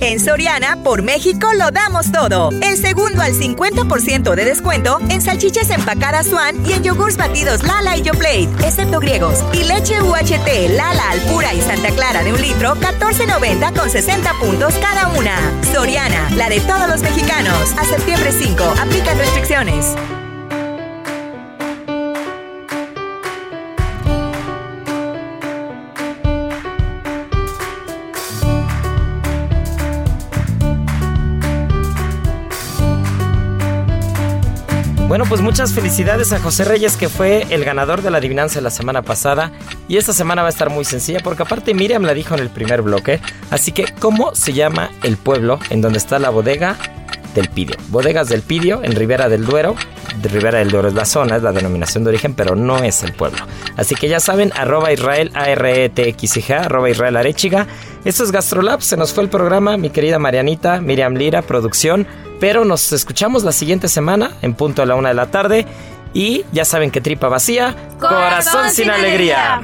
En 0.00 0.20
Soriana, 0.20 0.82
por 0.84 1.02
México, 1.02 1.48
lo 1.54 1.70
damos 1.70 2.12
todo. 2.12 2.50
El 2.62 2.76
segundo 2.76 3.20
al 3.20 3.34
50% 3.34 4.34
de 4.34 4.44
descuento 4.44 4.98
en 5.08 5.20
salchichas 5.20 5.70
empacadas 5.70 6.28
Swan 6.28 6.64
y 6.66 6.72
en 6.72 6.84
yogurts 6.84 7.16
batidos 7.16 7.64
Lala 7.64 7.96
y 7.96 8.02
Yoplait, 8.02 8.48
excepto 8.60 9.00
griegos. 9.00 9.44
Y 9.52 9.64
leche 9.64 10.00
UHT, 10.00 10.70
Lala, 10.76 11.10
Alpura 11.10 11.52
y 11.52 11.60
Santa 11.60 11.90
Clara 11.90 12.22
de 12.22 12.32
un 12.32 12.40
litro, 12.40 12.74
14.90 12.76 13.76
con 13.76 13.90
60 13.90 14.32
puntos 14.34 14.74
cada 14.74 15.08
una. 15.18 15.36
Soriana, 15.72 16.30
la 16.36 16.48
de 16.48 16.60
todos 16.60 16.88
los 16.88 17.02
mexicanos. 17.02 17.72
A 17.76 17.84
septiembre 17.84 18.30
5, 18.32 18.62
aplican 18.80 19.18
restricciones. 19.18 19.96
Bueno, 35.18 35.30
pues 35.30 35.40
muchas 35.40 35.72
felicidades 35.72 36.32
a 36.32 36.38
José 36.38 36.62
Reyes, 36.62 36.96
que 36.96 37.08
fue 37.08 37.44
el 37.50 37.64
ganador 37.64 38.02
de 38.02 38.10
la 38.12 38.18
adivinanza 38.18 38.60
la 38.60 38.70
semana 38.70 39.02
pasada. 39.02 39.50
Y 39.88 39.96
esta 39.96 40.12
semana 40.12 40.42
va 40.42 40.46
a 40.46 40.50
estar 40.50 40.70
muy 40.70 40.84
sencilla, 40.84 41.18
porque 41.24 41.42
aparte 41.42 41.74
Miriam 41.74 42.04
la 42.04 42.14
dijo 42.14 42.34
en 42.34 42.40
el 42.40 42.50
primer 42.50 42.82
bloque. 42.82 43.18
Así 43.50 43.72
que, 43.72 43.86
¿cómo 43.98 44.36
se 44.36 44.52
llama 44.52 44.92
el 45.02 45.16
pueblo 45.16 45.58
en 45.70 45.80
donde 45.80 45.98
está 45.98 46.20
la 46.20 46.30
bodega 46.30 46.76
del 47.34 47.48
Pidio? 47.48 47.74
Bodegas 47.88 48.28
del 48.28 48.42
Pidio 48.42 48.84
en 48.84 48.94
Ribera 48.94 49.28
del 49.28 49.44
Duero. 49.44 49.74
De 50.22 50.28
Ribera 50.28 50.60
del 50.60 50.70
Duero 50.70 50.86
es 50.86 50.94
la 50.94 51.04
zona, 51.04 51.34
es 51.34 51.42
la 51.42 51.50
denominación 51.50 52.04
de 52.04 52.10
origen, 52.10 52.34
pero 52.34 52.54
no 52.54 52.78
es 52.84 53.02
el 53.02 53.12
pueblo. 53.12 53.40
Así 53.76 53.96
que 53.96 54.08
ya 54.08 54.20
saben, 54.20 54.52
arroba 54.54 54.92
Israel, 54.92 55.32
A-R-E-T-X-I-G, 55.34 56.54
arroba 56.54 56.90
Israel 56.90 57.16
Arechiga. 57.16 57.66
Esto 58.04 58.22
es 58.22 58.30
Gastrolab, 58.30 58.82
se 58.82 58.96
nos 58.96 59.12
fue 59.12 59.24
el 59.24 59.30
programa, 59.30 59.78
mi 59.78 59.90
querida 59.90 60.20
Marianita, 60.20 60.80
Miriam 60.80 61.14
Lira, 61.14 61.42
producción. 61.42 62.06
Pero 62.40 62.64
nos 62.64 62.92
escuchamos 62.92 63.44
la 63.44 63.52
siguiente 63.52 63.88
semana 63.88 64.32
en 64.42 64.54
punto 64.54 64.82
a 64.82 64.86
la 64.86 64.94
una 64.94 65.08
de 65.08 65.14
la 65.14 65.30
tarde. 65.30 65.66
Y 66.14 66.44
ya 66.52 66.64
saben 66.64 66.90
que 66.90 67.00
tripa 67.00 67.28
vacía, 67.28 67.76
corazón, 67.98 68.70
sin 68.70 68.90
alegría. 68.90 69.60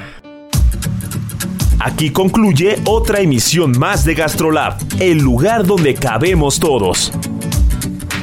Aquí 1.79 2.11
concluye 2.11 2.79
otra 2.85 3.19
emisión 3.19 3.77
más 3.77 4.05
de 4.05 4.15
Gastrolab, 4.15 4.77
el 4.99 5.17
lugar 5.17 5.65
donde 5.65 5.93
cabemos 5.93 6.59
todos. 6.59 7.11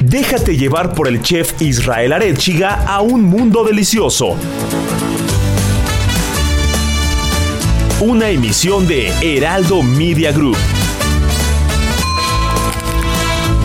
Déjate 0.01 0.57
llevar 0.57 0.93
por 0.93 1.07
el 1.07 1.21
chef 1.21 1.61
Israel 1.61 2.13
Arechiga 2.13 2.83
a 2.85 3.01
un 3.01 3.23
mundo 3.23 3.63
delicioso. 3.63 4.35
Una 8.01 8.29
emisión 8.29 8.85
de 8.87 9.13
Heraldo 9.21 9.81
Media 9.81 10.31
Group. 10.31 10.57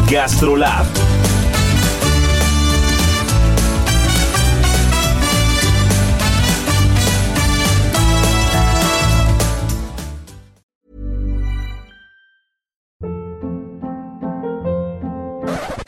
GastroLab. 0.09 0.87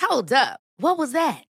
Hold 0.03 0.33
up. 0.35 0.61
What 0.77 0.99
was 0.99 1.13
that? 1.13 1.50